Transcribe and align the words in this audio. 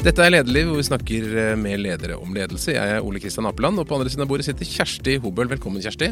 Dette 0.00 0.24
er 0.24 0.32
Lederliv, 0.32 0.70
hvor 0.70 0.78
vi 0.80 0.86
snakker 0.86 1.26
eh, 1.42 1.56
med 1.60 1.82
ledere 1.84 2.16
om 2.16 2.30
ledelse. 2.32 2.72
Jeg 2.72 2.94
er 2.96 3.04
Ole 3.04 3.20
Kristian 3.20 3.44
Apeland, 3.50 3.82
og 3.82 3.88
på 3.88 3.98
andre 3.98 4.08
siden 4.08 4.24
av 4.24 4.30
bordet 4.30 4.46
sitter 4.46 4.64
Kjersti 4.64 5.18
Hobøl. 5.20 5.50
Velkommen, 5.50 5.82
Kjersti. 5.84 6.08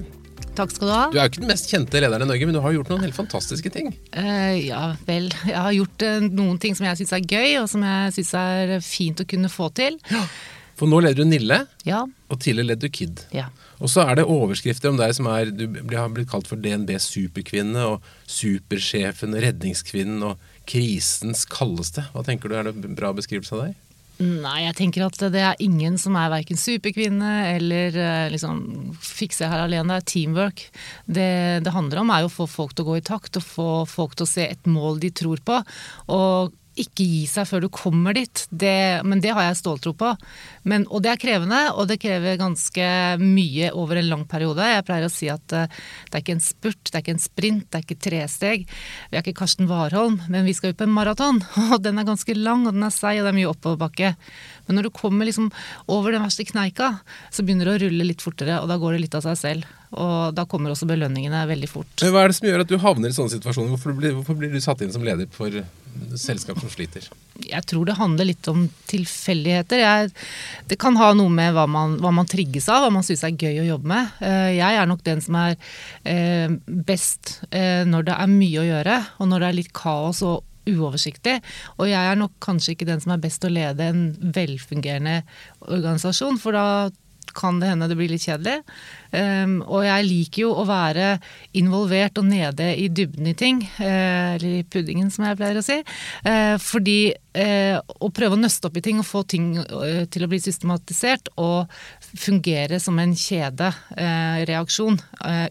Takk 0.59 0.75
skal 0.75 0.91
du 0.91 0.93
ha. 0.93 1.07
Du 1.09 1.17
er 1.17 1.25
jo 1.25 1.33
ikke 1.33 1.41
den 1.46 1.49
mest 1.54 1.71
kjente 1.72 2.03
lederen 2.03 2.27
i 2.27 2.29
Norge, 2.29 2.48
men 2.51 2.59
du 2.59 2.61
har 2.61 2.74
gjort 2.77 2.93
noen 2.93 3.06
helt 3.06 3.16
fantastiske 3.16 3.72
ting. 3.72 3.88
Uh, 4.12 4.59
ja 4.61 4.82
vel. 5.09 5.30
Jeg 5.48 5.56
har 5.56 5.72
gjort 5.79 6.04
uh, 6.04 6.19
noen 6.29 6.61
ting 6.61 6.77
som 6.77 6.85
jeg 6.90 7.01
syns 7.01 7.15
er 7.17 7.24
gøy, 7.24 7.54
og 7.63 7.71
som 7.72 7.87
jeg 7.88 8.13
syns 8.19 8.35
er 8.43 8.74
fint 8.85 9.24
å 9.24 9.29
kunne 9.31 9.49
få 9.53 9.71
til. 9.81 9.97
Ja. 10.13 10.21
For 10.79 10.87
nå 10.91 11.01
leder 11.03 11.25
du 11.25 11.31
Nille, 11.33 11.63
Ja. 11.89 12.05
og 12.29 12.39
tidligere 12.45 12.75
leder 12.75 12.91
du 12.93 12.95
Kid. 13.01 13.25
ja. 13.35 13.49
Og 13.79 13.87
så 13.87 14.03
er 14.11 14.17
det 14.19 14.25
overskrifter 14.27 14.91
om 14.91 14.97
deg 14.99 15.13
som 15.15 15.29
er 15.31 15.53
Du 15.55 15.77
har 15.95 16.09
blitt 16.11 16.27
kalt 16.33 16.48
for 16.51 16.59
DNB 16.59 16.89
superkvinne 16.98 17.84
og 17.87 18.02
supersjefen, 18.27 19.37
redningskvinnen 19.39 20.25
og 20.27 20.43
krisens 20.69 21.45
kaldeste. 21.48 22.06
Hva 22.12 22.24
tenker 22.27 22.50
du, 22.50 22.56
er 22.58 22.68
det 22.68 22.76
en 22.76 22.98
bra 22.98 23.14
beskrivelse 23.16 23.56
av 23.56 23.66
deg? 23.66 23.76
Nei, 24.18 24.64
jeg 24.64 24.74
tenker 24.74 25.04
at 25.06 25.20
det 25.30 25.42
er 25.46 25.60
ingen 25.62 25.95
som 26.00 26.16
er 26.18 26.32
verken 26.32 26.59
superkvinne 26.59 27.34
eller 27.52 27.95
eh, 27.95 28.30
liksom 28.34 28.96
fikse 28.98 29.46
her 29.46 29.62
alene. 29.62 29.95
Det 29.95 29.98
er 30.02 30.09
teamwork. 30.10 30.64
Det 31.06 31.28
det 31.62 31.74
handler 31.74 32.02
om 32.02 32.10
er 32.10 32.26
å 32.26 32.32
få 32.32 32.48
folk 32.50 32.74
til 32.74 32.82
å 32.82 32.90
gå 32.90 32.96
i 32.98 33.04
takt, 33.06 33.38
og 33.38 33.46
få 33.46 33.68
folk 33.86 34.16
til 34.18 34.26
å 34.26 34.30
se 34.32 34.48
et 34.50 34.66
mål 34.66 34.98
de 35.04 35.12
tror 35.14 35.42
på. 35.46 35.60
Og 36.10 36.56
ikke 36.82 37.05
gi 37.06 37.24
seg 37.28 37.46
før 37.48 37.64
du 37.64 37.68
kommer 37.73 38.16
dit. 38.16 38.45
Det, 38.50 39.00
men 39.09 39.23
det 39.24 39.32
har 39.37 39.48
jeg 39.48 39.59
ståltro 39.60 39.92
på. 39.98 40.12
Men, 40.68 40.87
og 40.92 41.02
det 41.04 41.12
er 41.12 41.20
krevende, 41.23 41.60
og 41.74 41.88
det 41.91 41.98
krever 42.02 42.38
ganske 42.41 42.88
mye 43.23 43.70
over 43.73 44.01
en 44.01 44.10
lang 44.12 44.24
periode. 44.30 44.66
Jeg 44.66 44.87
pleier 44.88 45.09
å 45.09 45.12
si 45.12 45.30
at 45.32 45.56
uh, 45.56 45.66
det 46.09 46.18
er 46.18 46.24
ikke 46.24 46.37
en 46.38 46.45
spurt, 46.45 46.82
det 46.88 46.95
er 46.95 47.04
ikke 47.04 47.16
en 47.16 47.24
sprint, 47.24 47.66
det 47.68 47.80
er 47.80 47.87
ikke 47.87 48.01
tresteg. 48.09 48.68
Vi 49.09 49.18
er 49.18 49.24
ikke 49.24 49.38
Karsten 49.42 49.70
Warholm, 49.70 50.20
men 50.32 50.46
vi 50.48 50.56
skal 50.56 50.73
jo 50.73 50.78
på 50.80 50.88
en 50.88 50.95
maraton. 50.96 51.42
Og 51.73 51.82
den 51.84 52.01
er 52.01 52.09
ganske 52.09 52.37
lang, 52.38 52.66
og 52.68 52.77
den 52.77 52.87
er 52.87 52.95
seig, 52.95 53.20
og 53.20 53.26
det 53.26 53.32
er 53.32 53.38
mye 53.40 53.52
oppoverbakke. 53.52 54.15
Men 54.69 54.79
når 54.79 54.88
du 54.88 54.93
kommer 54.95 55.29
liksom 55.29 55.51
over 55.91 56.15
den 56.15 56.24
verste 56.24 56.47
kneika, 56.49 56.93
så 57.33 57.45
begynner 57.45 57.71
det 57.71 57.77
å 57.79 57.83
rulle 57.87 58.09
litt 58.13 58.24
fortere, 58.24 58.61
og 58.63 58.69
da 58.71 58.79
går 58.80 58.97
det 58.97 59.05
litt 59.07 59.19
av 59.19 59.24
seg 59.27 59.41
selv. 59.41 59.74
Og 59.97 60.35
da 60.37 60.45
kommer 60.45 60.74
også 60.74 60.87
belønningene 60.88 61.47
veldig 61.49 61.71
fort. 61.73 61.95
Men 62.05 62.13
Hva 62.13 62.27
er 62.27 62.33
det 62.33 62.37
som 62.37 62.49
gjør 62.51 62.65
at 62.66 62.69
du 62.69 62.77
havner 62.83 63.09
i 63.09 63.16
sånne 63.16 63.33
situasjoner? 63.39 63.73
Hvorfor 63.73 63.96
blir, 63.96 64.13
hvorfor 64.19 64.37
blir 64.37 64.53
du 64.53 64.61
satt 64.61 64.85
inn 64.85 64.93
som 64.93 65.07
leder 65.07 65.31
for 65.33 65.57
selskap 66.21 66.61
som 66.61 66.71
sliter? 66.71 67.09
jeg 67.39 67.65
tror 67.71 67.87
det 67.87 67.95
handler 67.99 68.27
litt 68.27 68.49
om 68.51 68.65
tilfeldigheter. 68.91 69.83
Jeg, 69.83 70.11
det 70.71 70.79
kan 70.81 70.97
ha 70.99 71.13
noe 71.17 71.31
med 71.33 71.55
hva 71.55 71.69
man, 71.71 71.97
hva 72.03 72.11
man 72.15 72.27
trigges 72.29 72.67
av, 72.73 72.83
hva 72.85 72.91
man 72.95 73.07
syns 73.07 73.23
er 73.27 73.37
gøy 73.39 73.63
å 73.63 73.69
jobbe 73.69 73.93
med. 73.93 74.11
Eh, 74.25 74.57
Jeg 74.59 74.81
er 74.81 74.91
nok 74.91 75.05
den 75.07 75.23
som 75.25 75.39
er 75.39 75.55
eh, 76.03 76.51
best 76.67 77.39
eh, 77.51 77.85
når 77.87 78.09
det 78.11 78.17
er 78.19 78.33
mye 78.33 78.63
å 78.63 78.67
gjøre, 78.67 78.99
og 79.19 79.31
når 79.31 79.45
det 79.45 79.51
er 79.51 79.59
litt 79.61 79.73
kaos 79.77 80.25
og 80.27 80.43
uoversiktlig. 80.69 81.39
Og 81.79 81.91
jeg 81.91 82.13
er 82.13 82.19
nok 82.21 82.37
kanskje 82.45 82.77
ikke 82.77 82.89
den 82.89 83.03
som 83.05 83.15
er 83.15 83.23
best 83.23 83.43
til 83.43 83.53
å 83.53 83.59
lede 83.59 83.91
en 83.91 84.09
velfungerende 84.37 85.21
organisasjon, 85.67 86.41
for 86.43 86.57
da 86.57 86.67
kan 87.39 87.61
det 87.61 87.71
hende 87.71 87.89
det 87.89 87.97
blir 87.99 88.11
litt 88.11 88.25
kjedelig. 88.27 88.63
Um, 89.13 89.61
og 89.65 89.85
jeg 89.87 90.07
liker 90.07 90.43
jo 90.45 90.51
å 90.59 90.67
være 90.69 91.15
involvert 91.59 92.19
og 92.21 92.29
nede 92.29 92.71
i 92.77 92.89
dybden 92.93 93.31
i 93.31 93.37
ting. 93.39 93.63
Uh, 93.79 94.37
eller 94.37 94.59
i 94.61 94.67
puddingen, 94.69 95.11
som 95.15 95.27
jeg 95.29 95.39
pleier 95.39 95.61
å 95.61 95.65
si. 95.65 95.79
Uh, 96.27 96.57
fordi 96.63 96.99
uh, 97.39 97.79
å 97.79 98.11
prøve 98.15 98.37
å 98.37 98.41
nøste 98.41 98.69
opp 98.69 98.79
i 98.81 98.85
ting 98.85 99.01
og 99.03 99.09
få 99.09 99.25
ting 99.29 99.51
til 100.13 100.25
å 100.25 100.31
bli 100.31 100.41
systematisert 100.43 101.31
og 101.41 101.73
fungere 102.09 102.81
som 102.83 102.99
en 103.01 103.15
kjedereaksjon, 103.17 104.99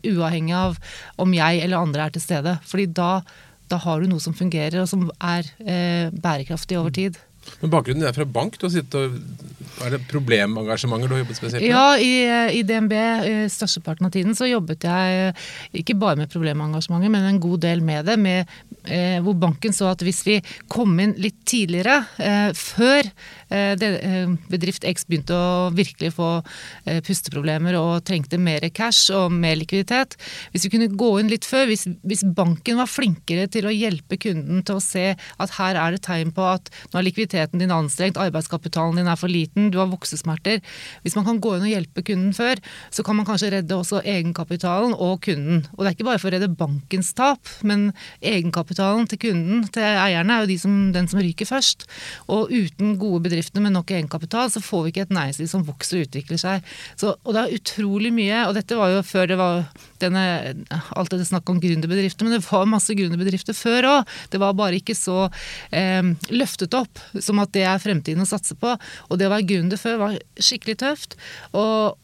uavhengig 0.07 0.55
av 0.57 0.77
om 1.21 1.33
jeg 1.35 1.61
eller 1.63 1.79
andre 1.79 2.07
er 2.07 2.15
til 2.15 2.23
stede. 2.23 2.57
Fordi 2.67 2.87
da, 2.97 3.11
da 3.71 3.79
har 3.83 4.01
du 4.01 4.11
noe 4.11 4.23
som 4.23 4.35
fungerer 4.37 4.81
og 4.81 4.89
som 4.91 5.07
er 5.17 5.47
eh, 5.63 6.13
bærekraftig 6.13 6.79
over 6.79 6.93
tid. 6.95 7.19
Men 7.61 7.71
bakgrunnen 7.71 8.03
din 8.03 8.09
er 8.09 8.15
fra 8.15 8.25
bank. 8.27 8.57
Du 8.59 8.67
har 8.67 8.73
sittet 8.73 8.97
og, 8.99 9.19
er 9.85 9.93
det 9.93 9.99
problemengasjementer 10.09 11.09
du 11.09 11.15
har 11.15 11.21
jobbet 11.21 11.37
spesielt 11.37 11.61
med? 11.61 11.69
Ja, 11.69 11.97
i, 12.01 12.57
i 12.57 12.63
DNB 12.65 12.93
eh, 12.97 13.43
størsteparten 13.51 14.07
av 14.07 14.13
tiden 14.15 14.37
så 14.37 14.49
jobbet 14.49 14.87
jeg 14.87 15.19
eh, 15.27 15.43
ikke 15.81 15.97
bare 16.01 16.17
med 16.19 16.31
problemengasjementet, 16.33 17.13
men 17.13 17.27
en 17.29 17.41
god 17.43 17.61
del 17.67 17.83
med 17.85 18.09
det. 18.09 18.17
Med, 18.21 18.53
eh, 18.85 19.19
hvor 19.25 19.37
banken 19.37 19.75
så 19.75 19.91
at 19.93 20.01
hvis 20.05 20.23
vi 20.27 20.39
kom 20.71 20.97
inn 21.03 21.13
litt 21.21 21.39
tidligere, 21.47 21.99
eh, 22.17 22.49
før 22.57 23.11
bedrift 23.47 24.85
X 24.87 25.05
begynte 25.07 25.35
å 25.35 25.69
virkelig 25.75 26.11
få 26.17 26.29
eh, 26.85 26.99
pusteproblemer 27.05 27.77
og 27.79 28.03
trengte 28.07 28.39
mer 28.41 28.65
cash 28.75 29.13
og 29.15 29.31
mer 29.31 29.55
likviditet, 29.59 30.17
hvis 30.51 30.67
vi 30.67 30.73
kunne 30.73 30.89
gå 30.99 31.11
inn 31.21 31.31
litt 31.31 31.47
før, 31.47 31.67
hvis, 31.71 31.87
hvis 32.07 32.25
banken 32.37 32.79
var 32.81 32.91
flinkere 32.91 33.47
til 33.51 33.69
å 33.69 33.73
hjelpe 33.73 34.19
kunden 34.19 34.63
til 34.67 34.79
å 34.79 34.83
se 34.83 35.05
at 35.15 35.55
her 35.57 35.79
er 35.79 35.95
det 35.95 36.03
tegn 36.07 36.33
på 36.35 36.43
at 36.47 36.71
nå 36.91 36.99
er 36.99 37.07
likviditeten 37.07 37.63
din 37.63 37.73
anstrengt, 37.73 38.19
arbeidskapitalen 38.19 38.99
din 38.99 39.11
er 39.11 39.19
for 39.19 39.31
liten, 39.31 39.71
du 39.71 39.79
har 39.81 39.89
voksesmerter. 39.91 40.59
Hvis 41.05 41.15
man 41.17 41.27
kan 41.27 41.41
gå 41.43 41.55
inn 41.55 41.67
og 41.67 41.71
hjelpe 41.71 42.03
kunden 42.07 42.35
før, 42.35 42.59
så 42.91 43.05
kan 43.05 43.19
man 43.19 43.27
kanskje 43.27 43.53
redde 43.55 43.77
også 43.77 44.03
egenkapitalen 44.03 44.95
og 44.95 45.21
kunden. 45.23 45.63
Og 45.75 45.83
det 45.83 45.91
er 45.91 45.97
ikke 45.97 46.09
bare 46.09 46.21
for 46.21 46.31
å 46.31 46.35
redde 46.35 46.51
bankens 46.59 47.13
tap, 47.17 47.47
men 47.67 47.89
egenkapitalen 48.19 49.07
til 49.07 49.21
kunden, 49.27 49.63
til 49.71 49.87
eierne, 49.87 50.35
er 50.35 50.45
jo 50.45 50.51
de 50.51 50.59
som, 50.61 50.77
den 50.95 51.07
som 51.09 51.23
ryker 51.23 51.47
først. 51.49 51.87
Og 52.33 52.51
uten 52.51 52.97
gode 52.99 53.23
bedrifter 53.23 53.36
med 53.63 53.75
nok 53.75 53.91
egenkapital, 53.93 54.51
så 54.51 54.61
får 54.63 54.83
vi 54.83 54.93
ikke 54.93 55.05
et 55.07 55.13
næringsliv 55.15 55.49
som 55.51 55.65
vokser 55.67 55.99
og 55.99 56.07
utvikler 56.07 56.41
seg. 56.41 56.65
Så, 56.99 57.13
og 57.23 57.35
det 57.35 57.43
er 57.43 57.55
utrolig 57.57 58.11
mye, 58.15 58.43
og 58.47 58.55
dette 58.57 58.77
var 58.79 58.93
jo 58.93 59.03
før 59.05 59.29
det 59.31 59.39
var 59.39 59.63
denne, 60.01 60.25
alt 60.97 61.13
det 61.13 61.27
snakket 61.27 61.53
om 61.53 61.61
gründerbedrifter, 61.63 62.27
men 62.27 62.37
det 62.37 62.43
var 62.47 62.67
masse 62.69 62.95
gründerbedrifter 62.97 63.57
før 63.57 63.89
òg. 63.91 64.17
Det 64.33 64.41
var 64.41 64.57
bare 64.57 64.81
ikke 64.81 64.97
så 64.97 65.27
eh, 65.71 66.13
løftet 66.33 66.77
opp 66.77 67.01
som 67.19 67.41
at 67.43 67.53
det 67.55 67.65
er 67.67 67.81
fremtiden 67.81 68.23
å 68.23 68.29
satse 68.29 68.57
på. 68.59 68.75
Og 69.09 69.19
det 69.19 69.29
å 69.29 69.33
være 69.33 69.47
gründer 69.49 69.81
før 69.81 70.01
var 70.03 70.19
skikkelig 70.37 70.79
tøft. 70.83 71.17
Og 71.57 71.97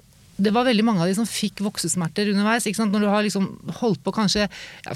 det 0.44 0.54
var 0.56 0.68
veldig 0.68 0.86
mange 0.86 1.04
av 1.04 1.10
de 1.10 1.16
som 1.18 1.28
fikk 1.28 1.62
voksesmerter 1.64 2.32
underveis. 2.34 2.68
Når 2.80 3.04
du 3.04 3.10
har 3.10 3.26
liksom 3.26 3.48
holdt 3.80 4.04
på 4.04 4.14
kanskje 4.16 4.48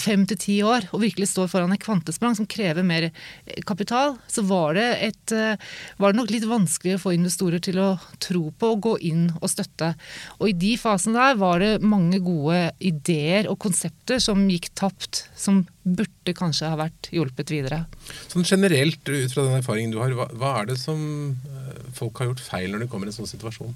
fem 0.01 0.25
til 0.27 0.39
ti 0.41 0.57
år 0.65 0.89
og 0.91 1.03
virkelig 1.03 1.29
står 1.31 1.49
foran 1.51 1.73
et 1.75 1.83
kvantesprang 1.83 2.35
som 2.37 2.49
krever 2.49 2.85
mer 2.87 3.09
eh, 3.09 3.61
kapital, 3.67 4.17
så 4.31 4.43
var 4.47 4.77
det, 4.77 4.87
et, 5.09 5.35
eh, 5.35 5.55
var 6.01 6.13
det 6.13 6.21
nok 6.21 6.33
litt 6.33 6.47
vanskelig 6.49 6.97
å 6.97 7.03
få 7.05 7.15
investorer 7.15 7.63
til 7.63 7.79
å 7.83 7.89
tro 8.23 8.47
på 8.51 8.73
og 8.75 8.83
gå 8.89 8.95
inn 9.09 9.27
og 9.39 9.49
støtte. 9.51 9.93
Og 10.39 10.51
i 10.51 10.57
de 10.57 10.75
fasene 10.79 11.17
der 11.17 11.39
var 11.39 11.63
det 11.63 11.73
mange 11.85 12.21
gode 12.23 12.67
ideer 12.83 13.49
og 13.51 13.59
konsepter 13.63 14.21
som 14.23 14.45
gikk 14.51 14.71
tapt, 14.77 15.25
som 15.37 15.65
burde 15.87 16.33
kanskje 16.35 16.67
ha 16.67 16.79
vært 16.79 17.11
hjulpet 17.15 17.53
videre. 17.53 17.85
Sånn 18.27 18.47
generelt, 18.47 18.99
ut 19.07 19.33
fra 19.33 19.45
den 19.45 19.61
erfaringen 19.61 19.93
du 19.93 20.01
har, 20.01 20.11
hva, 20.17 20.27
hva 20.35 20.55
er 20.61 20.73
det 20.73 20.79
som 20.81 20.99
eh, 21.31 21.85
folk 21.95 22.19
har 22.19 22.31
gjort 22.31 22.43
feil 22.43 22.73
når 22.73 22.83
de 22.83 22.91
kommer 22.91 23.07
i 23.07 23.13
en 23.13 23.21
sånn 23.21 23.31
situasjon? 23.31 23.75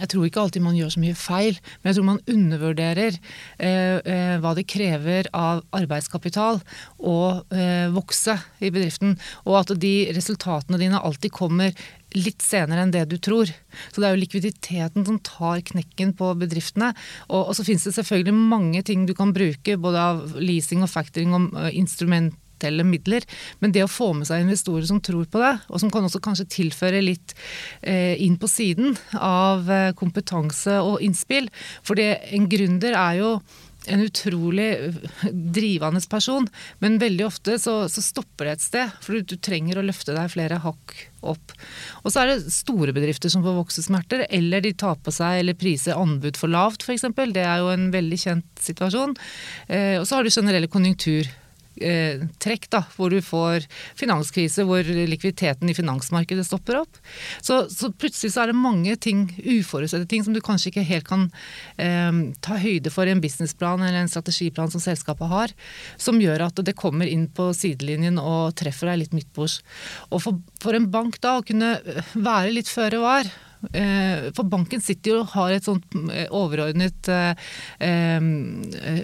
Jeg 0.00 0.08
tror 0.08 0.24
ikke 0.24 0.40
alltid 0.40 0.64
man 0.64 0.76
gjør 0.76 0.94
så 0.94 1.00
mye 1.02 1.16
feil, 1.18 1.58
men 1.82 1.90
jeg 1.90 1.98
tror 1.98 2.06
man 2.08 2.20
undervurderer 2.32 3.16
eh, 3.60 3.98
eh, 4.00 4.36
hva 4.40 4.54
det 4.56 4.64
krever 4.72 5.28
av 5.36 5.60
arbeidskapital 5.76 6.62
å 6.96 7.16
eh, 7.52 7.90
vokse 7.92 8.38
i 8.64 8.70
bedriften. 8.72 9.18
Og 9.44 9.58
at 9.60 9.74
de 9.82 9.94
resultatene 10.16 10.80
dine 10.80 11.00
alltid 11.02 11.34
kommer 11.36 11.76
litt 12.16 12.44
senere 12.44 12.84
enn 12.84 12.92
det 12.92 13.04
du 13.10 13.18
tror. 13.20 13.52
Så 13.92 14.00
det 14.00 14.08
er 14.08 14.16
jo 14.16 14.22
likviditeten 14.22 15.06
som 15.08 15.20
tar 15.24 15.62
knekken 15.72 16.12
på 16.16 16.32
bedriftene. 16.40 16.92
Og, 17.28 17.52
og 17.52 17.56
så 17.56 17.64
finnes 17.66 17.84
det 17.88 17.94
selvfølgelig 17.96 18.36
mange 18.36 18.82
ting 18.88 19.06
du 19.08 19.14
kan 19.16 19.32
bruke, 19.36 19.76
både 19.80 20.06
av 20.12 20.36
leasing 20.40 20.84
og 20.84 20.92
factoring 20.92 21.36
og 21.36 21.52
uh, 21.56 21.68
instrument 21.72 22.36
eller 22.68 22.86
midler, 22.88 23.26
men 23.60 23.74
det 23.74 23.84
å 23.86 23.90
få 23.90 24.12
med 24.18 24.28
seg 24.28 24.44
investorer 24.44 24.86
som 24.88 25.00
tror 25.04 25.26
på 25.30 25.42
det, 25.42 25.54
og 25.68 25.82
som 25.82 25.92
kan 25.92 26.06
også 26.08 26.22
kanskje 26.24 26.50
tilføre 26.58 27.02
litt 27.04 27.36
eh, 27.80 28.14
inn 28.22 28.38
på 28.40 28.50
siden 28.50 28.96
av 29.18 29.70
eh, 29.70 29.90
kompetanse 29.98 30.78
og 30.82 31.02
innspill. 31.04 31.50
For 31.86 31.98
en 31.98 32.48
gründer 32.50 32.96
er 32.98 33.20
jo 33.22 33.36
en 33.86 34.00
utrolig 34.00 34.94
drivende 35.32 36.00
person, 36.10 36.46
men 36.78 37.00
veldig 37.02 37.26
ofte 37.26 37.58
så, 37.58 37.74
så 37.90 38.02
stopper 38.04 38.48
det 38.48 38.54
et 38.56 38.64
sted. 38.64 38.94
For 39.02 39.16
du, 39.16 39.34
du, 39.34 39.36
trenger 39.42 39.80
å 39.80 39.86
løfte 39.86 40.14
deg 40.14 40.30
flere 40.32 40.60
hakk 40.62 40.94
opp. 41.32 41.54
Og 42.02 42.12
så 42.12 42.22
er 42.22 42.32
det 42.32 42.54
store 42.54 42.94
bedrifter 42.94 43.32
som 43.32 43.44
får 43.44 43.58
voksesmerter, 43.58 44.26
eller 44.30 44.64
de 44.64 44.74
tar 44.78 44.98
på 45.02 45.14
seg 45.14 45.42
eller 45.42 45.58
priser 45.58 45.98
anbud 45.98 46.38
for 46.38 46.52
lavt 46.52 46.86
f.eks. 46.86 47.08
Det 47.34 47.46
er 47.46 47.62
jo 47.62 47.72
en 47.74 47.90
veldig 47.94 48.20
kjent 48.24 48.66
situasjon. 48.70 49.16
Eh, 49.68 49.96
og 50.00 50.06
så 50.06 50.18
har 50.18 50.26
du 50.26 50.34
generelle 50.34 50.70
konjunktur 50.70 51.30
eh, 51.80 52.24
trekk, 52.42 52.68
da, 52.72 52.82
hvor 52.96 53.12
du 53.12 53.20
får 53.24 53.66
finanskrise, 53.98 54.66
hvor 54.68 54.86
likviditeten 54.86 55.70
i 55.70 55.76
finansmarkedet 55.76 56.44
stopper 56.46 56.82
opp. 56.82 57.00
Så, 57.40 57.62
så, 57.72 57.92
plutselig 57.92 58.34
så 58.34 58.44
er 58.44 58.52
det 58.52 58.58
mange 58.58 58.96
ting, 58.96 59.24
uforutsette 59.38 60.08
ting 60.10 60.24
som 60.26 60.36
du 60.36 60.42
kanskje 60.44 60.72
ikke 60.72 60.86
helt 60.88 61.08
kan 61.08 61.28
eh, 61.80 62.10
ta 62.44 62.58
høyde 62.62 62.92
for 62.92 63.08
i 63.08 63.14
en 63.14 63.22
businessplan 63.22 63.82
eller 63.82 64.02
en 64.02 64.12
strategiplan 64.12 64.72
som 64.72 64.82
selskapet 64.82 65.30
har, 65.32 65.54
som 66.00 66.20
gjør 66.22 66.48
at 66.48 66.64
det 66.66 66.76
kommer 66.78 67.08
inn 67.08 67.28
på 67.32 67.50
sidelinjen 67.56 68.20
og 68.22 68.56
treffer 68.58 68.92
deg 68.92 69.04
litt 69.04 69.16
midtbords. 69.16 69.60
Og 70.10 70.22
for, 70.24 70.42
for 70.62 70.76
en 70.76 70.90
bank 70.92 71.20
da 71.22 71.38
å 71.38 71.46
kunne 71.46 71.76
være 72.12 72.54
litt 72.58 72.70
føre 72.70 73.00
var, 73.02 73.30
for 74.34 74.48
banken 74.50 74.82
sitter 74.82 75.12
jo 75.12 75.18
og 75.22 75.32
har 75.36 75.54
et 75.54 75.66
sånt 75.66 75.84
eh, 76.10 76.26
overordnet 76.34 77.10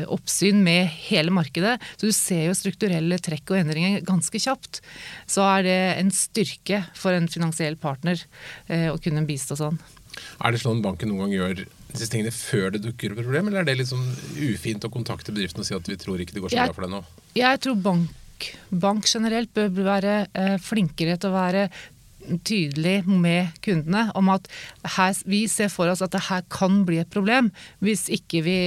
oppsyn 0.09 0.63
med 0.65 0.89
hele 1.09 1.33
markedet. 1.35 1.77
Så 1.97 2.11
du 2.11 2.15
ser 2.17 2.49
jo 2.49 2.57
strukturelle 2.59 3.21
trekk 3.23 3.53
og 3.55 3.61
endringer 3.61 4.03
ganske 4.07 4.41
kjapt. 4.43 4.83
Så 5.31 5.45
er 5.47 5.67
det 5.67 5.79
en 5.99 6.13
styrke 6.15 6.83
for 6.99 7.15
en 7.15 7.31
finansiell 7.31 7.79
partner 7.81 8.21
å 8.69 8.99
kunne 9.03 9.27
bistå 9.29 9.57
sånn. 9.59 9.79
Er 10.43 10.55
det 10.55 10.63
sånn 10.63 10.83
banken 10.85 11.11
noen 11.13 11.27
gang 11.27 11.35
gjør 11.37 11.65
disse 11.93 12.11
tingene 12.13 12.33
før 12.35 12.73
det 12.75 12.83
dukker 12.85 13.13
opp 13.13 13.21
et 13.23 13.29
problem, 13.29 13.51
eller 13.51 13.63
er 13.63 13.69
det 13.71 13.79
liksom 13.81 14.03
ufint 14.49 14.87
å 14.87 14.93
kontakte 14.93 15.35
bedriften 15.35 15.65
og 15.65 15.69
si 15.69 15.77
at 15.77 15.89
vi 15.89 15.99
tror 16.01 16.23
ikke 16.23 16.37
det 16.37 16.45
går 16.45 16.55
så 16.55 16.67
bra 16.67 16.77
for 16.77 16.87
deg 16.87 16.95
nå? 16.95 17.03
Jeg 17.39 17.63
tror 17.65 17.79
bank, 17.85 18.51
bank 18.87 19.09
generelt 19.09 19.53
bør 19.57 19.71
være 19.89 20.19
eh, 20.33 20.57
flinkere 20.63 21.17
til 21.21 21.33
å 21.33 21.39
være 21.39 21.69
tydelig 22.47 23.03
med 23.09 23.55
kundene 23.65 24.09
om 24.19 24.33
at 24.35 24.49
her, 24.97 25.15
vi 25.29 25.47
ser 25.51 25.71
for 25.73 25.91
oss 25.91 26.03
at 26.05 26.15
det 26.15 26.27
her 26.29 26.45
kan 26.53 26.83
bli 26.89 27.01
et 27.03 27.13
problem 27.13 27.53
hvis 27.85 28.09
ikke 28.13 28.43
vi, 28.47 28.59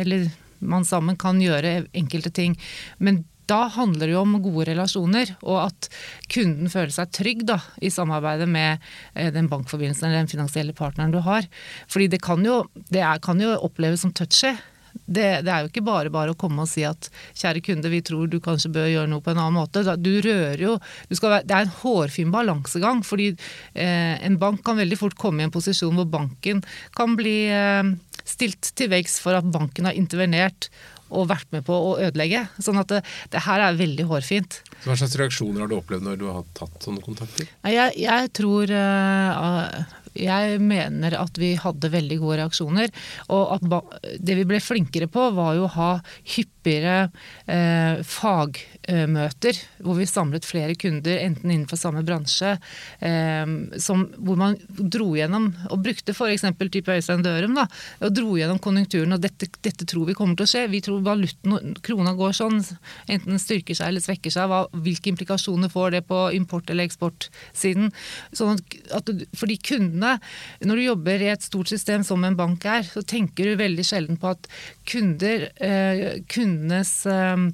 eller 0.00 0.28
man 0.60 0.86
sammen 0.88 1.18
kan 1.20 1.40
gjøre 1.42 1.86
enkelte 1.96 2.32
ting. 2.34 2.56
Men 2.98 3.24
da 3.46 3.66
handler 3.70 4.08
det 4.08 4.14
jo 4.16 4.22
om 4.24 4.38
gode 4.42 4.66
relasjoner, 4.70 5.30
og 5.46 5.68
at 5.68 5.88
kunden 6.32 6.70
føler 6.70 6.92
seg 6.94 7.12
trygg 7.14 7.44
da, 7.46 7.60
i 7.78 7.92
samarbeidet 7.94 8.48
med 8.50 8.82
eh, 9.14 9.30
den 9.34 9.50
bankforbindelsen 9.50 10.08
eller 10.08 10.24
den 10.24 10.32
finansielle 10.32 10.74
partneren 10.76 11.14
du 11.14 11.20
har. 11.22 11.46
Fordi 11.86 12.08
det 12.10 12.22
kan 12.26 12.42
jo, 12.46 12.64
det 12.90 13.04
er, 13.04 13.22
kan 13.22 13.40
jo 13.42 13.54
oppleves 13.68 14.02
som 14.02 14.14
touchy. 14.16 14.56
Det, 15.04 15.28
det, 15.46 15.52
er 15.52 15.64
jo 15.64 15.70
ikke 15.70 15.84
bare 15.86 16.12
bare 16.12 16.32
å 16.34 16.38
komme 16.38 16.64
og 16.64 16.70
si 16.70 16.84
at 16.86 17.10
kjære 17.36 17.62
kunde, 17.66 17.92
vi 17.92 18.02
tror 18.06 18.30
du 18.30 18.38
kanskje 18.42 18.72
bør 18.74 18.88
gjøre 18.90 19.10
noe 19.12 19.24
på 19.24 19.32
en 19.32 19.42
annen 19.42 19.58
måte. 19.58 19.84
Du 20.00 20.12
rører 20.24 20.62
jo 20.62 20.76
du 21.10 21.16
være, 21.18 21.44
Det 21.46 21.56
er 21.56 21.66
en 21.66 21.76
hårfin 21.82 22.32
balansegang. 22.34 23.04
fordi 23.04 23.30
eh, 23.74 24.16
en 24.26 24.38
bank 24.38 24.64
kan 24.64 24.80
veldig 24.80 24.98
fort 24.98 25.18
komme 25.18 25.42
i 25.42 25.48
en 25.48 25.54
posisjon 25.54 25.94
hvor 25.96 26.08
banken 26.10 26.62
kan 26.96 27.16
bli 27.18 27.38
eh, 27.52 27.94
stilt 28.26 28.72
til 28.76 28.90
veggs 28.90 29.20
for 29.22 29.38
at 29.38 29.46
banken 29.52 29.88
har 29.88 29.96
intervenert 29.98 30.70
og 31.10 31.28
vært 31.30 31.50
med 31.54 31.66
på 31.66 31.74
å 31.74 31.92
ødelegge. 32.08 32.46
Sånn 32.62 32.80
at 32.82 32.90
det, 32.92 33.02
det 33.34 33.44
her 33.46 33.64
er 33.66 33.78
veldig 33.78 34.08
hårfint. 34.10 34.60
Så 34.80 34.90
hva 34.90 34.98
slags 35.00 35.18
reaksjoner 35.20 35.64
har 35.64 35.70
du 35.70 35.78
opplevd 35.78 36.06
når 36.06 36.18
du 36.20 36.26
har 36.30 36.42
tatt 36.58 36.82
sånne 36.84 37.04
kontakter? 37.04 37.48
Jeg, 37.66 37.94
jeg 38.02 38.32
tror 38.36 38.72
uh, 38.72 39.84
jeg 40.16 40.60
mener 40.64 41.16
at 41.18 41.38
vi 41.40 41.52
hadde 41.60 41.92
veldig 41.92 42.18
gode 42.22 42.38
reaksjoner. 42.40 42.92
Og 43.34 43.56
at 43.56 43.96
det 44.20 44.38
vi 44.40 44.46
ble 44.48 44.60
flinkere 44.62 45.08
på, 45.12 45.28
var 45.36 45.56
jo 45.58 45.66
å 45.66 45.72
ha 45.76 45.90
hyppigere 46.34 47.10
eh, 47.50 48.02
fagmøter. 48.06 49.60
Hvor 49.84 49.98
vi 50.00 50.08
samlet 50.08 50.48
flere 50.48 50.76
kunder, 50.78 51.20
enten 51.20 51.52
innenfor 51.52 51.80
samme 51.80 52.04
bransje. 52.06 52.56
Eh, 53.00 53.44
som, 53.82 54.06
hvor 54.16 54.40
man 54.40 54.58
dro 54.66 55.12
gjennom, 55.18 55.50
og 55.70 55.84
brukte 55.84 56.16
f.eks. 56.16 56.46
type 56.66 56.96
Øystein 56.96 57.24
Dørum, 57.26 57.56
da, 57.58 57.66
og 58.04 58.14
dro 58.16 58.36
gjennom 58.38 58.60
konjunkturen. 58.62 59.16
Og 59.16 59.22
dette, 59.22 59.50
dette, 59.60 59.86
tror 59.86 60.08
vi 60.08 60.16
kommer 60.18 60.38
til 60.38 60.48
å 60.48 60.52
skje. 60.54 60.66
Vi 60.72 60.82
tror 60.84 60.95
valuten, 61.04 61.74
krona 61.84 62.14
går 62.16 62.34
sånn. 62.36 62.60
Enten 63.12 63.40
styrker 63.42 63.76
seg 63.78 63.90
eller 63.90 64.04
svekker 64.04 64.32
seg. 64.32 64.48
Hva, 64.50 64.64
hvilke 64.72 65.10
implikasjoner 65.12 65.72
får 65.72 65.96
det 65.96 66.02
på 66.08 66.20
import- 66.36 66.70
eller 66.72 66.88
eksportsiden? 66.88 67.92
Sånn 68.36 68.60
at, 68.96 69.10
fordi 69.36 69.58
kundene. 69.60 70.16
Når 70.64 70.76
du 70.80 70.86
jobber 70.86 71.24
i 71.24 71.32
et 71.32 71.46
stort 71.46 71.72
system 71.72 72.04
som 72.06 72.24
en 72.24 72.38
bank 72.38 72.64
er, 72.64 72.86
så 72.88 73.02
tenker 73.02 73.50
du 73.50 73.60
veldig 73.60 73.86
sjelden 73.86 74.20
på 74.20 74.32
at 74.34 74.48
kunder, 74.88 75.50
eh, 75.60 76.20
kundenes 76.32 76.92
eh, 77.10 77.50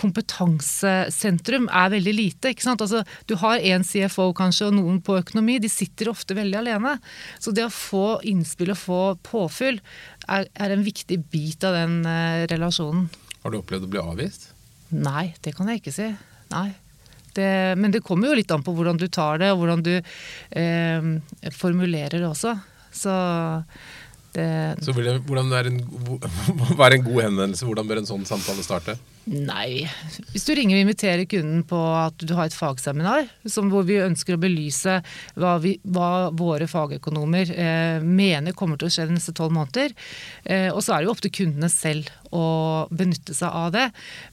kompetansesentrum 0.00 1.66
er 1.68 1.90
veldig 1.92 2.14
lite. 2.16 2.52
ikke 2.54 2.64
sant? 2.64 2.80
Altså, 2.84 3.02
du 3.28 3.34
har 3.40 3.60
én 3.60 3.84
CFO 3.84 4.30
kanskje 4.36 4.70
og 4.70 4.76
noen 4.78 5.00
på 5.04 5.18
økonomi. 5.20 5.58
De 5.60 5.68
sitter 5.68 6.08
ofte 6.12 6.36
veldig 6.36 6.60
alene. 6.62 6.96
Så 7.38 7.52
det 7.52 7.66
å 7.66 7.72
få 7.72 8.20
innspill 8.24 8.72
og 8.74 8.80
få 8.80 9.02
påfyll 9.26 9.80
er, 10.28 10.48
er 10.54 10.74
en 10.74 10.86
viktig 10.86 11.20
bit 11.32 11.64
av 11.66 11.76
den 11.76 12.00
eh, 12.08 12.46
relasjonen. 12.50 13.08
Har 13.44 13.52
du 13.52 13.60
opplevd 13.60 13.88
å 13.88 13.92
bli 13.92 14.00
avvist? 14.00 14.48
Nei, 14.94 15.34
det 15.44 15.52
kan 15.56 15.68
jeg 15.68 15.82
ikke 15.82 15.94
si. 15.94 16.08
Nei. 16.54 16.70
Det, 17.34 17.74
men 17.80 17.90
det 17.90 18.04
kommer 18.06 18.30
jo 18.30 18.38
litt 18.38 18.52
an 18.54 18.62
på 18.62 18.72
hvordan 18.76 18.98
du 19.00 19.08
tar 19.12 19.40
det, 19.42 19.50
og 19.52 19.64
hvordan 19.64 19.82
du 19.84 19.94
eh, 19.98 21.08
formulerer 21.52 22.20
det 22.20 22.28
også. 22.28 22.54
Så 22.94 23.12
det 24.34 24.84
Så 24.84 24.94
hvordan 24.94 25.52
er 25.54 25.70
en, 25.70 25.80
hva 26.76 26.88
er 26.88 26.98
en 26.98 27.06
god 27.06 27.20
henvendelse? 27.28 27.66
Hvordan 27.68 27.90
bør 27.90 28.00
en 28.02 28.08
sånn 28.08 28.26
samtale 28.28 28.64
starte? 28.66 28.96
Nei, 29.24 29.86
hvis 30.34 30.44
du 30.44 30.50
ringer 30.52 30.76
og 30.76 30.84
inviterer 30.84 31.24
kunden 31.28 31.62
på 31.64 31.78
at 31.96 32.20
du 32.20 32.34
har 32.36 32.50
et 32.50 32.56
fagseminar 32.56 33.30
hvor 33.72 33.86
vi 33.88 33.96
ønsker 34.04 34.36
å 34.36 34.40
belyse 34.42 34.98
hva, 35.40 35.54
vi, 35.62 35.78
hva 35.80 36.28
våre 36.36 36.68
fagøkonomer 36.68 37.52
eh, 37.54 38.04
mener 38.04 38.52
kommer 38.58 38.76
til 38.76 38.90
å 38.90 38.92
skje 38.92 39.06
de 39.08 39.16
neste 39.16 39.32
tolv 39.36 39.54
måneder. 39.56 39.94
Eh, 40.44 40.68
og 40.68 40.82
så 40.84 40.92
er 40.92 41.00
det 41.00 41.08
jo 41.08 41.14
opp 41.14 41.24
til 41.24 41.32
kundene 41.40 41.72
selv 41.72 42.10
å 42.36 42.44
benytte 42.92 43.36
seg 43.36 43.48
av 43.48 43.72
det. 43.72 43.86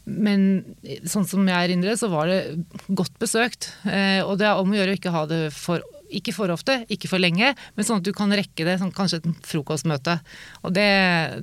Men 0.03 0.45
sånn 1.07 1.29
som 1.29 1.47
jeg 1.47 1.69
erindrer, 1.69 1.95
så 1.99 2.11
var 2.11 2.27
det 2.27 2.41
godt 2.89 3.15
besøkt. 3.21 3.71
Eh, 3.87 4.19
og 4.25 4.41
det 4.41 4.49
er 4.49 4.59
om 4.59 4.75
å 4.75 4.79
gjøre 4.81 4.97
å 4.97 4.99
ikke 4.99 5.15
ha 5.15 5.23
det 5.29 5.43
for 5.55 5.85
ikke 6.19 6.33
for 6.35 6.51
ofte, 6.53 6.81
ikke 6.91 7.09
for 7.11 7.21
lenge, 7.21 7.53
men 7.75 7.87
sånn 7.87 8.01
at 8.01 8.07
du 8.07 8.11
kan 8.15 8.31
rekke 8.35 8.65
det 8.67 8.77
sånn 8.81 8.93
kanskje 8.95 9.21
et 9.21 9.29
frokostmøte. 9.47 10.17
Og 10.65 10.75
det, 10.75 10.89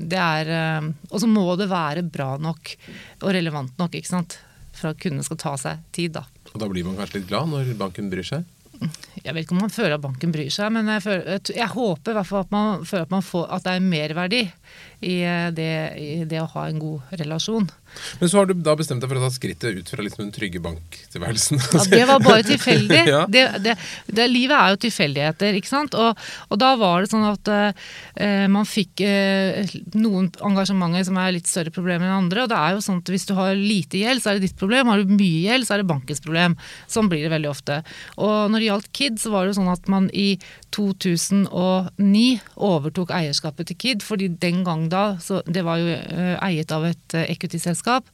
det 0.04 0.20
er 0.20 0.52
eh, 0.54 0.90
Og 1.10 1.22
så 1.22 1.30
må 1.30 1.46
det 1.58 1.70
være 1.70 2.04
bra 2.06 2.34
nok 2.40 2.74
og 3.22 3.32
relevant 3.34 3.74
nok, 3.80 3.96
ikke 3.98 4.12
sant. 4.12 4.38
For 4.78 4.92
at 4.92 5.00
kundene 5.02 5.26
skal 5.26 5.40
ta 5.40 5.56
seg 5.58 5.82
tid, 5.94 6.14
da. 6.18 6.26
Og 6.52 6.60
da 6.62 6.68
blir 6.70 6.86
man 6.86 6.98
kanskje 6.98 7.20
litt 7.20 7.30
glad 7.30 7.50
når 7.50 7.74
banken 7.80 8.12
bryr 8.12 8.26
seg? 8.26 8.46
Jeg 9.24 9.34
vet 9.34 9.42
ikke 9.42 9.56
om 9.56 9.64
man 9.64 9.72
føler 9.74 9.96
at 9.96 10.02
banken 10.04 10.32
bryr 10.34 10.52
seg, 10.54 10.70
men 10.74 10.86
jeg, 10.92 11.02
føler, 11.02 11.24
jeg, 11.34 11.56
jeg 11.56 11.70
håper 11.72 12.12
i 12.12 12.18
hvert 12.18 12.28
fall 12.28 12.44
at 12.44 12.52
man 12.54 12.84
føler 12.86 13.08
at, 13.08 13.14
man 13.14 13.24
får, 13.26 13.46
at 13.56 13.64
det 13.66 13.74
er 13.74 13.88
merverdi 13.88 14.42
i 15.00 15.20
eh, 15.22 15.48
det, 15.54 15.72
i 15.98 16.24
det, 16.26 16.40
å 16.42 16.48
ha 16.56 16.66
en 16.68 16.80
god 16.82 17.18
relasjon. 17.20 17.68
Men 18.18 18.30
så 18.30 18.40
har 18.40 18.48
du 18.48 18.54
da 18.54 18.74
bestemt 18.76 19.02
deg 19.02 19.10
for 19.10 19.20
å 19.20 19.22
ta 19.24 19.30
skrittet 19.32 19.78
ut 19.78 19.90
fra 19.90 20.04
liksom 20.04 20.24
den 20.24 20.32
trygge 20.34 20.60
banktilværelsen. 20.62 21.60
Ja, 21.78 21.84
det 21.92 22.02
var 22.10 22.24
bare 22.24 22.44
tilfeldig. 22.46 23.00
ja. 23.12 23.22
det, 23.30 23.44
det, 23.64 23.76
det, 24.06 24.26
livet 24.30 24.56
er 24.58 24.74
jo 24.74 24.80
tilfeldigheter, 24.84 25.58
ikke 25.58 25.70
sant. 25.70 25.96
Og, 25.98 26.18
og 26.50 26.60
da 26.60 26.72
var 26.80 27.02
det 27.02 27.12
sånn 27.12 27.24
at 27.28 27.48
uh, 27.48 27.88
man 28.52 28.68
fikk 28.68 29.04
uh, 29.06 29.62
noen 29.96 30.28
engasjementer 30.44 31.06
som 31.08 31.20
er 31.22 31.34
litt 31.38 31.48
større 31.48 31.72
problemer 31.74 32.10
enn 32.10 32.26
andre. 32.26 32.44
Og 32.44 32.52
det 32.52 32.58
er 32.58 32.76
jo 32.76 32.84
sånn 32.84 33.00
at 33.00 33.12
hvis 33.14 33.26
du 33.30 33.34
har 33.38 33.54
lite 33.56 34.02
gjeld, 34.02 34.22
så 34.22 34.32
er 34.32 34.38
det 34.38 34.50
ditt 34.50 34.60
problem. 34.60 34.92
Har 34.92 35.00
du 35.00 35.14
mye 35.14 35.42
gjeld, 35.46 35.68
så 35.68 35.76
er 35.76 35.82
det 35.82 35.90
bankens 35.94 36.22
problem. 36.24 36.58
Sånn 36.90 37.08
blir 37.10 37.24
det 37.24 37.32
veldig 37.32 37.52
ofte. 37.54 37.80
Og 38.20 38.52
når 38.52 38.58
det 38.58 38.70
gjaldt 38.70 38.92
KID, 39.00 39.22
så 39.22 39.32
var 39.32 39.46
det 39.46 39.54
jo 39.54 39.60
sånn 39.62 39.72
at 39.72 39.90
man 39.90 40.12
i 40.12 40.28
2009 40.76 42.26
overtok 42.68 43.14
eierskapet 43.16 43.70
til 43.70 43.80
KID, 43.80 44.04
fordi 44.04 44.28
den 44.42 44.60
gang 44.66 44.87
da, 44.92 45.04
så 45.22 45.42
det 45.46 45.64
var 45.66 45.80
jo 45.82 45.94
uh, 45.94 46.36
eiet 46.44 46.72
av 46.74 46.86
et 46.88 47.18
equity-selskap 47.26 47.78
selskap, 47.78 48.08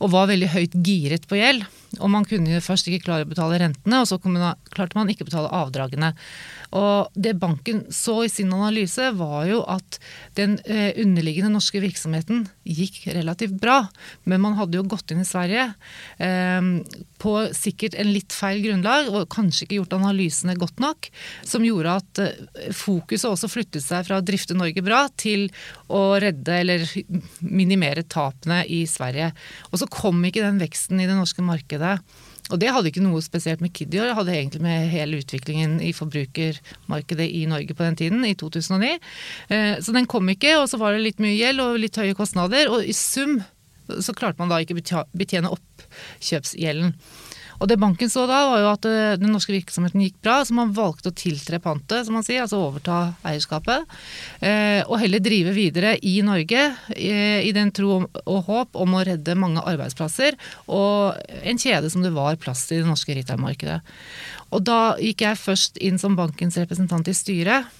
og 0.00 0.12
var 0.12 0.30
veldig 0.30 0.50
høyt 0.52 0.74
giret 0.84 1.28
på 1.28 1.38
gjeld. 1.38 1.66
Og 2.00 2.08
man 2.12 2.24
kunne 2.28 2.54
jo 2.54 2.62
først 2.64 2.88
ikke 2.88 3.04
klare 3.08 3.26
å 3.26 3.28
betale 3.28 3.58
rentene, 3.60 4.00
og 4.00 4.08
så 4.08 4.16
klarte 4.22 4.96
man 4.96 5.10
ikke 5.12 5.26
å 5.26 5.28
betale 5.28 5.52
avdragene. 5.52 6.12
Og 6.78 7.12
det 7.12 7.34
banken 7.40 7.82
så 7.92 8.22
i 8.24 8.30
sin 8.32 8.52
analyse, 8.54 9.10
var 9.18 9.44
jo 9.50 9.60
at 9.68 9.98
den 10.38 10.56
eh, 10.64 10.94
underliggende 11.02 11.52
norske 11.52 11.82
virksomheten 11.82 12.46
gikk 12.64 13.02
relativt 13.12 13.58
bra. 13.60 13.82
Men 14.24 14.40
man 14.44 14.56
hadde 14.56 14.78
jo 14.78 14.86
gått 14.88 15.12
inn 15.12 15.20
i 15.20 15.28
Sverige 15.28 15.68
eh, 16.16 16.70
på 17.20 17.34
sikkert 17.56 17.98
en 18.00 18.12
litt 18.14 18.32
feil 18.32 18.62
grunnlag, 18.64 19.10
og 19.12 19.28
kanskje 19.32 19.66
ikke 19.66 19.82
gjort 19.82 19.98
analysene 19.98 20.56
godt 20.60 20.80
nok, 20.82 21.10
som 21.44 21.66
gjorde 21.66 21.98
at 22.00 22.22
eh, 22.24 22.72
fokuset 22.76 23.28
også 23.28 23.52
flyttet 23.52 23.84
seg 23.84 24.08
fra 24.08 24.22
å 24.22 24.24
drifte 24.24 24.56
Norge 24.56 24.84
bra 24.84 25.04
til 25.20 25.50
å 25.92 26.16
redde 26.22 26.56
eller 26.62 26.88
minimere 27.44 28.06
tapene 28.08 28.62
i 28.64 28.82
Sverige. 28.88 29.32
Og 29.70 29.82
så 29.82 29.90
kom 29.92 30.24
ikke 30.24 30.44
den 30.44 30.60
veksten 30.62 31.02
i 31.02 31.10
det 31.10 31.18
norske 31.18 31.44
markedet 31.44 31.81
og 32.52 32.58
det 32.60 32.72
hadde 32.74 32.90
ikke 32.90 33.04
noe 33.04 33.22
spesielt 33.24 33.62
med 33.64 33.72
Kid 33.76 33.94
å 33.94 34.00
gjøre, 34.00 34.10
det 34.10 34.18
hadde 34.18 34.34
egentlig 34.34 34.62
med 34.64 34.90
hele 34.92 35.20
utviklingen 35.22 35.78
i 35.84 35.92
forbrukermarkedet 35.96 37.28
i 37.38 37.44
Norge 37.48 37.76
på 37.78 37.86
den 37.86 37.98
tiden, 38.00 38.26
i 38.26 38.34
2009. 38.38 38.96
Eh, 39.54 39.74
så 39.80 39.94
den 39.94 40.08
kom 40.10 40.28
ikke, 40.32 40.56
og 40.58 40.66
så 40.68 40.80
var 40.82 40.96
det 40.96 41.04
litt 41.06 41.22
mye 41.22 41.36
gjeld 41.38 41.62
og 41.64 41.80
litt 41.80 41.96
høye 42.00 42.18
kostnader. 42.18 42.68
Og 42.74 42.84
i 42.84 42.96
sum 42.96 43.38
så 43.88 44.14
klarte 44.16 44.42
man 44.42 44.50
da 44.52 44.60
ikke 44.62 44.76
betjene 45.14 45.52
oppkjøpsgjelden. 45.54 46.96
Og 47.62 47.68
det 47.70 47.78
banken 47.78 48.10
så 48.10 48.24
da, 48.26 48.40
var 48.50 48.58
jo 48.58 48.70
at 48.72 48.86
eh, 48.90 49.14
den 49.20 49.30
norske 49.30 49.54
virksomheten 49.54 50.02
gikk 50.02 50.16
bra, 50.24 50.40
så 50.42 50.54
man 50.56 50.74
valgte 50.74 51.12
å 51.12 51.14
tiltre 51.14 51.60
pantet, 51.62 52.08
som 52.08 52.16
man 52.18 52.26
sier, 52.26 52.42
altså 52.42 52.58
overta 52.58 53.12
eierskapet. 53.28 53.86
Eh, 54.42 54.80
og 54.88 54.98
heller 54.98 55.22
drive 55.22 55.54
videre 55.54 55.94
i 56.02 56.16
Norge 56.26 56.64
eh, 56.96 57.38
i 57.46 57.52
den 57.54 57.70
tro 57.74 58.00
og 58.02 58.40
håp 58.48 58.80
om 58.82 58.96
å 58.98 59.04
redde 59.06 59.38
mange 59.38 59.62
arbeidsplasser 59.62 60.34
og 60.66 61.20
en 61.42 61.60
kjede 61.60 61.90
som 61.92 62.02
det 62.02 62.10
var 62.16 62.40
plass 62.42 62.66
til 62.66 62.80
i 62.80 62.82
det 62.82 62.90
norske 62.90 63.14
retailmarkedet. 63.20 63.78
Og 64.52 64.66
da 64.66 64.96
gikk 64.98 65.22
jeg 65.24 65.40
først 65.40 65.78
inn 65.80 66.02
som 66.02 66.18
bankens 66.18 66.58
representant 66.58 67.06
i 67.08 67.16
styret. 67.16 67.70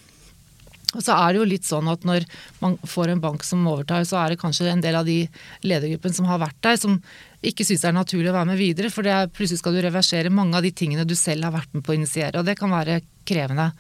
Og 0.93 1.01
så 1.01 1.17
er 1.17 1.33
det 1.33 1.41
jo 1.41 1.49
litt 1.49 1.67
sånn 1.67 1.89
at 1.89 2.05
når 2.05 2.27
man 2.61 2.77
får 2.85 3.13
en 3.13 3.23
bank 3.23 3.45
som 3.49 3.65
overtar, 3.69 4.05
så 4.09 4.21
er 4.21 4.33
det 4.33 4.41
kanskje 4.43 4.69
en 4.71 4.83
del 4.85 4.99
av 4.99 5.09
de 5.09 5.23
ledergruppen 5.65 6.15
som 6.15 6.29
har 6.29 6.41
vært 6.43 6.59
der, 6.65 6.79
som 6.81 6.99
ikke 7.43 7.67
syns 7.67 7.85
er 7.87 7.95
naturlig 7.97 8.31
å 8.31 8.37
være 8.37 8.53
med 8.53 8.61
videre. 8.61 8.91
For 8.93 9.07
er, 9.07 9.31
plutselig 9.35 9.63
skal 9.63 9.75
du 9.75 9.83
reversere 9.83 10.33
mange 10.33 10.59
av 10.59 10.67
de 10.67 10.71
tingene 10.75 11.07
du 11.09 11.17
selv 11.19 11.49
har 11.49 11.57
vært 11.57 11.73
med 11.75 11.85
på 11.87 11.95
å 11.95 11.99
initiere. 11.99 12.39
Og 12.39 12.47
det 12.47 12.59
kan 12.61 12.71
være 12.71 13.01
krevende. 13.27 13.71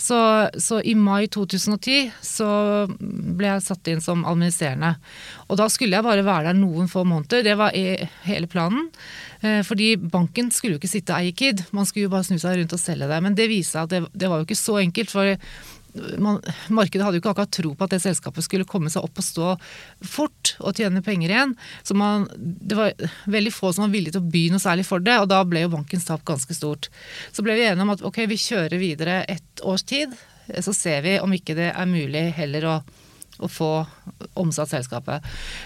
Så, 0.00 0.16
så, 0.56 0.78
i 0.80 0.94
mai 0.96 1.26
2010 1.28 2.12
så 2.24 2.48
ble 2.98 3.50
jeg 3.50 3.64
satt 3.66 3.90
inn 3.92 4.00
som 4.04 4.24
administrerende. 4.28 4.94
Og 5.48 5.58
da 5.60 5.66
skulle 5.72 5.98
jeg 5.98 6.06
bare 6.06 6.24
være 6.24 6.50
der 6.50 6.60
noen 6.60 6.88
få 6.88 7.04
måneder. 7.08 7.44
Det 7.44 7.56
var 7.60 7.76
hele 8.24 8.48
planen. 8.48 8.88
Eh, 9.40 9.60
fordi 9.66 9.92
banken 10.00 10.48
skulle 10.52 10.76
jo 10.76 10.80
ikke 10.80 10.94
sitte 10.94 11.16
eie 11.16 11.34
KID, 11.36 11.66
man 11.76 11.88
skulle 11.88 12.08
jo 12.08 12.14
bare 12.14 12.28
snu 12.28 12.40
seg 12.40 12.60
rundt 12.60 12.76
og 12.76 12.80
selge 12.80 13.08
det. 13.12 13.20
Men 13.24 13.36
det 13.36 13.50
viste 13.52 13.76
seg 13.76 13.88
at 13.88 13.92
det, 13.92 14.02
det 14.24 14.32
var 14.32 14.40
jo 14.40 14.48
ikke 14.48 14.60
så 14.60 14.80
enkelt. 14.80 15.12
for 15.12 15.36
man, 16.18 16.38
markedet 16.68 17.04
hadde 17.04 17.18
jo 17.18 17.22
ikke 17.22 17.32
akkurat 17.32 17.52
tro 17.54 17.72
på 17.74 17.86
at 17.86 17.94
det 17.94 18.02
selskapet 18.04 18.46
skulle 18.46 18.68
komme 18.68 18.92
seg 18.92 19.04
opp 19.06 19.20
og 19.20 19.26
stå 19.26 19.52
fort 20.06 20.54
og 20.60 20.78
tjene 20.78 21.02
penger 21.04 21.32
igjen. 21.32 21.54
Så 21.86 21.96
man, 21.98 22.28
det 22.36 22.78
var 22.78 22.94
veldig 23.30 23.54
få 23.54 23.72
som 23.74 23.86
var 23.86 23.94
villige 23.94 24.16
til 24.16 24.24
å 24.24 24.32
by 24.32 24.44
noe 24.54 24.62
særlig 24.62 24.86
for 24.88 25.04
det, 25.04 25.18
og 25.22 25.30
da 25.32 25.42
ble 25.48 25.64
jo 25.64 25.74
bankens 25.74 26.08
tap 26.08 26.24
ganske 26.28 26.56
stort. 26.56 26.90
Så 27.34 27.44
ble 27.46 27.58
vi 27.58 27.66
enige 27.68 27.86
om 27.86 27.94
at 27.96 28.04
ok, 28.06 28.24
vi 28.30 28.40
kjører 28.40 28.80
videre 28.80 29.22
et 29.30 29.64
års 29.66 29.86
tid, 29.88 30.14
så 30.50 30.74
ser 30.74 31.04
vi 31.06 31.18
om 31.22 31.32
ikke 31.34 31.56
det 31.58 31.70
er 31.72 31.90
mulig 31.90 32.30
heller 32.38 32.66
å 32.66 32.76
å 33.40 33.48
få 33.50 33.70
omsatt 34.38 34.72
selskapet. 34.72 35.24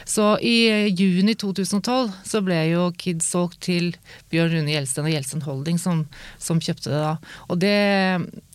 Så 0.08 0.34
i 0.44 0.88
juni 0.94 1.34
2012 1.38 2.12
så 2.26 2.42
ble 2.44 2.60
jo 2.70 2.88
Kids 2.98 3.28
solgt 3.34 3.60
til 3.66 3.92
Bjørn 4.32 4.52
Rune 4.54 4.74
Gjelsten 4.74 5.06
og 5.06 5.14
Gjelsten 5.14 5.44
Holding 5.46 5.80
som, 5.80 6.04
som 6.38 6.62
kjøpte 6.62 6.92
det 6.92 7.02
da. 7.02 7.14
Og, 7.48 7.58
det. 7.62 7.74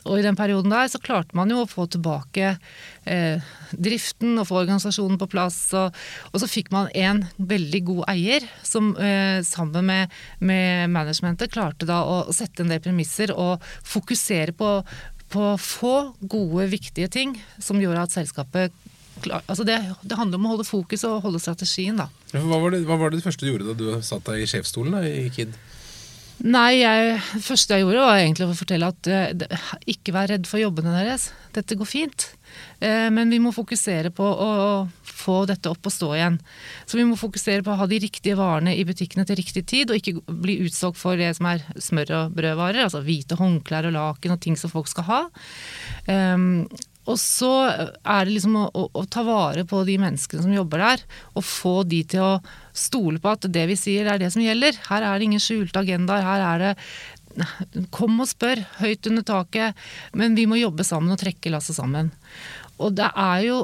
og, 0.06 0.16
i 0.20 0.26
den 0.26 0.40
perioden 0.40 0.74
der 0.74 0.90
så 0.92 1.02
klarte 1.04 1.38
man 1.38 1.52
jo 1.52 1.64
å 1.64 1.70
få 1.70 1.88
tilbake 1.92 2.56
eh, 3.10 3.52
driften 3.72 4.40
og 4.40 4.50
få 4.50 4.62
organisasjonen 4.64 5.20
på 5.22 5.30
plass. 5.32 5.60
Og, 5.78 6.02
og, 6.32 6.42
så 6.42 6.50
fikk 6.50 6.72
man 6.76 6.92
en 6.98 7.26
veldig 7.38 7.84
god 7.92 8.04
eier 8.16 8.48
som 8.64 8.94
eh, 8.98 9.40
sammen 9.48 9.90
med, 9.92 10.20
med 10.40 10.90
managementet 10.96 11.54
klarte 11.54 11.90
da 11.90 12.02
å, 12.06 12.22
sette 12.36 12.64
en 12.64 12.72
del 12.72 12.84
premisser 12.84 13.34
og 13.36 13.64
fokusere 13.84 14.56
på 14.56 14.78
på 15.30 15.50
få 15.62 15.96
gode, 16.20 16.70
viktige 16.72 17.10
ting 17.14 17.36
som 17.62 17.78
gjorde 17.82 18.08
at 18.08 18.16
selskapet 18.16 18.74
altså 19.28 19.66
det, 19.68 19.80
det, 20.04 20.18
handler 20.18 20.40
om 20.40 20.48
å 20.48 20.54
holde 20.56 20.68
fokus 20.68 21.04
og 21.08 21.24
holde 21.26 21.42
strategien, 21.44 22.00
da. 22.00 22.10
Hva 22.32 22.60
var, 22.62 22.72
det, 22.76 22.84
hva 22.88 23.00
var 23.00 23.12
det 23.14 23.24
første 23.26 23.46
du 23.46 23.52
gjorde 23.52 23.72
da 23.72 23.78
du 23.80 24.06
satt 24.06 24.26
deg 24.30 24.44
i 24.44 24.50
sjefsstolen 24.50 24.96
da, 24.98 25.04
i 25.06 25.28
KID? 25.34 25.58
Nei, 26.40 26.80
jeg, 26.80 27.18
det 27.34 27.44
første 27.44 27.76
jeg 27.76 27.84
gjorde 27.84 28.04
var 28.06 28.18
egentlig 28.22 28.46
å 28.48 28.56
fortelle 28.56 28.88
at 28.94 29.08
uh, 29.12 29.72
ikke 29.92 30.14
vær 30.16 30.30
redd 30.32 30.46
for 30.48 30.62
jobbene 30.62 30.94
deres. 30.96 31.34
Dette 31.56 31.76
går 31.76 31.90
fint. 31.90 32.30
Uh, 32.80 33.12
men 33.12 33.32
vi 33.34 33.42
må 33.44 33.52
fokusere 33.52 34.12
på 34.16 34.24
å, 34.24 34.48
å, 34.48 35.10
få 35.20 35.42
dette 35.50 35.68
opp 35.68 35.90
og 35.90 35.92
stå 35.92 36.14
igjen. 36.16 36.38
Så 36.88 36.96
vi 36.96 37.04
må 37.04 37.18
fokusere 37.20 37.66
på 37.66 37.74
å 37.74 37.80
ha 37.82 37.88
de 37.92 38.00
riktige 38.00 38.38
varene 38.40 38.72
i 38.72 38.86
butikkene 38.88 39.28
til 39.28 39.36
riktig 39.42 39.66
tid, 39.68 39.92
og 39.92 40.00
ikke 40.00 40.24
bli 40.32 40.62
utsolgt 40.64 41.02
for 41.02 41.20
det 41.20 41.34
som 41.36 41.50
er 41.52 41.66
smør- 41.76 42.16
og 42.22 42.38
brødvarer. 42.40 42.86
Altså 42.86 43.04
hvite 43.04 43.36
håndklær 43.40 43.90
og 43.90 43.98
laken 43.98 44.38
og 44.38 44.40
ting 44.46 44.56
som 44.60 44.72
folk 44.72 44.88
skal 44.88 45.10
ha. 45.10 45.22
Um, 46.08 46.64
og 47.10 47.18
så 47.18 47.52
er 47.66 48.28
det 48.28 48.36
liksom 48.36 48.58
å, 48.60 48.66
å, 48.70 48.86
å, 49.02 49.06
ta 49.10 49.24
vare 49.26 49.64
på 49.68 49.82
de 49.88 49.96
menneskene 50.02 50.44
som 50.46 50.54
jobber 50.54 50.84
der, 50.84 51.06
og 51.34 51.46
få 51.46 51.76
de 51.90 52.04
til 52.14 52.26
å 52.26 52.34
stole 52.78 53.22
på 53.22 53.32
at 53.34 53.48
det 53.50 53.66
vi 53.72 53.78
sier 53.80 54.10
er 54.12 54.22
det 54.22 54.30
som 54.34 54.44
gjelder. 54.44 54.78
Her 54.92 55.08
er 55.08 55.18
det 55.18 55.30
ingen 55.30 55.44
skjulte 55.44 55.82
agendaer. 55.82 56.28
Her 56.28 56.46
er 56.52 56.66
det 56.68 56.76
Kom 57.94 58.18
og 58.20 58.28
spør, 58.28 58.60
høyt 58.82 59.06
under 59.08 59.24
taket. 59.24 59.78
Men 60.18 60.34
vi 60.36 60.48
må 60.50 60.58
jobbe 60.60 60.84
sammen 60.84 61.14
og 61.14 61.22
trekke 61.22 61.52
lasset 61.54 61.78
sammen. 61.78 62.10
Og 62.82 62.96
det 62.98 63.08
er 63.08 63.44
jo 63.46 63.60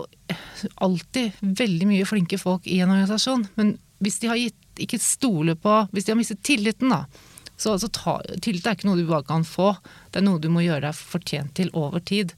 alltid 0.86 1.42
veldig 1.42 1.90
mye 1.90 2.08
flinke 2.08 2.40
folk 2.40 2.70
i 2.70 2.78
en 2.84 2.94
organisasjon. 2.94 3.48
Men 3.60 3.74
hvis 4.04 4.22
de 4.22 4.30
har 4.32 4.40
gitt, 4.40 4.62
ikke 4.76 5.00
stoler 5.00 5.56
på 5.56 5.74
Hvis 5.96 6.04
de 6.04 6.12
har 6.12 6.18
mistet 6.20 6.42
tilliten, 6.44 6.92
da, 6.92 7.06
så 7.56 7.76
altså, 7.76 7.90
ta, 7.94 8.16
tillit 8.44 8.66
er 8.68 8.76
ikke 8.76 8.90
noe 8.90 9.00
du 9.00 9.06
bare 9.08 9.26
kan 9.28 9.46
få, 9.48 9.72
det 10.12 10.20
er 10.20 10.26
noe 10.28 10.42
du 10.44 10.50
må 10.52 10.64
gjøre 10.66 10.88
deg 10.88 10.98
fortjent 10.98 11.54
til 11.58 11.72
over 11.78 12.04
tid. 12.04 12.34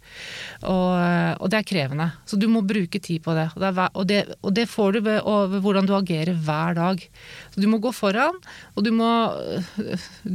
Og, 0.62 0.94
og 1.42 1.52
det 1.52 1.62
er 1.62 1.70
krevende. 1.70 2.10
Så 2.30 2.40
du 2.40 2.48
må 2.52 2.64
bruke 2.68 3.02
tid 3.02 3.24
på 3.26 3.34
det. 3.38 3.48
Og 3.56 3.64
det, 3.64 3.88
og 3.88 4.10
det, 4.10 4.20
og 4.42 4.58
det 4.58 4.68
får 4.70 4.98
du 4.98 5.02
ved, 5.10 5.22
ved, 5.54 5.62
hvordan 5.66 5.90
du 5.90 5.96
agerer 5.98 6.38
hver 6.48 6.78
dag. 6.78 7.08
Så 7.54 7.64
du 7.64 7.70
må 7.72 7.82
gå 7.82 7.94
foran, 7.96 8.38
og 8.76 8.86
du 8.86 8.92
må, 8.96 9.10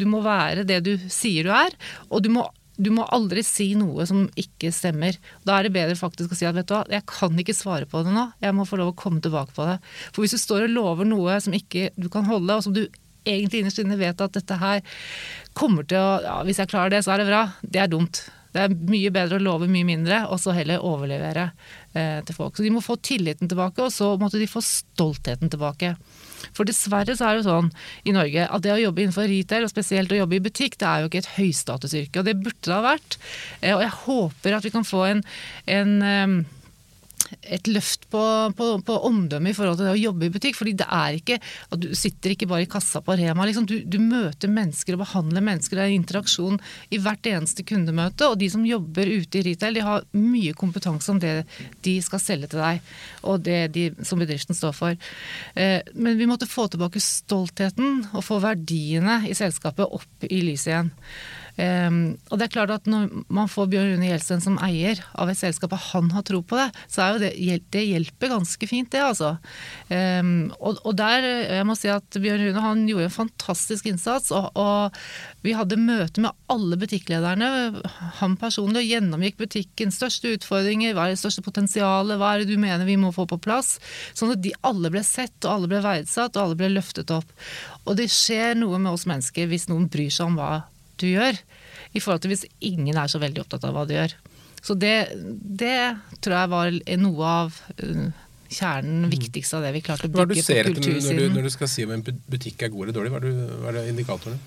du 0.03 0.09
må 0.11 0.25
være 0.27 0.67
det 0.69 0.83
du 0.87 0.97
sier 1.11 1.47
du 1.47 1.55
er. 1.55 1.79
Og 2.11 2.27
du 2.27 2.33
må 2.35 2.49
du 2.83 2.89
må 2.95 3.05
aldri 3.13 3.43
si 3.45 3.73
noe 3.79 4.05
som 4.09 4.25
ikke 4.39 4.73
stemmer. 4.75 5.19
Da 5.47 5.59
er 5.59 5.67
det 5.67 5.75
bedre 5.75 5.97
faktisk 5.99 6.33
å 6.33 6.39
si 6.39 6.47
at 6.49 6.57
vet 6.57 6.71
du 6.71 6.75
hva, 6.75 6.83
jeg 6.91 7.05
kan 7.11 7.37
ikke 7.39 7.55
svare 7.57 7.89
på 7.89 8.01
det 8.03 8.15
nå, 8.15 8.25
jeg 8.43 8.57
må 8.57 8.65
få 8.69 8.79
lov 8.81 8.95
å 8.95 8.97
komme 8.99 9.21
tilbake 9.23 9.55
på 9.57 9.67
det. 9.69 9.77
For 10.11 10.25
hvis 10.25 10.35
du 10.35 10.41
står 10.41 10.67
og 10.67 10.75
lover 10.75 11.09
noe 11.09 11.37
som 11.45 11.55
ikke 11.57 11.91
du 12.01 12.09
kan 12.13 12.27
holde, 12.27 12.57
og 12.57 12.65
som 12.65 12.75
du 12.77 12.87
egentlig 13.25 13.63
innerst 13.63 13.83
inne 13.83 13.99
vet 14.01 14.23
at 14.25 14.37
dette 14.37 14.61
her 14.61 14.85
kommer 15.59 15.87
til 15.89 16.01
å 16.01 16.21
ja, 16.25 16.39
Hvis 16.47 16.63
jeg 16.63 16.71
klarer 16.73 16.95
det, 16.95 17.03
så 17.05 17.15
er 17.15 17.23
det 17.23 17.31
bra. 17.31 17.43
Det 17.63 17.83
er 17.83 17.91
dumt. 17.93 18.25
Det 18.53 18.61
er 18.61 18.75
mye 18.91 19.13
bedre 19.13 19.39
å 19.39 19.43
love 19.43 19.69
mye 19.71 19.87
mindre, 19.89 20.27
og 20.29 20.37
så 20.41 20.53
heller 20.53 20.85
overlevere 20.85 21.47
eh, 21.97 22.21
til 22.27 22.37
folk. 22.37 22.57
Så 22.57 22.67
de 22.67 22.73
må 22.75 22.83
få 22.85 22.99
tilliten 23.01 23.49
tilbake, 23.49 23.81
og 23.81 23.95
så 23.95 24.11
måtte 24.21 24.41
de 24.41 24.49
få 24.51 24.61
stoltheten 24.65 25.53
tilbake. 25.53 25.95
For 26.53 26.69
dessverre 26.69 27.17
så 27.17 27.31
er 27.31 27.39
det 27.39 27.47
sånn 27.47 27.71
i 28.05 28.13
Norge 28.13 28.45
at 28.45 28.65
det 28.65 28.75
å 28.75 28.81
jobbe 28.83 29.07
innenfor 29.07 29.31
retail, 29.31 29.65
og 29.65 29.73
spesielt 29.73 30.13
å 30.13 30.21
jobbe 30.21 30.37
i 30.37 30.45
butikk, 30.45 30.77
det 30.81 30.89
er 30.89 31.01
jo 31.01 31.09
ikke 31.09 31.23
et 31.23 31.33
høystatusyrke. 31.39 32.21
Og 32.21 32.29
det 32.29 32.37
burde 32.43 32.69
det 32.69 32.77
ha 32.77 32.83
vært. 32.85 33.17
Eh, 33.63 33.73
og 33.73 33.87
jeg 33.87 33.97
håper 34.03 34.59
at 34.59 34.69
vi 34.69 34.75
kan 34.75 34.89
få 34.89 35.07
en, 35.15 35.25
en 35.81 35.95
eh, 36.11 36.37
et 37.43 37.69
løft 37.71 38.07
på, 38.13 38.23
på, 38.57 38.69
på 38.87 38.97
omdømmet 39.09 39.53
i 39.53 39.57
forhold 39.57 39.79
til 39.81 39.89
det 39.89 39.95
å 39.97 40.01
jobbe 40.01 40.29
i 40.29 40.33
butikk. 40.35 40.57
fordi 40.59 40.75
det 40.79 40.87
er 40.87 41.19
ikke 41.19 41.39
at 41.43 41.81
Du 41.83 41.89
sitter 41.99 42.35
ikke 42.35 42.49
bare 42.51 42.67
i 42.67 42.71
kassa 42.71 43.03
på 43.03 43.17
Rema. 43.19 43.47
Liksom. 43.49 43.67
Du, 43.67 43.81
du, 43.83 43.99
møter 44.03 44.51
mennesker 44.53 44.97
og 44.97 45.03
behandler 45.03 45.45
mennesker. 45.45 45.79
Det 45.79 45.87
er 45.87 45.97
interaksjon 45.97 46.61
i 46.95 47.01
hvert 47.03 47.27
eneste 47.27 47.67
kundemøte. 47.67 48.31
Og 48.31 48.39
de 48.39 48.51
som 48.53 48.67
jobber 48.67 49.11
ute 49.11 49.41
i 49.41 49.45
retail, 49.51 49.79
de 49.79 49.85
har 49.87 50.07
mye 50.15 50.55
kompetanse 50.59 51.11
om 51.13 51.21
det 51.23 51.35
de 51.83 51.97
skal 52.05 52.23
selge 52.23 52.53
til 52.53 52.63
deg. 52.63 52.95
Og 53.27 53.43
det 53.43 53.61
de, 53.75 53.89
som 54.07 54.23
bedriften 54.23 54.57
står 54.59 54.77
for. 54.77 55.13
Eh, 55.59 55.81
men 55.95 56.19
vi 56.21 56.31
måtte 56.31 56.51
få 56.51 56.69
tilbake 56.71 57.03
stoltheten 57.03 58.05
og 58.13 58.27
få 58.27 58.39
verdiene 58.43 59.23
i 59.29 59.37
selskapet 59.39 59.99
opp 59.99 60.29
i 60.31 60.43
lyset 60.47 60.73
igjen. 60.73 60.93
Um, 61.53 62.17
og 62.33 62.39
det 62.41 62.47
er 62.47 62.53
klart 62.55 62.71
at 62.73 62.87
Når 62.89 63.11
man 63.29 63.49
får 63.51 63.67
Bjørn 63.69 63.91
Rune 63.93 64.07
Gjelsten 64.09 64.41
som 64.41 64.55
eier 64.65 65.03
av 65.21 65.29
et 65.29 65.37
selskap, 65.37 65.75
og 65.77 65.83
han 65.93 66.09
har 66.15 66.25
tro 66.25 66.41
på 66.41 66.57
det, 66.57 66.71
så 66.89 67.03
er 67.05 67.13
jo 67.13 67.21
det, 67.21 67.59
det 67.75 67.83
hjelper 67.85 68.33
ganske 68.33 68.69
fint, 68.71 68.89
det. 68.95 69.03
altså. 69.05 69.35
Um, 69.93 70.51
og, 70.59 70.81
og, 70.81 70.95
der, 70.97 71.27
jeg 71.59 71.67
må 71.69 71.77
si 71.77 71.91
at 71.93 72.17
Bjørn 72.17 72.47
Rune 72.47 72.65
han 72.65 72.87
gjorde 72.89 73.11
en 73.11 73.17
fantastisk 73.19 73.91
innsats. 73.91 74.33
Og, 74.33 74.49
og 74.57 74.97
vi 75.45 75.55
hadde 75.59 75.81
møte 75.81 76.25
med 76.25 76.33
alle 76.53 76.79
butikklederne. 76.81 77.51
Han 78.23 78.39
personlig 78.41 78.87
gjennomgikk 78.89 79.39
butikken. 79.45 79.93
største 79.93 80.35
utfordringer, 80.39 80.97
hva 80.97 81.09
er 81.09 81.17
det 81.17 81.23
største 81.23 81.45
potensialet, 81.45 82.17
hva 82.21 82.33
er 82.33 82.43
det 82.43 82.53
du 82.53 82.61
mener 82.61 82.89
vi 82.89 82.97
må 83.01 83.13
få 83.13 83.29
på 83.29 83.41
plass? 83.43 83.77
Sånn 84.17 84.33
at 84.35 84.43
de 84.45 84.55
alle 84.65 84.93
ble 84.93 85.05
sett, 85.07 85.37
og 85.45 85.53
alle 85.57 85.73
ble 85.73 85.85
verdsatt, 85.85 86.37
og 86.37 86.47
alle 86.47 86.61
ble 86.61 86.73
løftet 86.73 87.13
opp. 87.13 87.29
Og 87.85 87.97
det 87.99 88.09
skjer 88.13 88.57
noe 88.59 88.81
med 88.81 88.95
oss 88.95 89.09
mennesker 89.11 89.49
hvis 89.51 89.69
noen 89.69 89.91
bryr 89.93 90.13
seg 90.13 90.31
om 90.31 90.39
hva 90.41 90.53
du 91.03 91.09
gjør, 91.11 91.39
i 91.93 92.01
forhold 92.01 92.23
til 92.25 92.33
hvis 92.33 92.47
ingen 92.65 92.97
er 92.97 93.11
så 93.11 93.21
veldig 93.23 93.45
opptatt 93.45 93.67
av 93.69 93.75
hva 93.77 93.85
du 93.89 93.97
gjør. 93.97 94.15
Så 94.63 94.77
det, 94.79 94.97
det 95.63 95.79
tror 96.23 96.37
jeg 96.39 96.51
var 96.53 96.77
noe 97.03 97.31
av 97.43 97.57
uh, 97.83 98.09
kjernen, 98.53 99.07
mm. 99.07 99.13
viktigste 99.13 99.59
av 99.59 99.67
det 99.67 99.73
vi 99.77 99.83
klarte 99.85 100.07
å 100.07 100.13
bygge 100.13 100.45
på 100.47 100.59
kultursiden. 100.71 100.73
Hva 100.73 100.79
du 100.79 100.83
ser 100.87 101.01
etter 101.03 101.19
når 101.19 101.23
du, 101.23 101.37
når 101.37 101.49
du 101.49 101.55
skal 101.55 101.71
si 101.73 101.87
om 101.87 101.95
en 101.97 102.05
butikk 102.07 102.63
er 102.63 102.73
god 102.73 102.87
eller 102.87 102.99
dårlig? 102.99 103.15
Hva 103.15 103.23
er, 103.23 103.27
det, 103.27 103.61
hva 103.63 103.73
er 103.75 103.91
indikatorene? 103.91 104.39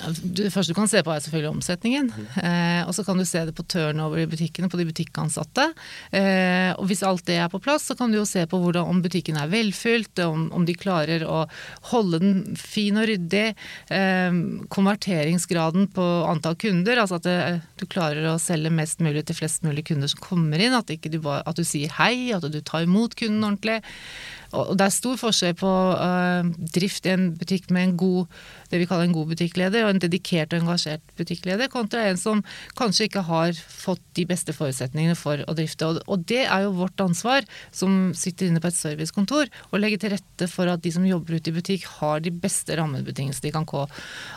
Det 0.00 0.48
første 0.50 0.72
du 0.72 0.76
kan 0.76 0.88
se 0.90 1.02
på, 1.04 1.12
er 1.12 1.20
selvfølgelig 1.22 1.50
omsetningen. 1.52 2.08
Eh, 2.40 2.80
og 2.88 2.94
så 2.96 3.04
kan 3.06 3.18
du 3.20 3.26
se 3.28 3.42
det 3.46 3.54
på 3.54 3.64
turnover 3.68 4.22
i 4.22 4.26
butikkene, 4.30 4.70
på 4.72 4.80
de 4.80 4.86
butikkansatte. 4.88 5.68
Eh, 6.16 6.72
og 6.74 6.88
hvis 6.88 7.04
alt 7.06 7.26
det 7.28 7.36
er 7.38 7.50
på 7.52 7.60
plass, 7.62 7.86
så 7.90 7.96
kan 7.98 8.10
du 8.10 8.18
jo 8.18 8.26
se 8.28 8.42
på 8.48 8.58
hvordan, 8.62 8.88
om 8.88 9.02
butikken 9.04 9.38
er 9.38 9.52
velfylt, 9.52 10.24
om, 10.24 10.48
om, 10.56 10.66
de 10.66 10.74
klarer 10.78 11.26
å 11.28 11.44
holde 11.92 12.22
den 12.24 12.34
fin 12.58 12.98
og 12.98 13.06
ryddig. 13.12 13.44
Eh, 13.92 14.40
konverteringsgraden 14.72 15.90
på 15.94 16.08
antall 16.30 16.58
kunder, 16.58 17.04
altså 17.04 17.20
at 17.20 17.28
det, 17.28 17.38
du 17.78 17.86
klarer 17.86 18.32
å 18.32 18.38
selge 18.42 18.72
mest 18.74 19.04
mulig 19.04 19.26
til 19.28 19.38
flest 19.38 19.66
mulig 19.66 19.86
kunder 19.92 20.10
som 20.10 20.24
kommer 20.24 20.62
inn. 20.62 20.74
At, 20.74 20.90
du, 20.90 21.20
at 21.22 21.58
du 21.58 21.66
sier 21.68 21.92
hei, 22.00 22.32
at 22.34 22.48
du 22.48 22.62
tar 22.64 22.88
imot 22.88 23.18
kunden 23.20 23.44
ordentlig. 23.44 23.82
Og 24.52 24.74
det 24.76 24.84
er 24.84 24.92
stor 24.92 25.16
forskjell 25.20 25.54
på 25.56 25.70
uh, 25.96 26.44
drift 26.74 27.06
i 27.08 27.14
en 27.14 27.30
butikk 27.38 27.70
med 27.72 27.86
en 27.86 27.94
god, 28.02 28.42
det 28.72 28.80
vi 28.80 28.88
kaller 28.88 29.08
en 29.08 29.14
god 29.14 29.32
butikkleder, 29.34 29.84
og 29.84 29.92
en 29.92 30.02
dedikert 30.02 30.54
og 30.54 30.62
engasjert 30.62 31.14
butikkleder, 31.18 31.68
kontra 31.72 32.06
en 32.08 32.20
som 32.20 32.42
kanskje 32.78 33.08
ikke 33.08 33.24
har 33.28 33.52
fått 33.54 34.02
de 34.16 34.24
beste 34.28 34.54
forutsetningene 34.56 35.16
for 35.18 35.44
å 35.44 35.56
drifte. 35.56 35.90
Og, 36.06 36.24
det 36.28 36.46
er 36.46 36.64
jo 36.64 36.74
vårt 36.78 37.00
ansvar, 37.04 37.44
som 37.74 38.12
sitter 38.16 38.48
inne 38.48 38.62
på 38.62 38.70
et 38.70 38.78
servicekontor, 38.78 39.50
å 39.70 39.80
legge 39.80 40.00
til 40.02 40.14
rette 40.14 40.48
for 40.50 40.70
at 40.72 40.82
de 40.84 40.94
som 40.94 41.06
jobber 41.06 41.36
ute 41.36 41.52
i 41.52 41.56
butikk, 41.56 41.86
har 42.00 42.24
de 42.24 42.32
beste 42.32 42.76
rammebetingelsene 42.78 43.50
de 43.50 43.54
kan 43.54 43.68
få. 43.68 43.84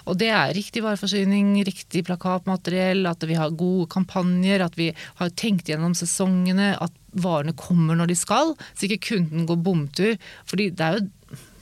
Og 0.09 0.19
det 0.19 0.31
er 0.33 0.53
riktig 0.57 0.83
vareforsyning, 0.85 1.55
riktig 1.67 2.05
plakatmateriell, 2.09 3.05
at 3.09 3.23
vi 3.27 3.39
har 3.39 3.55
gode 3.55 3.89
kampanjer, 3.95 4.63
at 4.65 4.77
vi 4.79 4.91
har 5.21 5.33
tenkt 5.39 5.71
gjennom 5.71 5.95
sesongene, 5.97 6.73
at 6.81 7.01
varene 7.15 7.55
kommer 7.57 7.95
når 7.97 8.11
de 8.11 8.17
skal, 8.19 8.53
så 8.75 8.87
ikke 8.87 9.15
kunden 9.15 9.45
går 9.47 9.61
bomtur. 9.63 10.15
Fordi 10.49 10.69
det 10.75 10.85
er 10.85 10.97
jo 10.97 11.05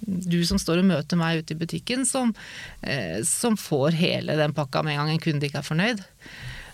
du 0.06 0.40
som 0.48 0.60
står 0.62 0.82
og 0.82 0.90
møter 0.90 1.20
meg 1.20 1.44
ute 1.44 1.56
i 1.56 1.60
butikken, 1.60 2.08
som, 2.08 2.34
eh, 2.82 3.22
som 3.28 3.58
får 3.60 4.00
hele 4.00 4.40
den 4.40 4.56
pakka 4.56 4.84
med 4.84 4.96
en 4.96 5.04
gang 5.04 5.14
en 5.16 5.24
kunde 5.24 5.48
ikke 5.48 5.64
er 5.64 5.70
fornøyd. 5.70 6.04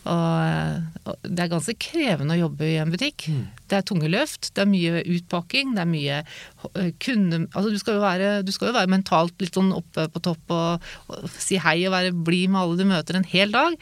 Og, 0.10 1.16
det 1.28 1.44
er 1.44 1.52
ganske 1.52 1.76
krevende 1.82 2.38
å 2.38 2.44
jobbe 2.46 2.66
i 2.66 2.78
en 2.82 2.92
butikk. 2.94 3.28
Mm. 3.30 3.42
Det 3.70 3.78
er 3.78 3.86
tunge 3.86 4.10
løft, 4.10 4.52
det 4.56 4.64
er 4.64 4.70
mye 4.72 5.02
utpakking, 5.18 5.74
det 5.76 5.84
er 5.84 5.90
mye 5.90 6.20
eh, 6.22 6.92
kunde... 7.04 7.44
Altså 7.52 7.74
du 7.74 7.80
skal 7.82 8.00
jo 8.00 8.04
være, 8.06 8.30
du 8.48 8.54
skal 8.56 8.72
jo 8.72 8.78
være 8.78 8.92
mentalt 8.92 9.36
litt 9.44 9.58
sånn 9.60 9.74
oppe 9.76 10.08
på 10.14 10.24
topp 10.26 10.56
og, 10.56 10.88
og 11.12 11.28
si 11.36 11.60
hei 11.62 11.82
og 11.84 11.94
være 11.98 12.16
blid 12.16 12.54
med 12.54 12.62
alle 12.64 12.80
du 12.80 12.90
møter 12.90 13.20
en 13.20 13.28
hel 13.28 13.54
dag. 13.54 13.76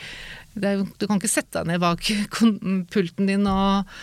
Det 0.58 0.74
er, 0.74 0.88
du 0.98 1.06
kan 1.06 1.22
ikke 1.22 1.32
sette 1.32 1.62
deg 1.62 1.76
ned 1.76 1.84
bak 1.86 2.10
pulten 2.94 3.30
din 3.30 3.48
og 3.52 3.94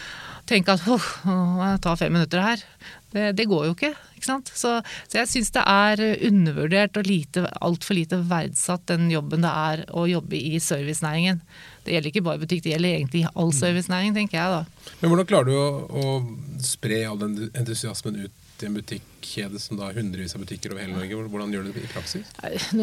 tenke 0.48 0.76
at 0.76 0.86
åh, 0.88 1.10
jeg 1.24 1.82
tar 1.84 1.98
fem 2.00 2.14
minutter 2.14 2.44
her. 2.44 2.64
Det, 3.14 3.28
det 3.38 3.46
går 3.46 3.68
jo 3.68 3.74
ikke. 3.76 3.92
ikke 4.16 4.26
sant? 4.26 4.50
Så, 4.50 4.72
så 5.06 5.20
jeg 5.20 5.30
syns 5.30 5.52
det 5.54 5.62
er 5.70 6.02
undervurdert 6.26 6.98
og 6.98 7.06
lite, 7.06 7.46
altfor 7.62 7.94
lite 7.94 8.18
verdsatt 8.26 8.88
den 8.90 9.06
jobben 9.12 9.44
det 9.46 9.52
er 9.54 9.84
å 9.94 10.06
jobbe 10.10 10.34
i 10.34 10.58
servicenæringen. 10.58 11.38
Det 11.84 11.94
gjelder 11.94 12.10
ikke 12.10 12.24
bare 12.26 12.42
butikk, 12.42 12.64
det 12.64 12.74
gjelder 12.74 12.98
egentlig 12.98 13.24
all 13.38 13.52
servicenæring, 13.54 14.16
tenker 14.16 14.40
jeg 14.40 14.54
da. 14.58 14.92
Men 15.00 15.12
hvordan 15.12 15.30
klarer 15.30 15.50
du 15.50 15.56
å, 15.60 15.66
å 15.86 16.62
spre 16.64 17.04
all 17.06 17.20
den 17.22 17.36
entusiasmen 17.52 18.24
ut 18.24 18.64
i 18.64 18.70
en 18.70 18.78
butikkjede 19.24 19.58
som 19.58 19.78
da 19.78 19.90
hundrevis 19.92 20.34
av 20.34 20.42
butikker 20.44 20.72
over 20.72 20.82
hele 20.82 20.94
Norge? 20.94 21.28
Hvordan 21.32 21.52
gjør 21.52 21.64
du 21.64 21.72
det 21.72 21.84
i 21.84 21.90
praksis? 21.90 22.32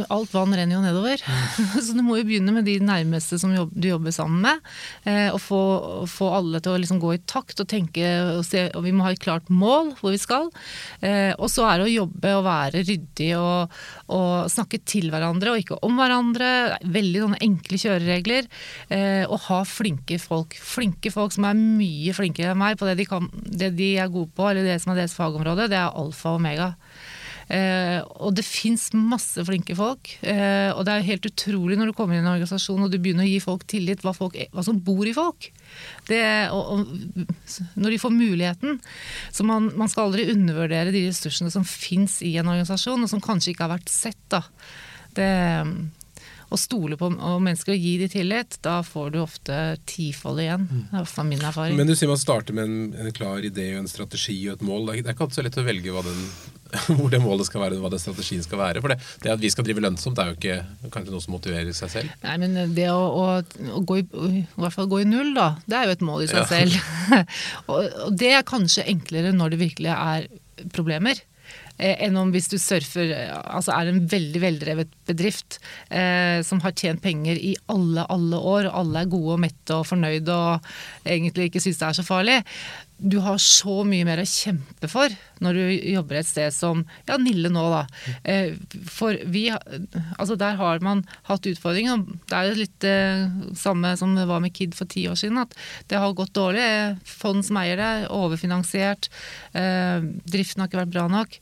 Alt 0.10 0.34
vann 0.34 0.54
renner 0.56 0.76
jo 0.76 0.82
nedover. 0.82 1.22
Så 1.86 1.94
du 1.94 2.02
må 2.02 2.18
jo 2.18 2.26
begynne 2.26 2.54
med 2.54 2.66
de 2.66 2.80
nærmeste 2.82 3.40
som 3.40 3.54
du 3.54 3.88
jobber 3.88 4.12
sammen 4.12 4.42
med. 4.42 4.62
Eh, 5.06 5.30
og 5.32 5.40
få, 5.42 5.62
få 6.10 6.32
alle 6.40 6.62
til 6.62 6.74
å 6.74 6.82
liksom 6.82 7.02
gå 7.02 7.14
i 7.16 7.22
takt 7.30 7.62
og 7.62 7.70
tenke 7.70 8.06
og 8.38 8.44
se, 8.46 8.70
og 8.76 8.84
Vi 8.86 8.94
må 8.96 9.06
ha 9.06 9.14
et 9.14 9.22
klart 9.22 9.50
mål 9.50 9.94
hvor 10.00 10.14
vi 10.14 10.22
skal. 10.22 10.50
Eh, 11.02 11.34
og 11.38 11.50
så 11.52 11.68
er 11.70 11.80
det 11.80 11.90
å 11.90 11.96
jobbe 12.02 12.34
og 12.38 12.46
være 12.48 12.84
ryddig 12.88 13.32
og, 13.38 13.78
og 14.12 14.50
snakke 14.52 14.82
til 14.86 15.12
hverandre 15.14 15.54
og 15.54 15.62
ikke 15.62 15.80
om 15.86 16.00
hverandre. 16.00 16.52
Veldig 16.82 17.26
sånne 17.26 17.42
enkle 17.46 17.82
kjøreregler. 17.86 18.50
Eh, 18.90 19.24
og 19.28 19.46
ha 19.48 19.62
flinke 19.68 20.18
folk. 20.22 20.58
Flinke 20.58 21.14
folk 21.14 21.36
som 21.36 21.48
er 21.50 21.60
mye 21.60 22.16
flinkere 22.18 22.56
enn 22.56 22.62
meg 22.62 22.80
på 22.80 22.90
det 22.90 22.98
de, 23.00 23.08
kan, 23.10 23.30
det 23.46 23.74
de 23.78 23.94
er 24.02 24.12
gode 24.12 24.34
på, 24.36 24.48
eller 24.50 24.66
det 24.66 24.80
som 24.82 24.94
er 24.94 25.04
deres 25.04 25.16
fagområde. 25.18 25.70
Det 25.72 25.78
er 25.78 26.02
alfa 26.02 26.31
og 26.32 26.42
omega. 26.42 26.74
Eh, 27.52 28.00
og 28.24 28.32
det 28.38 28.46
fins 28.48 28.90
masse 28.96 29.44
flinke 29.48 29.76
folk. 29.76 30.14
Eh, 30.24 30.72
og 30.72 30.86
det 30.88 30.94
er 30.94 31.08
helt 31.10 31.28
utrolig 31.28 31.76
når 31.80 31.92
du 31.92 31.96
kommer 31.98 32.16
inn 32.16 32.24
i 32.24 32.26
en 32.26 32.32
organisasjon 32.32 32.86
og 32.86 32.92
du 32.94 33.00
begynner 33.02 33.28
å 33.28 33.32
gi 33.32 33.42
folk 33.44 33.66
tillit, 33.72 34.04
hva, 34.06 34.14
folk, 34.16 34.38
hva 34.56 34.64
som 34.64 34.80
bor 34.86 35.04
i 35.08 35.16
folk. 35.16 35.50
Det, 36.08 36.22
og, 36.56 36.72
og, 36.72 37.66
når 37.76 37.96
de 37.96 38.02
får 38.04 38.16
muligheten. 38.16 38.80
Så 39.36 39.48
man, 39.48 39.72
man 39.80 39.92
skal 39.92 40.08
aldri 40.08 40.30
undervurdere 40.32 40.96
de 40.96 41.04
ressursene 41.10 41.52
som 41.52 41.68
fins 41.68 42.22
i 42.24 42.38
en 42.40 42.52
organisasjon, 42.52 43.04
og 43.04 43.12
som 43.12 43.24
kanskje 43.24 43.54
ikke 43.54 43.68
har 43.68 43.76
vært 43.76 43.92
sett. 43.92 44.22
Da. 44.32 44.46
Det, 45.18 45.32
å 46.52 46.58
stole 46.60 46.98
på 47.00 47.08
mennesker 47.16 47.72
og 47.74 47.80
gi 47.86 47.94
de 48.02 48.08
tillit, 48.12 48.58
da 48.66 48.82
får 48.84 49.12
du 49.14 49.20
ofte 49.22 49.58
tifold 49.88 50.42
igjen. 50.44 50.66
Det 50.92 51.00
er 51.00 51.12
i 51.22 51.28
min 51.30 51.46
erfaring. 51.48 51.78
Men 51.80 51.88
du 51.88 51.94
sier 51.96 52.12
man 52.12 52.20
starter 52.20 52.56
med 52.58 52.68
en, 52.68 52.82
en 53.06 53.14
klar 53.16 53.40
idé 53.48 53.70
og 53.76 53.86
en 53.86 53.92
strategi 53.92 54.36
og 54.50 54.58
et 54.58 54.66
mål. 54.68 54.90
Det 54.92 55.06
er, 55.06 55.14
ikke 55.16 55.28
alltid 55.28 55.40
så 55.40 55.46
lett 55.48 55.60
å 55.62 55.64
velge 55.64 56.04
den, 56.10 56.20
hvor 57.00 57.14
det 57.14 57.22
målet 57.24 57.48
skal 57.48 57.64
være 57.64 57.80
og 57.80 57.86
hva 57.86 57.94
den 57.94 58.04
strategien 58.04 58.44
skal 58.44 58.60
være. 58.66 58.84
For 58.84 58.92
det, 58.92 59.00
det 59.24 59.34
at 59.38 59.44
vi 59.46 59.54
skal 59.54 59.68
drive 59.70 59.86
lønnsomt, 59.88 60.20
det 60.20 60.26
er 60.26 60.34
jo 60.34 60.40
ikke 60.42 60.92
kanskje 60.98 61.16
noe 61.16 61.24
som 61.24 61.38
motiverer 61.38 61.78
seg 61.78 61.94
selv. 61.96 62.20
Nei, 62.28 62.36
men 62.44 62.76
det 62.76 62.90
å, 62.92 63.00
å, 63.00 63.26
å 63.80 63.84
gå 63.88 64.02
i, 64.02 64.06
i 64.42 64.46
hvert 64.60 64.76
fall 64.76 64.92
gå 64.92 65.04
i 65.06 65.08
null, 65.08 65.32
da, 65.38 65.54
det 65.72 65.80
er 65.80 65.88
jo 65.88 65.98
et 65.98 66.08
mål 66.12 66.28
i 66.28 66.32
seg 66.34 66.44
Ja. 66.44 66.48
selv. 66.52 66.78
og, 67.72 67.88
og 68.10 68.20
det 68.20 68.36
er 68.36 68.48
kanskje 68.48 68.90
enklere 68.92 69.32
når 69.36 69.56
det 69.56 69.64
virkelig 69.64 69.96
er 69.96 70.28
problemer. 70.76 71.24
Eh, 71.82 71.98
enn 72.06 72.18
om 72.20 72.30
hvis 72.34 72.50
du 72.52 72.58
surfer 72.62 73.10
eh, 73.16 73.34
Altså 73.42 73.74
er 73.74 73.90
en 73.90 74.04
veldig 74.12 74.42
veldrevet 74.44 74.94
bedrift 75.10 75.58
eh, 75.90 76.40
som 76.46 76.62
har 76.62 76.76
tjent 76.78 77.02
penger 77.02 77.40
i 77.42 77.56
alle, 77.74 78.06
alle 78.14 78.38
år, 78.38 78.70
og 78.70 78.78
alle 78.84 79.02
er 79.02 79.12
gode 79.12 79.36
og 79.38 79.42
mette 79.42 79.78
og 79.78 79.88
fornøyde 79.90 80.36
og 80.36 80.72
egentlig 81.10 81.50
ikke 81.50 81.64
syns 81.64 81.82
det 81.82 81.88
er 81.90 81.98
så 81.98 82.06
farlig. 82.06 82.38
Du 83.02 83.18
har 83.26 83.40
så 83.42 83.80
mye 83.88 84.06
mer 84.06 84.22
å 84.22 84.28
kjempe 84.30 84.86
for 84.92 85.10
når 85.42 85.58
du 85.58 85.62
jobber 85.90 86.20
et 86.20 86.28
sted 86.30 86.54
som 86.54 86.84
ja, 87.10 87.18
Nille 87.18 87.50
nå, 87.50 87.64
da. 87.74 87.80
Eh, 88.22 88.54
For 88.94 89.18
vi 89.26 89.48
Altså 89.50 90.38
der 90.38 90.60
har 90.60 90.84
man 90.86 91.02
hatt 91.26 91.50
utfordringer. 91.50 92.04
Det 92.30 92.38
er 92.38 92.50
jo 92.52 92.60
litt 92.60 92.78
det 92.86 93.58
samme 93.58 93.96
som 93.98 94.14
det 94.18 94.28
var 94.30 94.44
med 94.44 94.54
Kid 94.54 94.78
for 94.78 94.86
ti 94.92 95.08
år 95.10 95.18
siden. 95.18 95.42
At 95.42 95.58
det 95.90 95.98
har 96.02 96.14
gått 96.18 96.36
dårlig. 96.38 96.62
Eh, 96.62 96.98
Fond 97.10 97.42
som 97.48 97.58
eier 97.64 97.82
det, 97.82 97.92
overfinansiert. 98.14 99.10
Eh, 99.58 100.06
driften 100.30 100.62
har 100.62 100.70
ikke 100.70 100.84
vært 100.84 100.94
bra 100.94 101.08
nok. 101.10 101.40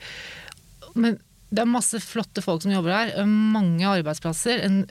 Men 0.95 1.19
det 1.49 1.63
er 1.63 1.69
masse 1.69 1.97
flotte 2.03 2.43
folk 2.45 2.61
som 2.61 2.73
jobber 2.75 2.93
her. 2.93 3.11
Mange 3.25 3.87
arbeidsplasser. 3.89 4.61
En 4.67 4.83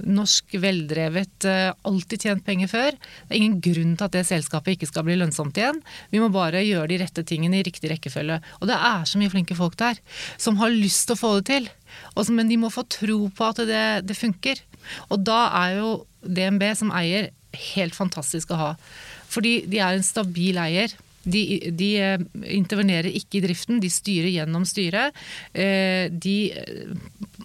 norsk, 0.00 0.54
veldrevet, 0.62 1.44
eh, 1.44 1.72
alltid 1.84 2.24
tjent 2.24 2.44
penger 2.46 2.70
før. 2.70 2.96
Det 2.96 3.34
er 3.34 3.40
ingen 3.42 3.58
grunn 3.60 3.92
til 3.96 4.06
at 4.06 4.14
det 4.16 4.24
selskapet 4.28 4.78
ikke 4.78 4.88
skal 4.88 5.04
bli 5.04 5.18
lønnsomt 5.20 5.60
igjen. 5.60 5.82
Vi 6.10 6.22
må 6.22 6.30
bare 6.32 6.64
gjøre 6.64 6.88
de 6.88 7.00
rette 7.02 7.24
tingene 7.28 7.60
i 7.60 7.66
riktig 7.66 7.92
rekkefølge. 7.92 8.40
Og 8.60 8.72
det 8.72 8.78
er 8.78 9.04
så 9.04 9.20
mye 9.20 9.32
flinke 9.32 9.58
folk 9.58 9.76
der 9.80 10.00
som 10.40 10.56
har 10.62 10.72
lyst 10.72 11.10
til 11.10 11.18
å 11.18 11.20
få 11.20 11.34
det 11.38 11.46
til. 11.52 11.68
Men 12.32 12.48
de 12.48 12.56
må 12.56 12.72
få 12.72 12.86
tro 12.88 13.28
på 13.28 13.52
at 13.52 13.60
det, 13.68 13.84
det 14.08 14.16
funker. 14.16 14.64
Og 15.12 15.20
da 15.28 15.42
er 15.60 15.76
jo 15.82 15.92
DNB 16.24 16.64
som 16.78 16.92
eier 16.96 17.34
helt 17.74 17.96
fantastisk 17.96 18.54
å 18.54 18.60
ha. 18.60 18.72
Fordi 19.30 19.60
de 19.68 19.80
er 19.82 19.98
en 19.98 20.06
stabil 20.06 20.56
eier. 20.56 20.96
De, 21.22 21.42
de 21.76 21.88
eh, 22.00 22.22
intervenerer 22.56 23.10
ikke 23.12 23.38
i 23.40 23.44
driften, 23.44 23.80
de 23.82 23.90
styrer 23.92 24.30
gjennom 24.32 24.64
styret. 24.68 25.16
Eh, 25.52 26.08
De, 26.10 26.36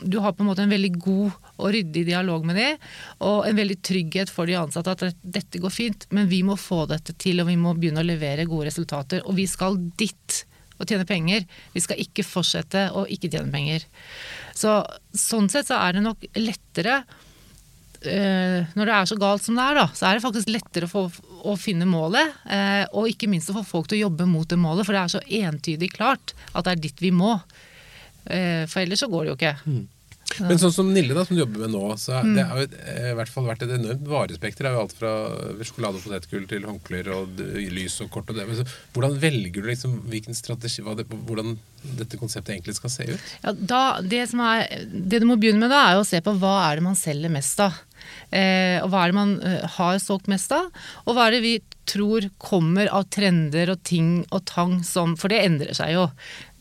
du 0.03 0.19
har 0.23 0.33
på 0.33 0.43
en 0.43 0.49
måte 0.49 0.63
en 0.63 0.71
veldig 0.71 0.93
god 0.95 1.35
og 1.55 1.69
ryddig 1.75 2.05
dialog 2.07 2.45
med 2.47 2.59
dem, 2.59 2.81
og 3.23 3.45
en 3.47 3.57
veldig 3.57 3.77
trygghet 3.83 4.31
for 4.31 4.47
de 4.47 4.57
ansatte 4.59 4.95
at 4.95 5.21
dette 5.21 5.61
går 5.61 5.73
fint, 5.73 6.07
men 6.15 6.27
vi 6.31 6.41
må 6.47 6.57
få 6.59 6.85
dette 6.89 7.15
til, 7.19 7.39
og 7.41 7.49
vi 7.51 7.59
må 7.59 7.75
begynne 7.75 8.03
å 8.03 8.07
levere 8.07 8.47
gode 8.49 8.69
resultater. 8.69 9.23
Og 9.27 9.37
vi 9.39 9.47
skal 9.49 9.79
dit 9.99 10.43
og 10.75 10.89
tjene 10.89 11.07
penger. 11.07 11.45
Vi 11.71 11.83
skal 11.83 12.01
ikke 12.03 12.25
fortsette 12.27 12.89
å 12.95 13.05
ikke 13.11 13.29
tjene 13.31 13.51
penger. 13.53 13.85
Så, 14.55 14.81
sånn 15.15 15.47
sett 15.51 15.69
så 15.69 15.79
er 15.79 15.95
det 15.95 16.03
nok 16.03 16.25
lettere 16.35 17.03
eh, 18.11 18.65
når 18.77 18.89
det 18.89 18.95
er 18.97 19.09
så 19.11 19.17
galt 19.21 19.43
som 19.45 19.57
det 19.59 19.65
er, 19.65 19.79
da, 19.81 19.87
så 19.95 20.07
er 20.09 20.17
det 20.19 20.25
faktisk 20.25 20.51
lettere 20.53 20.89
å, 20.89 20.91
få, 20.91 21.05
å 21.45 21.55
finne 21.59 21.87
målet. 21.89 22.35
Eh, 22.49 22.83
og 22.93 23.09
ikke 23.11 23.29
minst 23.31 23.51
å 23.51 23.57
få 23.57 23.65
folk 23.67 23.89
til 23.91 23.99
å 23.99 24.05
jobbe 24.07 24.27
mot 24.29 24.47
det 24.49 24.59
målet, 24.61 24.85
for 24.87 24.95
det 24.97 25.03
er 25.05 25.15
så 25.17 25.23
entydig 25.43 25.91
klart 25.95 26.35
at 26.53 26.65
det 26.67 26.75
er 26.77 26.85
dit 26.87 27.03
vi 27.07 27.11
må. 27.15 27.35
Eh, 28.25 28.63
for 28.69 28.81
ellers 28.83 29.03
så 29.05 29.11
går 29.11 29.25
det 29.27 29.33
jo 29.33 29.39
ikke. 29.39 29.83
Men 30.41 30.57
sånn 30.57 30.73
som 30.73 30.87
Nille, 30.89 31.13
da, 31.13 31.21
som 31.23 31.37
du 31.37 31.43
jobber 31.43 31.61
med 31.67 31.75
nå, 31.75 31.83
så 32.01 32.17
Mm. 32.23 32.31
det 32.35 32.43
har 32.49 32.57
jo 32.57 32.65
eh, 32.81 33.09
i 33.11 33.15
hvert 33.15 33.29
fall 33.29 33.45
vært 33.45 33.61
et 33.61 33.73
enormt 33.75 34.07
varespekter. 34.09 34.65
Det 34.65 34.71
er 34.71 34.73
jo 34.73 34.81
alt 34.81 34.95
fra 34.97 35.11
sjokolade 35.61 35.99
og 35.99 36.03
potetgull 36.07 36.47
til 36.49 36.65
håndklær 36.65 37.11
og 37.13 37.37
lys 37.75 37.99
og 38.01 38.09
kort 38.09 38.31
og 38.33 38.39
det. 38.39 38.47
Men 38.49 38.57
så, 38.57 38.65
hvordan 38.95 39.19
velger 39.21 39.61
du 39.61 39.69
liksom 39.69 39.93
hvilken 40.09 40.35
strategi, 40.35 40.81
det, 40.97 41.05
hvordan 41.29 41.53
dette 42.01 42.17
konseptet 42.17 42.55
egentlig 42.55 42.75
skal 42.79 42.89
se 42.95 43.05
ut? 43.13 43.29
Ja, 43.45 43.53
da, 43.53 43.83
det, 44.01 44.23
som 44.33 44.41
er, 44.41 44.65
det 44.89 45.21
du 45.21 45.29
må 45.29 45.37
begynne 45.37 45.61
med 45.61 45.69
da, 45.69 45.83
er 45.91 45.99
jo 45.99 46.03
å 46.03 46.09
se 46.09 46.19
på 46.25 46.33
hva 46.41 46.55
er 46.71 46.81
det 46.81 46.87
man 46.89 46.97
selger 46.99 47.29
mest 47.31 47.61
av. 47.61 47.77
Eh, 48.31 48.81
og 48.83 48.89
hva 48.91 49.03
er 49.03 49.13
det 49.13 49.17
man 49.17 49.35
eh, 49.45 49.63
har 49.77 50.01
solgt 50.03 50.29
mest 50.31 50.53
av? 50.55 50.71
Og 51.05 51.15
hva 51.15 51.27
er 51.27 51.37
det 51.37 51.45
vi 51.45 51.55
tror 51.89 52.29
kommer 52.41 52.89
av 52.89 53.07
trender 53.13 53.71
og 53.73 53.83
ting 53.85 54.23
og 54.33 54.45
tang 54.49 54.79
som 54.85 55.13
For 55.19 55.31
det 55.31 55.43
endrer 55.45 55.77
seg 55.77 55.93
jo. 55.93 56.07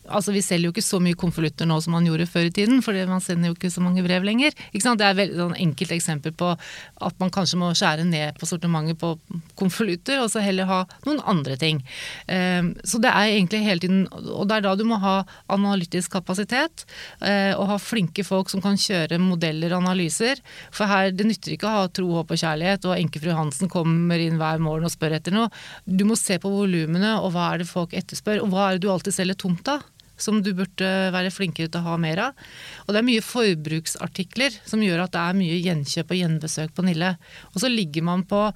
Altså 0.09 0.33
Vi 0.35 0.43
selger 0.45 0.69
jo 0.69 0.73
ikke 0.73 0.85
så 0.85 0.99
mye 1.01 1.17
konvolutter 1.17 1.67
nå 1.69 1.77
som 1.81 1.95
man 1.95 2.05
gjorde 2.05 2.27
før 2.29 2.49
i 2.49 2.53
tiden, 2.53 2.81
for 2.85 2.97
man 3.09 3.23
sender 3.23 3.49
jo 3.49 3.55
ikke 3.57 3.71
så 3.73 3.81
mange 3.83 4.03
brev 4.05 4.25
lenger. 4.25 4.53
Det 4.73 5.05
er 5.05 5.19
et 5.23 5.33
sånn 5.35 5.55
enkelt 5.57 5.93
eksempel 5.95 6.33
på 6.37 6.51
at 6.53 7.15
man 7.21 7.31
kanskje 7.33 7.59
må 7.59 7.71
skjære 7.75 8.05
ned 8.07 8.37
på 8.39 8.47
sortimentet 8.49 8.99
på 9.01 9.15
konvolutter, 9.57 10.21
og 10.21 10.29
så 10.31 10.43
heller 10.45 10.69
ha 10.69 10.81
noen 11.07 11.21
andre 11.25 11.57
ting. 11.57 11.81
Eh, 12.27 12.61
Så 12.85 12.99
det 13.01 13.09
er 13.09 13.33
egentlig 13.33 13.63
hele 13.65 13.79
tiden 13.79 14.07
Og 14.11 14.47
det 14.47 14.57
er 14.57 14.61
da 14.61 14.75
du 14.75 14.83
må 14.83 14.99
ha 14.99 15.23
analytisk 15.49 16.11
kapasitet, 16.11 16.85
eh, 17.21 17.53
og 17.55 17.67
ha 17.67 17.77
flinke 17.77 18.23
folk 18.23 18.49
som 18.49 18.61
kan 18.61 18.75
kjøre 18.75 19.19
modeller 19.19 19.73
og 19.73 19.83
analyser. 19.83 20.39
For 20.71 20.85
her, 20.85 21.11
det 21.11 21.25
nytter 21.25 21.55
ikke 21.55 21.67
å 21.67 21.75
ha 21.79 21.87
tro, 21.87 22.07
håp 22.11 22.31
og 22.31 22.37
kjærlighet, 22.37 22.85
og 22.85 22.97
enkefru 22.97 23.33
Hansen 23.35 23.69
kommer 23.69 24.19
inn 24.19 24.37
hver 24.37 24.59
morgen 24.59 24.85
og 24.85 24.93
spør 24.93 25.17
etter 25.17 25.31
noe. 25.35 25.49
Du 25.85 26.05
må 26.05 26.17
se 26.17 26.37
på 26.37 26.51
volumene, 26.51 27.17
og 27.21 27.33
hva 27.33 27.53
er 27.53 27.63
det 27.63 27.67
folk 27.71 27.93
etterspør, 27.93 28.43
og 28.43 28.53
hva 28.53 28.69
er 28.69 28.77
det 28.77 28.85
du 28.85 28.91
alltid 28.91 29.15
selger 29.15 29.35
tomt 29.35 29.67
av? 29.67 29.83
Som 30.17 30.41
du 30.45 30.53
burde 30.57 30.89
være 31.15 31.33
flinkere 31.33 31.71
til 31.71 31.81
å 31.81 31.91
ha 31.91 31.99
mer 32.01 32.21
av. 32.29 32.43
Og 32.85 32.93
det 32.93 33.01
er 33.01 33.09
mye 33.09 33.25
forbruksartikler 33.25 34.59
som 34.65 34.83
gjør 34.83 35.05
at 35.05 35.15
det 35.15 35.23
er 35.23 35.39
mye 35.39 35.61
gjenkjøp 35.63 36.13
og 36.13 36.21
gjenbesøk 36.21 36.75
på 36.75 36.85
Nille. 36.87 37.15
Og 37.53 37.63
så 37.63 37.71
ligger 37.71 38.05
man 38.07 38.27
på 38.29 38.47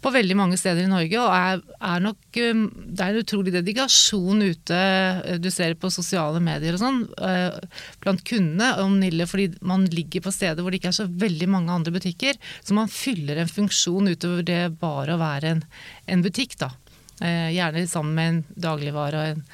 på 0.00 0.12
veldig 0.14 0.36
mange 0.38 0.56
steder 0.56 0.86
i 0.86 0.90
Norge, 0.90 1.20
og 1.20 1.32
er, 1.34 1.60
er 1.84 2.02
nok 2.04 2.38
um, 2.40 2.62
Det 2.72 3.04
er 3.04 3.12
en 3.12 3.20
utrolig 3.20 3.52
dedikasjon 3.52 4.44
ute, 4.46 4.78
eh, 4.78 5.40
du 5.42 5.50
ser 5.52 5.76
på 5.80 5.90
sosiale 5.92 6.40
medier 6.44 6.76
og 6.76 6.82
sånn, 6.82 7.02
eh, 7.20 7.58
blant 8.00 8.22
kundene 8.26 8.70
om 8.84 8.96
Nille, 9.00 9.26
fordi 9.28 9.50
man 9.66 9.84
ligger 9.92 10.24
på 10.24 10.32
steder 10.34 10.64
hvor 10.64 10.72
det 10.72 10.80
ikke 10.80 10.92
er 10.94 11.00
så 11.02 11.08
veldig 11.24 11.50
mange 11.52 11.74
andre 11.74 11.92
butikker. 11.94 12.38
Så 12.64 12.76
man 12.76 12.88
fyller 12.92 13.42
en 13.42 13.50
funksjon 13.50 14.08
utover 14.10 14.46
det 14.46 14.62
bare 14.80 15.16
å 15.16 15.20
være 15.20 15.56
en, 15.56 15.62
en 16.08 16.24
butikk, 16.24 16.56
da. 16.62 16.72
Eh, 17.20 17.50
Gjerne 17.58 17.84
sammen 17.90 18.16
med 18.16 18.32
en 18.32 18.42
dagligvare 18.70 19.20
og 19.20 19.34
en 19.34 19.44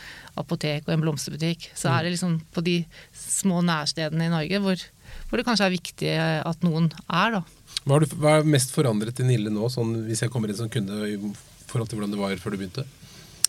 apotek 0.41 0.87
og 0.87 0.95
en 0.95 1.05
blomsterbutikk. 1.05 1.71
Så 1.79 1.91
er 1.93 2.05
det 2.07 2.15
liksom 2.15 2.39
på 2.55 2.65
de 2.67 2.79
små 3.17 3.63
nærstedene 3.67 4.29
i 4.29 4.33
Norge 4.33 4.63
hvor, 4.65 4.85
hvor 5.29 5.41
det 5.41 5.47
kanskje 5.49 5.69
er 5.69 5.77
viktig 5.77 6.13
at 6.21 6.67
noen 6.67 6.91
er, 7.07 7.39
da. 7.39 7.43
Hva, 7.87 8.01
du, 8.03 8.07
hva 8.19 8.39
er 8.39 8.49
mest 8.57 8.73
forandret 8.75 9.23
i 9.23 9.27
Nille 9.29 9.53
nå, 9.53 9.69
sånn, 9.73 9.95
hvis 10.09 10.25
jeg 10.25 10.33
kommer 10.33 10.51
inn 10.51 10.59
som 10.59 10.71
kunde 10.73 11.03
i 11.07 11.17
forhold 11.67 11.91
til 11.91 12.01
hvordan 12.01 12.15
det 12.15 12.23
var 12.23 12.39
før 12.43 12.55
du 12.55 12.61
begynte? 12.61 12.87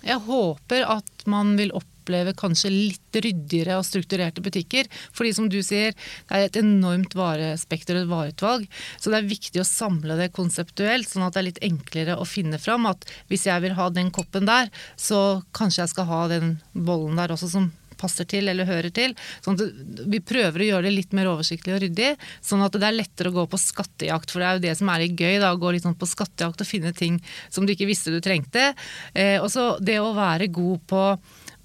Jeg 0.06 0.22
håper 0.28 0.86
at 0.98 1.28
man 1.30 1.56
vil 1.58 1.74
oppleve 2.08 2.34
kanskje 2.38 2.72
litt 2.72 3.20
ryddigere 3.20 3.78
og 3.78 3.86
strukturerte 3.86 4.42
butikker. 4.42 4.88
Fordi 5.12 5.34
som 5.36 5.50
du 5.52 5.60
sier, 5.64 5.92
det 6.30 6.38
er 6.38 6.48
et 6.48 6.60
enormt 6.62 7.16
varespekter 7.18 7.98
og 7.98 8.06
et 8.06 8.12
vareutvalg. 8.12 8.68
Så 9.00 9.12
det 9.12 9.20
er 9.20 9.32
viktig 9.32 9.62
å 9.62 9.68
samle 9.68 10.16
det 10.20 10.32
konseptuelt, 10.36 11.10
sånn 11.10 11.28
at 11.28 11.36
det 11.36 11.42
er 11.42 11.50
litt 11.50 11.66
enklere 11.68 12.18
å 12.18 12.28
finne 12.28 12.60
fram 12.62 12.88
at 12.88 13.04
hvis 13.28 13.48
jeg 13.50 13.66
vil 13.66 13.76
ha 13.78 13.90
den 13.92 14.12
koppen 14.16 14.48
der, 14.48 14.72
så 14.96 15.44
kanskje 15.58 15.84
jeg 15.84 15.94
skal 15.96 16.08
ha 16.08 16.22
den 16.32 16.58
bollen 16.74 17.20
der 17.20 17.36
også 17.36 17.52
som 17.52 17.70
passer 17.98 18.28
til 18.30 18.46
eller 18.52 18.68
hører 18.70 18.94
til. 18.94 19.16
Sånn 19.42 19.58
at 19.58 20.06
vi 20.06 20.22
prøver 20.22 20.62
å 20.62 20.68
gjøre 20.72 20.88
det 20.88 20.94
litt 20.94 21.16
mer 21.18 21.32
oversiktlig 21.32 21.74
og 21.74 21.82
ryddig, 21.82 22.12
sånn 22.46 22.62
at 22.66 22.78
det 22.78 22.86
er 22.86 22.98
lettere 22.98 23.32
å 23.32 23.38
gå 23.40 23.48
på 23.50 23.62
skattejakt. 23.62 24.30
For 24.30 24.44
det 24.44 24.50
er 24.50 24.60
jo 24.60 24.66
det 24.68 24.76
som 24.78 24.94
er 24.94 25.04
litt 25.04 25.18
gøy, 25.18 25.40
da, 25.42 25.50
å 25.54 25.62
gå 25.62 25.74
litt 25.74 25.88
sånn 25.88 25.98
på 25.98 26.10
skattejakt 26.10 26.64
og 26.64 26.70
finne 26.70 26.94
ting 26.98 27.18
som 27.50 27.66
du 27.66 27.74
ikke 27.74 27.90
visste 27.90 28.14
du 28.14 28.22
trengte. 28.24 28.70
Eh, 29.18 29.38
og 29.42 29.50
så 29.54 29.74
det 29.82 30.00
å 30.04 30.14
være 30.18 30.52
god 30.54 30.86
på 30.90 31.04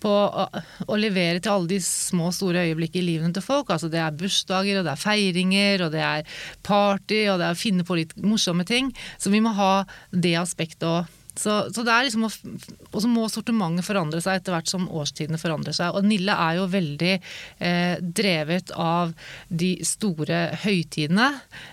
på 0.02 0.10
å, 0.12 0.46
å, 0.86 0.98
levere 0.98 1.40
til 1.42 1.54
alle 1.54 1.70
de 1.74 1.80
små, 1.84 2.30
store 2.34 2.66
øyeblikk 2.66 2.98
i 2.98 3.04
livene 3.06 3.34
til 3.36 3.44
folk. 3.44 3.70
Altså 3.70 3.90
Det 3.92 4.02
er 4.02 4.18
bursdager, 4.18 4.80
og 4.80 4.86
det 4.88 4.94
er 4.94 5.02
feiringer, 5.06 5.86
og 5.86 5.94
det 5.94 6.04
er 6.04 6.38
party, 6.66 7.24
og 7.32 7.40
det 7.40 7.48
er 7.48 7.56
å 7.56 7.62
finne 7.62 7.86
på 7.86 7.98
litt 8.00 8.14
morsomme 8.20 8.66
ting. 8.68 8.92
Så 9.18 9.32
vi 9.32 9.42
må 9.44 9.54
ha 9.58 9.74
det 10.12 10.36
aspektet 10.40 10.88
òg. 10.88 11.21
Så, 11.38 11.52
så, 11.72 11.80
det 11.80 11.92
er 11.92 12.04
liksom, 12.04 12.26
Og 12.26 12.98
så 13.00 13.08
må 13.08 13.24
sortimentet 13.32 13.86
forandre 13.86 14.20
seg 14.20 14.36
etter 14.36 14.52
hvert 14.52 14.68
som 14.68 14.84
årstidene 14.92 15.40
forandrer 15.40 15.72
seg. 15.76 15.96
Og 15.96 16.04
Nille 16.04 16.34
er 16.36 16.58
jo 16.58 16.66
veldig 16.68 17.12
eh, 17.16 18.02
drevet 18.02 18.72
av 18.76 19.14
de 19.48 19.72
store 19.86 20.42
høytidene. 20.64 21.28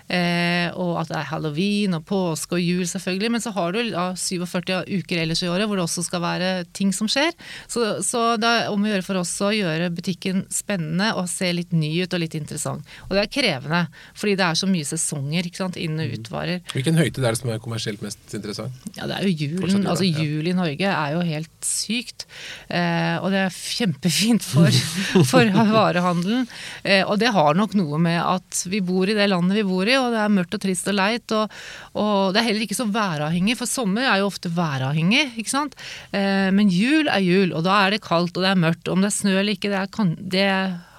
Eh, 0.08 0.72
og 0.80 1.02
at 1.02 1.12
det 1.12 1.18
er 1.20 1.28
halloween 1.32 1.98
og 1.98 2.06
påske 2.08 2.56
og 2.56 2.64
jul, 2.64 2.86
selvfølgelig. 2.88 3.32
Men 3.36 3.44
så 3.44 3.52
har 3.56 3.76
du 3.76 3.82
ja, 3.82 4.06
47 4.16 4.72
uker 4.88 5.22
ellers 5.24 5.44
i 5.44 5.50
året 5.52 5.68
hvor 5.68 5.80
det 5.80 5.84
også 5.84 6.06
skal 6.08 6.24
være 6.24 6.50
ting 6.76 6.94
som 6.96 7.10
skjer. 7.10 7.36
Så, 7.68 8.00
så 8.06 8.24
det 8.40 8.48
er 8.48 8.72
om 8.72 8.86
å 8.86 8.92
gjøre 8.94 9.06
for 9.06 9.20
oss 9.20 9.34
å 9.44 9.52
gjøre 9.52 9.92
butikken 9.92 10.46
spennende 10.52 11.12
og 11.20 11.28
se 11.30 11.52
litt 11.52 11.76
ny 11.76 11.92
ut 12.00 12.16
og 12.16 12.24
litt 12.24 12.38
interessant. 12.38 12.86
Og 13.10 13.16
det 13.16 13.26
er 13.26 13.32
krevende, 13.36 13.84
fordi 14.16 14.38
det 14.40 14.48
er 14.48 14.58
så 14.58 14.70
mye 14.70 14.88
sesonger 14.88 15.50
ikke 15.50 15.64
sant, 15.66 15.78
inn- 15.80 16.00
og 16.00 16.16
utvarer. 16.16 16.64
Hvilken 16.72 16.96
høytid 16.96 17.20
er 17.20 17.34
det 17.34 17.42
som 17.42 17.52
er 17.52 17.60
kommersielt 17.62 18.00
mest 18.04 18.36
interessant? 18.36 18.88
Ja, 18.96 19.04
det 19.10 19.18
er 19.20 19.28
jo 19.28 19.36
jul 19.36 19.49
julen, 19.50 19.86
altså 19.90 20.06
jul 20.06 20.48
i 20.50 20.54
Norge 20.56 20.90
er 20.90 21.14
jo 21.14 21.22
helt 21.26 21.66
sykt. 21.66 22.26
Eh, 22.68 23.16
og 23.20 23.30
det 23.32 23.44
er 23.44 23.54
kjempefint 23.54 24.44
for, 24.46 24.80
for 25.30 25.50
varehandelen. 25.70 26.46
Eh, 26.84 27.02
og 27.04 27.20
det 27.22 27.32
har 27.34 27.58
nok 27.58 27.76
noe 27.78 28.00
med 28.02 28.20
at 28.22 28.62
vi 28.70 28.82
bor 28.84 29.10
i 29.10 29.16
det 29.16 29.28
landet 29.30 29.60
vi 29.60 29.66
bor 29.66 29.88
i, 29.88 29.96
og 29.98 30.10
det 30.14 30.22
er 30.22 30.34
mørkt 30.34 30.56
og 30.58 30.64
trist 30.64 30.90
og 30.90 30.98
leit. 30.98 31.36
Og, 31.36 31.56
og 32.00 32.34
det 32.34 32.42
er 32.42 32.48
heller 32.50 32.66
ikke 32.66 32.78
så 32.78 32.88
væravhengig, 32.90 33.58
for 33.60 33.70
sommer 33.70 34.08
er 34.08 34.22
jo 34.22 34.30
ofte 34.30 34.52
væravhengig. 34.54 35.26
ikke 35.40 35.54
sant? 35.54 35.78
Eh, 36.16 36.50
men 36.54 36.72
jul 36.72 37.10
er 37.10 37.24
jul, 37.24 37.54
og 37.56 37.66
da 37.66 37.82
er 37.84 37.96
det 37.96 38.04
kaldt 38.06 38.36
og 38.36 38.46
det 38.46 38.52
er 38.52 38.62
mørkt. 38.68 38.90
Om 38.90 39.02
det 39.02 39.10
er 39.10 39.18
snø 39.18 39.34
eller 39.38 39.56
ikke, 39.56 39.72
det, 39.72 39.82
er, 39.82 40.14
det 40.36 40.46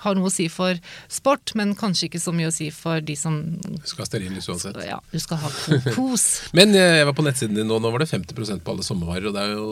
har 0.04 0.18
noe 0.18 0.30
å 0.30 0.34
si 0.34 0.48
for 0.52 0.78
sport, 1.12 1.54
men 1.60 1.74
kanskje 1.80 2.08
ikke 2.10 2.22
så 2.22 2.34
mye 2.36 2.50
å 2.50 2.54
si 2.56 2.70
for 2.74 3.02
de 3.06 3.16
som 3.20 3.38
Du 3.62 3.86
skal 3.86 4.04
ha 4.04 4.10
stearinlys 4.10 4.50
uansett. 4.52 4.80
Ja, 4.88 5.00
du 5.12 5.20
skal 5.22 5.42
ha 5.44 5.52
kos. 5.96 6.26
men 6.58 6.76
eh, 6.78 6.98
jeg 7.02 7.10
var 7.10 7.18
på 7.18 7.26
nettsiden 7.26 7.58
din 7.60 7.70
nå, 7.70 7.80
nå 7.82 7.92
var 7.94 8.04
det 8.04 8.10
50% 8.12 8.66
på 8.66 8.76
alle 8.76 8.86
sommervarer. 8.88 9.30
og 9.32 9.38
det 9.38 9.46
er 9.46 9.54
jo, 9.56 9.68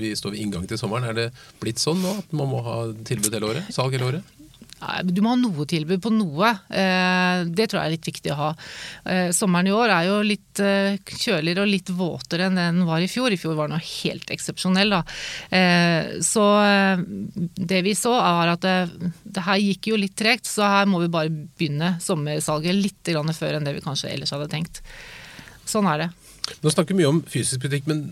Vi 0.00 0.12
står 0.16 0.36
ved 0.36 0.44
inngang 0.44 0.66
til 0.68 0.80
sommeren. 0.80 1.08
Er 1.10 1.18
det 1.20 1.28
blitt 1.62 1.82
sånn 1.82 2.00
nå 2.02 2.16
at 2.20 2.32
man 2.36 2.50
må 2.52 2.62
ha 2.66 2.78
tilbud 3.06 3.32
hele 3.36 3.52
året? 3.54 3.72
Salg 3.74 3.96
hele 3.96 4.10
året? 4.12 4.35
Du 5.08 5.22
må 5.24 5.32
ha 5.32 5.38
noe 5.40 5.64
tilbud 5.68 6.02
på 6.04 6.10
noe. 6.12 6.50
Eh, 6.68 7.46
det 7.48 7.68
tror 7.70 7.80
jeg 7.80 7.88
er 7.88 7.94
litt 7.94 8.08
viktig 8.10 8.32
å 8.34 8.38
ha. 8.38 8.48
Eh, 9.08 9.30
sommeren 9.32 9.70
i 9.70 9.72
år 9.72 9.92
er 9.94 10.08
jo 10.10 10.18
litt 10.26 10.60
eh, 10.60 10.98
kjøligere 11.00 11.64
og 11.64 11.70
litt 11.70 11.92
våtere 11.96 12.50
enn 12.50 12.60
den 12.60 12.82
var 12.88 13.00
i 13.00 13.08
fjor. 13.08 13.32
I 13.32 13.40
fjor 13.40 13.56
var 13.56 13.72
den 13.72 13.80
helt 13.80 14.30
eksepsjonell. 14.36 14.98
Så 16.26 16.44
det 17.56 17.80
vi 17.86 17.96
så, 17.96 18.12
er 18.20 18.52
at 18.52 18.66
det, 18.66 18.76
det, 19.24 19.46
her 19.46 19.62
gikk 19.62 19.90
jo 19.92 20.00
litt 20.00 20.16
tregt, 20.18 20.48
så 20.48 20.68
her 20.68 20.90
må 20.90 21.00
vi 21.02 21.12
bare 21.12 21.32
begynne 21.32 21.96
sommersalget 22.04 22.76
litt 22.76 23.14
før 23.36 23.56
enn 23.56 23.66
det 23.66 23.76
vi 23.78 23.84
kanskje 23.84 24.12
ellers 24.12 24.34
hadde 24.34 24.50
tenkt. 24.52 24.82
Sånn 25.66 25.88
er 25.88 26.04
det. 26.04 26.10
Nå 26.62 26.72
snakker 26.72 26.94
vi 26.94 27.02
mye 27.02 27.12
om 27.14 27.22
fysisk 27.30 27.64
butikk, 27.64 27.88
men 27.90 28.06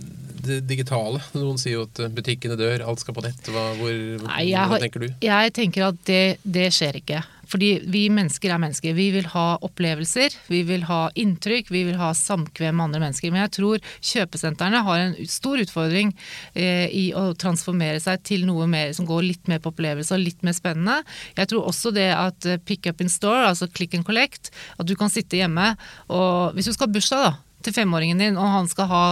det 0.44 0.62
digitale? 0.68 1.20
Noen 1.36 1.60
sier 1.60 1.78
jo 1.78 1.86
at 1.86 2.02
butikkene 2.14 2.56
dør, 2.58 2.84
alt 2.86 3.02
skal 3.02 3.16
på 3.16 3.24
nett. 3.24 3.52
Hva, 3.52 3.70
hvor, 3.78 3.94
Nei, 4.26 4.48
hva 4.52 4.80
tenker 4.82 5.04
du? 5.04 5.08
Jeg 5.24 5.54
tenker 5.56 5.88
at 5.90 6.02
det, 6.08 6.24
det, 6.42 6.68
skjer 6.74 7.00
ikke. 7.00 7.22
Fordi 7.50 7.70
vi 7.92 8.06
mennesker 8.12 8.54
er 8.54 8.60
mennesker. 8.60 8.96
Vi 8.96 9.06
vil 9.14 9.28
ha 9.34 9.44
opplevelser, 9.64 10.34
vi 10.50 10.62
vil 10.66 10.86
ha 10.88 11.00
inntrykk, 11.20 11.70
vi 11.72 11.84
vil 11.88 11.98
ha 12.00 12.10
samkvem 12.16 12.76
med 12.76 12.86
andre 12.88 13.02
mennesker. 13.04 13.32
Men 13.34 13.44
jeg 13.44 13.54
tror 13.58 13.84
kjøpesentrene 14.10 14.82
har 14.86 15.02
en 15.02 15.16
stor 15.30 15.60
utfordring 15.62 16.14
eh, 16.56 16.88
i 16.88 17.06
å 17.16 17.26
transformere 17.38 18.00
seg 18.02 18.24
til 18.26 18.46
noe 18.48 18.68
mer 18.70 18.94
som 18.96 19.08
går 19.08 19.26
litt 19.28 19.52
mer 19.52 19.62
på 19.62 19.74
opplevelse 19.74 20.16
og 20.16 20.24
litt 20.24 20.44
mer 20.46 20.56
spennende. 20.56 21.00
Jeg 21.38 21.52
tror 21.52 21.68
også 21.70 21.94
det 21.94 22.10
at 22.16 22.48
eh, 22.48 22.60
pick 22.64 22.88
up 22.90 23.04
in 23.04 23.12
store, 23.12 23.44
altså 23.52 23.68
click 23.70 23.96
and 23.96 24.08
collect, 24.08 24.50
at 24.80 24.88
du 24.88 24.96
kan 24.98 25.12
sitte 25.12 25.38
hjemme 25.38 25.74
og 26.14 26.54
Hvis 26.54 26.66
du 26.68 26.72
skal 26.74 26.88
ha 26.88 26.94
bursdag, 26.94 27.22
da 27.24 27.53
til 27.64 27.76
femåringen 27.76 28.20
din, 28.20 28.38
og 28.40 28.52
han 28.58 28.70
skal 28.70 28.90
ha 28.90 29.06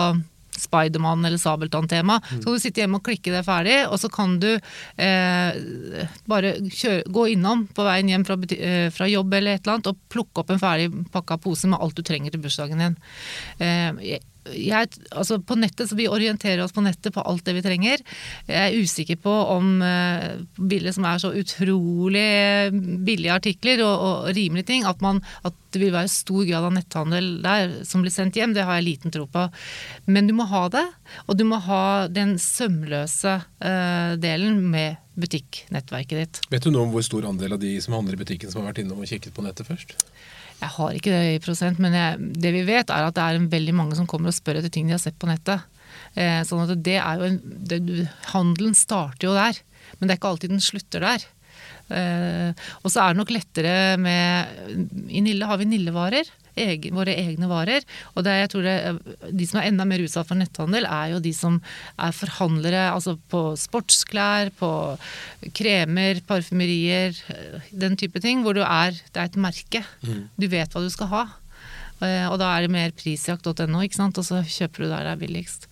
Spiderman 0.59 1.25
eller 1.25 1.38
Sabeltann-tema. 1.41 2.21
Så 2.29 2.43
kan 2.43 2.57
du 2.57 2.61
sitte 2.61 2.83
hjemme 2.83 3.01
og 3.01 3.07
klikke 3.07 3.33
det 3.33 3.45
ferdig, 3.47 3.77
og 3.88 3.99
så 4.01 4.11
kan 4.12 4.37
du 4.43 4.51
eh, 4.53 5.61
bare 6.29 6.55
kjøre, 6.69 7.07
gå 7.09 7.29
innom 7.35 7.65
på 7.73 7.87
veien 7.87 8.12
hjem 8.12 8.27
fra, 8.29 8.37
eh, 8.57 8.88
fra, 8.95 9.09
jobb 9.09 9.38
eller 9.38 9.57
et 9.57 9.65
eller 9.65 9.79
annet 9.79 9.93
og 9.93 10.03
plukke 10.12 10.45
opp 10.45 10.53
en 10.53 10.61
ferdig 10.62 10.91
pakka 11.15 11.41
pose 11.43 11.71
med 11.71 11.81
alt 11.81 11.97
du 11.97 12.05
trenger 12.07 12.35
til 12.35 12.45
bursdagen 12.45 12.85
din. 12.85 12.99
Eh, 13.59 14.21
jeg, 14.50 14.88
altså 15.14 15.38
på 15.38 15.57
nettet, 15.59 15.88
så 15.88 15.96
Vi 15.98 16.09
orienterer 16.11 16.64
oss 16.64 16.74
på 16.74 16.83
nettet 16.85 17.14
på 17.14 17.22
alt 17.22 17.44
det 17.46 17.55
vi 17.57 17.64
trenger. 17.64 18.02
Jeg 18.48 18.59
er 18.59 18.78
usikker 18.83 19.20
på 19.22 19.33
om 19.55 19.74
bilder 20.59 20.94
som 20.94 21.07
er 21.07 21.20
så 21.22 21.33
utrolig 21.37 22.26
billige 23.07 23.35
artikler 23.35 23.83
og, 23.87 23.94
og 24.07 24.31
rimelige 24.35 24.68
ting, 24.72 24.87
at, 24.88 25.00
man, 25.05 25.22
at, 25.46 25.55
det 25.72 25.81
vil 25.81 25.94
være 25.94 26.11
stor 26.12 26.42
grad 26.44 26.66
av 26.68 26.74
netthandel 26.76 27.28
der 27.44 27.70
som 27.88 28.02
blir 28.05 28.12
sendt 28.12 28.37
hjem, 28.37 28.52
det 28.52 28.66
har 28.68 28.76
jeg 28.81 28.88
liten 28.90 29.14
tro 29.14 29.24
på. 29.31 29.46
Men 30.05 30.28
du 30.28 30.35
må 30.37 30.44
ha 30.50 30.66
det, 30.72 30.85
og 31.24 31.38
du 31.38 31.46
må 31.48 31.61
ha 31.64 32.09
den 32.12 32.35
sømløse 32.42 33.38
uh, 33.40 34.12
delen 34.20 34.61
med 34.74 35.00
butikknettverket 35.16 36.18
ditt. 36.18 36.42
Vet 36.52 36.66
du 36.66 36.72
noe 36.72 36.87
om 36.87 36.92
hvor 36.92 37.05
stor 37.05 37.24
andel 37.28 37.57
av 37.57 37.62
de 37.62 37.72
som 37.85 37.96
handler 37.96 38.16
i 38.16 38.22
butikken 38.24 38.52
som 38.52 38.62
har 38.62 38.72
vært 38.72 38.85
innom 38.85 39.00
og 39.00 39.09
kikket 39.09 39.35
på 39.37 39.44
nettet 39.44 39.68
først? 39.68 39.96
Jeg 40.62 40.70
har 40.77 40.96
ikke 40.96 41.11
det 41.11 41.35
i 41.35 41.42
prosent, 41.42 41.81
men 41.83 41.94
jeg, 41.96 42.33
det 42.38 42.53
vi 42.55 42.62
vet 42.68 42.90
er 42.94 43.09
at 43.09 43.16
det 43.16 43.25
er 43.27 43.51
veldig 43.51 43.75
mange 43.75 43.98
som 43.98 44.07
kommer 44.11 44.31
og 44.31 44.37
spør 44.37 44.61
etter 44.61 44.72
ting 44.72 44.87
de 44.87 44.94
har 44.94 45.03
sett 45.03 45.18
på 45.18 45.27
nettet. 45.31 45.64
Eh, 46.14 46.40
sånn 46.46 46.62
at 46.64 46.75
det 46.87 46.98
er 47.01 47.18
jo 47.18 47.29
en, 47.29 47.38
det, 47.68 47.81
Handelen 48.31 48.77
starter 48.79 49.27
jo 49.29 49.37
der, 49.37 49.59
men 49.98 50.07
det 50.07 50.14
er 50.14 50.20
ikke 50.20 50.31
alltid 50.35 50.55
den 50.55 50.62
slutter 50.62 51.03
der. 51.05 51.27
Eh, 51.92 52.68
og 52.83 52.92
så 52.92 53.03
er 53.03 53.12
det 53.12 53.20
nok 53.20 53.35
lettere 53.35 53.75
med 54.01 55.11
I 55.12 55.25
Nille 55.25 55.48
har 55.51 55.59
vi 55.61 55.68
Nillevarer 55.68 56.31
egen, 56.59 56.97
våre 56.97 57.15
egne 57.17 57.49
varer. 57.51 57.85
Og 58.15 58.27
det, 58.27 58.37
jeg 58.43 58.53
tror 58.53 58.67
det, 58.67 58.77
de 59.31 59.49
som 59.49 59.61
er 59.61 59.69
enda 59.71 59.87
mer 59.88 60.05
utsatt 60.05 60.29
for 60.29 60.38
netthandel, 60.38 60.87
er 60.88 61.15
jo 61.15 61.21
de 61.25 61.35
som 61.37 61.59
er 61.97 62.17
forhandlere 62.17 62.88
altså 62.93 63.17
på 63.33 63.45
sportsklær, 63.61 64.53
på 64.59 64.73
kremer, 65.57 66.23
parfymerier, 66.29 67.17
den 67.71 67.99
type 68.01 68.23
ting. 68.23 68.45
Hvor 68.45 68.57
du 68.59 68.62
er, 68.65 68.97
det 69.12 69.21
er 69.21 69.31
et 69.31 69.41
merke. 69.41 69.85
Mm. 70.05 70.27
Du 70.37 70.49
vet 70.53 70.75
hva 70.75 70.85
du 70.85 70.91
skal 70.93 71.12
ha. 71.12 71.25
Eh, 72.03 72.27
og 72.29 72.38
da 72.43 72.53
er 72.53 72.67
det 72.67 72.75
mer 72.75 72.95
prisjakt.no, 72.97 73.83
og 73.83 74.25
så 74.27 74.43
kjøper 74.43 74.85
du 74.85 74.91
der 74.91 75.07
det 75.07 75.15
er 75.15 75.23
billigst. 75.23 75.69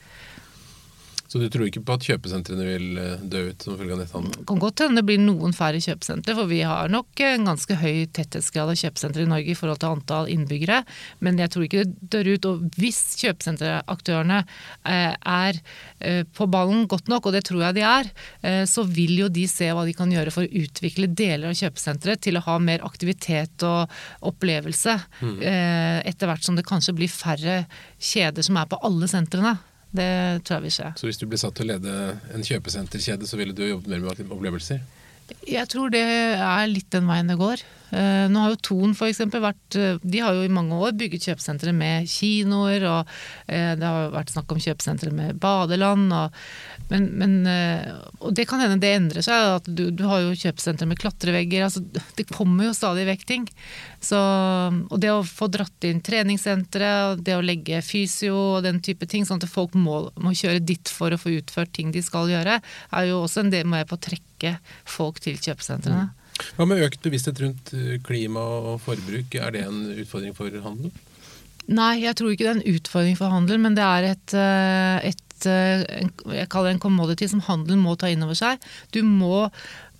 Så 1.30 1.38
du 1.38 1.46
tror 1.46 1.68
ikke 1.68 1.84
på 1.86 1.94
at 1.94 2.02
kjøpesentrene 2.08 2.64
vil 2.66 2.96
eh, 2.98 3.20
dø 3.30 3.44
ut 3.52 3.62
som 3.62 3.76
følge 3.78 3.94
av 3.94 4.00
netthandel? 4.00 4.32
Det 4.34 4.46
kan 4.50 4.62
godt 4.64 4.80
hende 4.82 4.98
det 4.98 5.06
blir 5.06 5.20
noen 5.22 5.52
færre 5.54 5.78
kjøpesentre, 5.78 6.34
for 6.34 6.50
vi 6.50 6.58
har 6.66 6.90
nok 6.90 7.22
en 7.22 7.46
ganske 7.46 7.76
høy 7.78 8.08
tetthetsgrad 8.10 8.72
av 8.72 8.80
kjøpesentre 8.80 9.22
i 9.22 9.30
Norge 9.30 9.52
i 9.52 9.54
forhold 9.58 9.78
til 9.78 9.94
antall 9.94 10.32
innbyggere. 10.32 10.80
Men 11.22 11.38
jeg 11.38 11.52
tror 11.54 11.68
ikke 11.68 11.84
det 11.84 12.10
dør 12.16 12.32
ut. 12.32 12.50
Og 12.50 12.66
hvis 12.82 12.98
kjøpesenteraktørene 13.22 14.40
eh, 14.42 15.14
er 15.14 15.62
eh, 16.02 16.24
på 16.26 16.50
ballen 16.50 16.88
godt 16.90 17.12
nok, 17.14 17.30
og 17.30 17.38
det 17.38 17.44
tror 17.46 17.62
jeg 17.68 17.78
de 17.78 17.86
er, 17.86 18.10
så 18.66 18.82
vil 18.88 19.12
jo 19.20 19.28
de 19.30 19.44
se 19.48 19.68
hva 19.74 19.84
de 19.86 19.94
kan 19.94 20.10
gjøre 20.10 20.32
for 20.34 20.46
å 20.46 20.60
utvikle 20.64 21.06
deler 21.14 21.50
av 21.50 21.58
kjøpesenteret 21.58 22.22
til 22.24 22.38
å 22.38 22.42
ha 22.48 22.56
mer 22.62 22.82
aktivitet 22.86 23.62
og 23.66 23.92
opplevelse. 24.26 24.96
Mm. 25.20 25.36
Etter 26.10 26.30
hvert 26.30 26.46
som 26.46 26.58
det 26.58 26.66
kanskje 26.66 26.96
blir 26.96 27.12
færre 27.12 27.64
kjeder 28.00 28.46
som 28.46 28.58
er 28.58 28.70
på 28.70 28.80
alle 28.86 29.10
sentrene. 29.10 29.58
Det 29.90 30.10
tror 30.46 30.60
jeg 30.60 30.66
vil 30.68 30.74
skje. 30.76 30.92
Så 31.00 31.08
hvis 31.08 31.18
du 31.18 31.26
ble 31.26 31.38
satt 31.40 31.56
til 31.58 31.66
å 31.66 31.72
lede 31.72 31.94
en 32.34 32.46
kjøpesenterkjede, 32.46 33.26
så 33.26 33.38
ville 33.40 33.56
du 33.56 33.64
jobbet 33.66 33.90
mer 33.90 34.04
med 34.04 34.30
opplevelser? 34.30 34.82
Jeg 35.46 35.66
tror 35.70 35.90
det 35.94 36.02
er 36.02 36.70
litt 36.70 36.90
den 36.94 37.08
veien 37.10 37.30
det 37.30 37.38
går. 37.40 37.62
Eh, 37.90 38.26
nå 38.30 38.42
har 38.42 38.52
jo 38.52 38.60
Thon 38.62 38.92
eksempel 38.94 39.42
vært 39.42 39.76
eh, 39.78 39.96
De 40.02 40.20
har 40.22 40.36
jo 40.36 40.44
i 40.46 40.52
mange 40.52 40.76
år 40.78 40.94
bygget 40.98 41.26
kjøpesentre 41.30 41.72
med 41.74 42.06
kinoer, 42.10 42.84
og 42.86 43.10
eh, 43.50 43.72
det 43.78 43.86
har 43.86 44.12
vært 44.14 44.30
snakk 44.34 44.52
om 44.54 44.60
kjøpesentre 44.62 45.10
med 45.14 45.40
badeland. 45.42 46.12
Og, 46.14 46.36
men, 46.90 47.08
men, 47.18 47.34
og 48.20 48.34
det 48.34 48.46
kan 48.50 48.62
hende 48.62 48.80
det 48.82 48.92
endrer 48.96 49.26
seg. 49.26 49.56
at 49.58 49.68
Du, 49.68 49.88
du 49.94 50.04
har 50.10 50.22
jo 50.24 50.36
kjøpesentre 50.38 50.88
med 50.90 51.00
klatrevegger. 51.00 51.66
altså 51.66 51.82
Det 52.18 52.28
kommer 52.30 52.68
jo 52.68 52.76
stadig 52.76 53.06
vekk 53.10 53.26
ting. 53.26 53.48
Så, 54.02 54.18
og 54.18 54.96
det 55.02 55.12
å 55.12 55.26
få 55.26 55.50
dratt 55.52 55.86
inn 55.86 56.02
treningssentre, 56.04 57.16
det 57.20 57.36
å 57.36 57.44
legge 57.44 57.82
fysio 57.84 58.36
og 58.56 58.64
den 58.66 58.80
type 58.84 59.06
ting, 59.10 59.26
sånn 59.26 59.42
at 59.42 59.50
folk 59.50 59.74
må, 59.78 60.06
må 60.20 60.34
kjøre 60.36 60.62
dit 60.64 60.90
for 60.90 61.12
å 61.12 61.20
få 61.20 61.34
utført 61.40 61.74
ting 61.76 61.92
de 61.94 62.02
skal 62.04 62.30
gjøre, 62.30 62.60
er 62.62 63.10
jo 63.10 63.22
også 63.24 63.44
en 63.44 63.52
del 63.52 63.68
med 63.70 63.88
på 63.90 63.98
å 63.98 64.04
trekke 64.08 64.56
folk 64.88 65.20
til 65.22 65.38
kjøpesentrene. 65.38 66.08
Hva 66.56 66.66
med 66.68 66.82
økt 66.86 67.02
bevissthet 67.04 67.40
rundt 67.42 67.72
eh, 67.76 67.98
klima 68.06 68.42
og 68.72 68.80
forbruk? 68.84 69.34
Er 69.38 69.54
det 69.54 69.64
en 69.66 69.82
utfordring 69.94 70.36
for 70.36 70.54
handel? 70.64 70.92
Nei, 71.70 72.00
jeg 72.02 72.16
tror 72.18 72.32
ikke 72.32 72.46
det 72.46 72.52
er 72.52 72.58
en 72.58 72.78
utfordring 72.78 73.18
for 73.18 73.34
handel, 73.34 73.60
men 73.62 73.76
det 73.78 73.84
er 73.86 74.08
et, 74.14 74.34
eh, 74.34 75.10
et 75.12 75.46
eh, 75.46 75.84
jeg 76.40 76.50
kaller 76.50 76.70
det 76.70 76.78
en 76.78 76.82
commodity 76.86 77.28
som 77.30 77.44
handelen 77.46 77.82
må 77.84 77.94
ta 78.00 78.10
inn 78.10 78.24
over 78.26 78.38
seg. 78.38 78.62
Du 78.94 79.02
må 79.06 79.46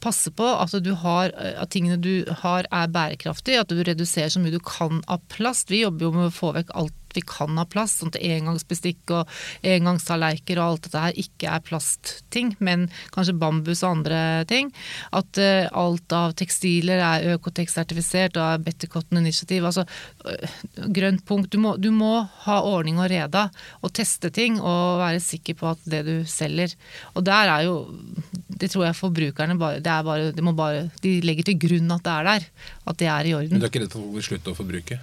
passe 0.01 0.33
på 0.33 0.47
at, 0.49 0.73
har, 1.03 1.35
at 1.37 1.71
tingene 1.73 2.01
du 2.01 2.25
har 2.43 2.67
er 2.73 2.93
bærekraftige, 2.93 3.61
at 3.61 3.69
du 3.69 3.83
reduserer 3.85 4.33
så 4.33 4.41
mye 4.41 4.57
du 4.57 4.63
kan 4.65 5.03
av 5.13 5.21
plast. 5.33 5.71
Vi 5.71 5.83
jobber 5.85 6.09
jo 6.09 6.15
med 6.17 6.31
å 6.31 6.35
få 6.35 6.55
vekk 6.57 6.73
alt 6.81 6.97
vi 7.17 7.25
kan 7.27 7.59
ha 7.61 7.67
plast. 7.69 8.01
Sånn 8.01 8.13
at 8.13 8.21
engangsbestikk 8.21 9.15
og 9.17 9.31
engangstallerker 9.67 10.61
og 10.61 10.67
alt 10.67 10.89
dette 10.89 11.05
her 11.05 11.21
ikke 11.25 11.55
er 11.57 11.65
plastting, 11.67 12.55
men 12.59 12.89
kanskje 13.15 13.37
bambus 13.41 13.85
og 13.85 14.01
andre 14.01 14.21
ting. 14.51 14.73
At 15.17 15.41
uh, 15.41 15.69
alt 15.85 16.17
av 16.17 16.35
tekstiler 16.39 17.03
er 17.05 17.37
Økotex-sertifisert 17.37 18.39
og 18.41 18.47
er 18.47 18.65
Better 18.67 18.91
Cotton 18.91 19.23
Initiative. 19.23 19.71
Altså 19.71 19.87
uh, 19.87 20.59
grønt 20.95 21.25
punkt. 21.29 21.51
Du 21.53 21.61
må, 21.63 21.77
du 21.81 21.91
må, 21.95 22.13
ha 22.45 22.61
ordning 22.67 22.99
og 23.01 23.09
reda 23.11 23.47
og 23.85 23.93
teste 23.95 24.31
ting 24.35 24.59
og 24.59 25.01
være 25.01 25.21
sikker 25.23 25.57
på 25.59 25.69
at 25.71 25.83
det 25.89 26.01
du 26.07 26.15
selger 26.29 26.73
Og 27.15 27.25
der 27.27 27.51
er 27.53 27.65
jo 27.67 27.75
det 28.61 28.69
tror 28.73 28.87
jeg 28.87 28.99
forbrukerne 28.99 29.57
bare, 29.61 29.81
det 29.81 29.93
er 29.93 30.05
bare, 30.05 30.33
det 30.37 30.57
bare 30.57 30.83
De 31.03 31.15
legger 31.25 31.51
til 31.51 31.59
grunn 31.61 31.95
at 31.95 32.05
det 32.05 32.13
er 32.13 32.29
der. 32.29 32.49
At 32.87 32.99
det 33.01 33.09
er 33.09 33.31
i 33.31 33.35
orden. 33.37 33.55
Men 33.55 33.63
du 33.63 33.67
er 33.67 33.73
ikke 33.73 33.85
redd 33.85 33.97
for 33.97 34.21
å 34.21 34.25
slutte 34.25 34.53
å 34.53 34.59
forbruke? 34.59 35.01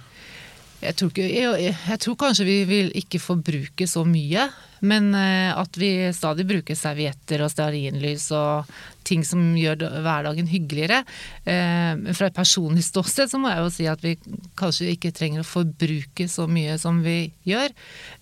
Jeg 0.78 0.94
tror, 0.94 1.10
ikke, 1.10 1.26
jeg, 1.26 1.74
jeg 1.74 2.00
tror, 2.04 2.16
kanskje 2.20 2.46
vi 2.46 2.58
vil 2.68 2.90
ikke 2.98 3.18
forbruke 3.18 3.86
så 3.90 4.04
mye. 4.06 4.46
Men 4.86 5.10
eh, 5.16 5.50
at 5.50 5.74
vi 5.78 5.90
stadig 6.14 6.46
bruker 6.46 6.78
servietter 6.78 7.42
og 7.42 7.50
stearinlys 7.50 8.28
og 8.36 8.68
ting 9.08 9.24
som 9.26 9.40
gjør 9.58 9.80
hverdagen 10.04 10.46
hyggeligere. 10.50 11.00
Eh, 11.42 11.94
men 11.98 12.14
fra 12.14 12.28
et 12.28 12.36
personlig 12.36 12.84
ståsted 12.86 13.32
så 13.32 13.40
må 13.42 13.50
jeg 13.50 13.64
jo 13.64 13.72
si 13.74 13.88
at 13.90 14.04
vi 14.04 14.14
kanskje 14.58 14.92
ikke 14.94 15.12
trenger 15.16 15.42
å 15.42 15.48
forbruke 15.48 16.28
så 16.30 16.46
mye 16.50 16.78
som 16.78 17.02
vi 17.02 17.32
gjør. 17.48 17.74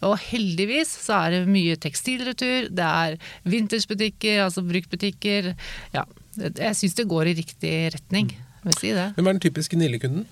Og 0.09 0.16
heldigvis 0.31 0.95
så 1.05 1.21
er 1.27 1.37
det 1.37 1.53
mye 1.53 1.77
tekstilretur, 1.81 2.71
det 2.73 2.88
er 2.88 3.19
vintersbutikker, 3.45 4.47
altså 4.47 4.64
bruktbutikker. 4.64 5.53
Ja, 5.97 6.07
jeg 6.40 6.77
syns 6.79 6.97
det 6.97 7.11
går 7.11 7.33
i 7.33 7.38
riktig 7.42 7.77
retning. 7.97 8.33
vil 8.64 8.81
si 8.81 8.97
det. 8.97 9.11
Hvem 9.19 9.29
er 9.29 9.37
den 9.37 9.45
typiske 9.45 9.77
Nille-kunden? 9.79 10.25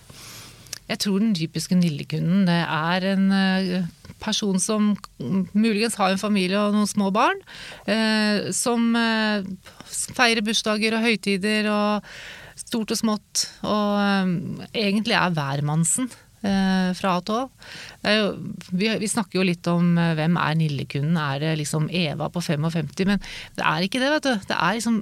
Jeg 0.91 1.01
tror 1.01 1.23
den 1.23 1.33
typiske 1.37 1.77
Nille-kunden 1.79 2.45
det 2.49 2.61
er 2.61 3.07
en 3.15 3.31
eh, 3.33 3.87
person 4.21 4.59
som 4.61 4.93
muligens 5.57 5.97
har 6.01 6.13
en 6.13 6.21
familie 6.21 6.61
og 6.61 6.77
noen 6.77 6.89
små 6.89 7.11
barn. 7.15 7.41
Eh, 7.89 8.51
som 8.57 8.91
eh, 8.99 9.47
feirer 9.89 10.45
bursdager 10.45 10.97
og 10.97 11.07
høytider 11.07 11.71
og 11.73 12.11
stort 12.61 12.93
og 12.93 13.01
smått. 13.01 13.47
Og 13.65 14.69
egentlig 14.77 15.17
er 15.19 15.35
hvermannsen 15.35 16.13
fra 16.45 17.15
til 17.25 17.47
Vi, 18.77 18.89
vi, 19.01 19.09
snakker 19.09 19.39
jo 19.39 19.47
litt 19.49 19.65
om 19.73 19.95
hvem 19.97 20.35
er 20.37 20.59
Nille-kunden. 20.61 21.17
Er 21.17 21.41
det 21.41 21.55
liksom 21.63 21.89
Eva 21.89 22.29
på 22.29 22.43
55? 22.45 23.07
Men 23.09 23.23
det 23.57 23.65
er 23.65 23.87
ikke 23.87 24.03
det, 24.03 24.11
vet 24.13 24.27
du. 24.29 24.35
Det 24.51 24.59
er 24.59 24.77
liksom 24.77 24.99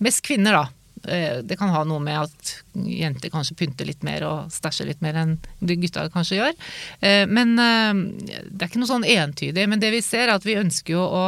mest 0.00 0.24
kvinner, 0.24 0.56
da. 0.56 0.81
Eh, 1.04 1.38
det 1.42 1.56
kan 1.58 1.72
ha 1.74 1.82
noe 1.88 2.02
med 2.02 2.20
at 2.20 2.52
jenter 2.72 3.32
kanskje 3.32 3.56
pynter 3.58 3.88
litt 3.88 4.04
mer 4.06 4.24
og 4.26 4.52
stæsjer 4.54 4.88
litt 4.88 5.02
mer 5.02 5.18
enn 5.18 5.34
gutta 5.60 6.06
kanskje 6.14 6.38
gjør. 6.38 6.54
Eh, 7.00 7.24
men 7.26 7.56
eh, 7.58 7.90
det 8.48 8.60
er 8.60 8.70
ikke 8.70 8.82
noe 8.82 8.92
sånn 8.92 9.08
entydig. 9.08 9.66
Men 9.70 9.82
det 9.82 9.92
vi 9.94 10.02
ser 10.04 10.28
er 10.28 10.36
at 10.36 10.46
vi 10.46 10.58
ønsker 10.60 10.96
jo 10.96 11.02
å 11.02 11.24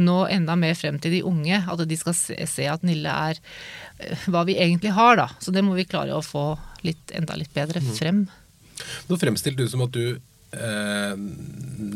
nå 0.00 0.18
enda 0.32 0.56
mer 0.56 0.78
frem 0.78 1.00
til 1.02 1.18
de 1.18 1.24
unge. 1.28 1.60
At 1.68 1.84
de 1.84 2.00
skal 2.00 2.16
se 2.16 2.68
at 2.68 2.86
Nille 2.86 3.12
er 3.12 3.42
hva 4.30 4.44
vi 4.48 4.56
egentlig 4.60 4.94
har, 4.96 5.18
da. 5.18 5.28
Så 5.42 5.52
det 5.54 5.64
må 5.66 5.76
vi 5.76 5.88
klare 5.88 6.16
å 6.16 6.24
få 6.24 6.52
litt, 6.86 7.10
enda 7.16 7.36
litt 7.36 7.52
bedre 7.54 7.82
mm. 7.82 7.94
frem. 7.98 8.24
Nå 9.08 9.18
fremstilte 9.18 9.64
du 9.64 9.70
som 9.70 9.82
at 9.84 9.94
du 9.94 10.04
eh, 10.14 11.14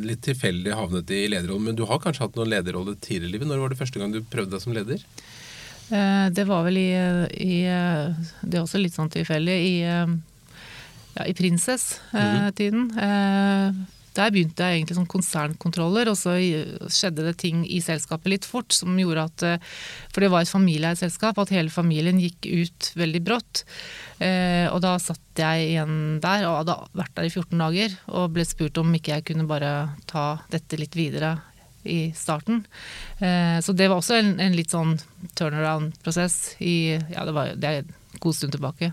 litt 0.03 0.25
tilfeldig 0.27 0.75
havnet 0.77 1.12
i 1.14 1.25
lederrollen, 1.31 1.71
men 1.71 1.79
du 1.79 1.85
har 1.88 2.03
kanskje 2.03 2.27
hatt 2.27 2.38
noen 2.38 2.51
lederrolle 2.53 2.97
tidligere 2.99 3.31
i 3.31 3.37
livet? 3.37 3.51
Når 3.51 3.62
var 3.62 3.73
det 3.73 3.81
første 3.81 4.03
gang 4.03 4.14
du 4.14 4.21
prøvde 4.23 4.57
deg 4.57 4.64
som 4.64 4.77
leder? 4.77 5.05
Eh, 5.92 6.26
det 6.33 6.46
var 6.48 6.64
vel 6.64 6.78
i, 6.81 6.90
i 7.37 7.57
Det 8.40 8.57
er 8.57 8.62
også 8.62 8.81
litt 8.81 8.96
sånn 8.96 9.12
tilfeldig. 9.12 9.57
I, 9.61 9.74
ja, 9.83 11.26
i 11.28 11.35
Prinsess-tiden. 11.37 12.87
Mm. 12.96 13.83
Der 14.12 14.28
begynte 14.28 14.64
jeg 14.64 14.76
egentlig 14.76 14.96
som 14.98 15.09
konsernkontroller, 15.09 16.11
og 16.12 16.18
så 16.20 16.35
skjedde 16.92 17.24
det 17.24 17.38
ting 17.40 17.62
i 17.64 17.78
selskapet 17.81 18.28
litt 18.28 18.48
fort 18.48 18.72
som 18.76 18.98
gjorde 19.00 19.24
at 19.24 19.44
For 20.12 20.20
det 20.20 20.28
var 20.33 20.44
et 20.44 20.52
familieeid 20.52 21.00
selskap, 21.00 21.40
at 21.40 21.52
hele 21.52 21.72
familien 21.72 22.20
gikk 22.20 22.44
ut 22.44 22.90
veldig 23.00 23.22
brått. 23.24 23.62
Og 24.20 24.78
da 24.85 24.98
satt 25.00 25.40
jeg 25.40 25.70
igjen 25.70 26.20
der, 26.20 26.44
og 26.44 26.59
hadde 26.61 26.76
vært 27.00 27.16
der 27.16 27.28
i 27.28 27.33
14 27.33 27.64
dager, 27.64 27.96
og 28.12 28.35
ble 28.37 28.44
spurt 28.48 28.83
om 28.85 28.92
ikke 29.00 29.16
jeg 29.16 29.26
kunne 29.33 29.48
bare 29.48 29.72
ta 30.12 30.26
dette 30.52 30.81
litt 30.81 30.96
videre 30.98 31.38
i 31.85 32.12
starten. 32.16 32.64
Eh, 33.18 33.59
så 33.64 33.75
det 33.77 33.88
var 33.88 34.03
også 34.03 34.18
en, 34.18 34.35
en 34.42 34.57
litt 34.57 34.75
sånn 34.75 34.99
turnaround-prosess 35.38 36.59
i 36.62 36.77
Ja, 37.12 37.27
det, 37.29 37.35
var, 37.37 37.57
det 37.57 37.71
er 37.71 37.83
en 37.83 38.21
god 38.23 38.38
stund 38.38 38.55
tilbake. 38.55 38.92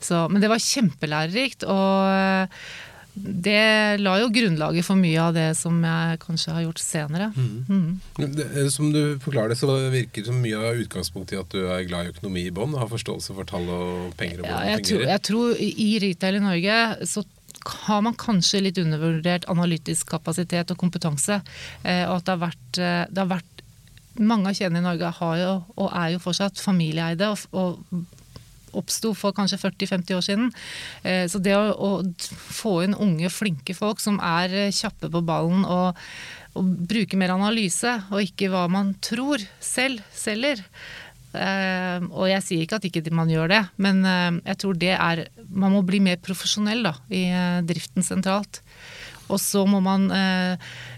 Så, 0.00 0.26
men 0.28 0.42
det 0.42 0.50
var 0.52 0.62
kjempelærerikt. 0.62 1.66
Og 1.70 2.10
eh, 2.12 2.66
det 3.16 3.96
la 4.02 4.18
jo 4.20 4.28
grunnlaget 4.28 4.84
for 4.84 5.00
mye 5.00 5.20
av 5.22 5.36
det 5.36 5.46
som 5.56 5.78
jeg 5.80 6.18
kanskje 6.20 6.52
har 6.52 6.66
gjort 6.66 6.82
senere. 6.82 7.30
Mm. 7.32 7.64
Mm. 7.64 8.34
Det, 8.36 8.66
som 8.74 8.90
du 8.92 9.16
forklarer 9.24 9.54
det, 9.54 9.60
så 9.62 9.70
virker 9.92 10.20
det 10.20 10.28
som 10.28 10.42
mye 10.42 10.60
av 10.60 10.82
utgangspunktet 10.82 11.38
i 11.38 11.40
at 11.40 11.54
du 11.54 11.62
er 11.64 11.86
glad 11.88 12.04
i 12.04 12.12
økonomi 12.12 12.44
i 12.50 12.52
bånn, 12.52 12.76
har 12.76 12.92
forståelse 12.92 13.38
for 13.38 13.48
tall 13.48 13.70
og 13.72 14.12
penger 14.20 14.44
og 14.44 14.50
ja, 14.50 14.60
jeg, 14.74 14.84
tror, 14.90 15.06
jeg 15.08 15.24
tror 15.30 15.64
i 15.64 15.88
retail 16.04 16.38
i 16.40 16.44
Norge 16.44 16.82
så 17.08 17.24
har 17.86 18.02
man 18.04 18.16
kanskje 18.18 18.62
litt 18.64 18.80
undervurdert 18.80 19.48
analytisk 19.52 20.10
kapasitet 20.14 20.70
og 20.72 20.80
kompetanse. 20.80 21.40
Eh, 21.82 22.04
og 22.08 22.18
at 22.18 22.26
det 22.26 22.34
har 22.34 22.42
vært, 22.42 22.78
eh, 22.78 23.04
det 23.10 23.22
har 23.24 23.34
vært 23.38 23.52
Mange 24.16 24.48
av 24.48 24.54
kjedene 24.56 24.78
i 24.80 24.80
Norge 24.80 25.10
har 25.12 25.36
jo, 25.36 25.48
og 25.76 25.90
er 25.92 26.14
jo 26.14 26.18
fortsatt 26.24 26.56
familieeide. 26.56 27.28
og, 27.28 27.36
og 27.52 28.06
oppsto 28.72 29.12
for 29.16 29.32
kanskje 29.36 29.58
40-50 29.60 30.16
år 30.16 30.24
siden. 30.24 30.46
Eh, 31.02 31.26
så 31.28 31.38
det 31.38 31.52
å, 31.52 31.74
å, 31.76 31.90
få 32.32 32.82
inn 32.86 32.96
unge, 32.96 33.28
flinke 33.28 33.76
folk 33.76 34.00
som 34.00 34.16
er 34.24 34.70
kjappe 34.72 35.10
på 35.12 35.20
ballen 35.20 35.64
og, 35.64 36.00
og 36.56 36.72
bruke 36.88 37.18
mer 37.20 37.34
analyse, 37.36 37.92
og 38.08 38.24
ikke 38.24 38.50
hva 38.52 38.66
man 38.72 38.94
tror 39.04 39.44
selv 39.60 40.00
selger, 40.16 40.64
og 42.10 42.26
jeg 42.30 42.44
sier 42.44 42.64
ikke 42.64 42.78
at 42.80 42.86
ikke 42.88 43.02
man 43.14 43.30
gjør 43.30 43.50
det, 43.52 43.62
men 43.82 44.02
uh, 44.06 44.38
jeg 44.40 44.58
tror 44.62 44.78
det 44.80 44.92
er 44.94 45.26
Man 45.46 45.74
må 45.74 45.82
bli 45.86 46.00
mer 46.02 46.18
profesjonell 46.22 46.82
da, 46.86 46.94
i 47.10 47.26
uh, 47.30 47.62
driften 47.66 48.06
sentralt. 48.06 48.62
Og 49.26 49.40
så 49.42 49.64
må 49.66 49.80
man 49.82 50.04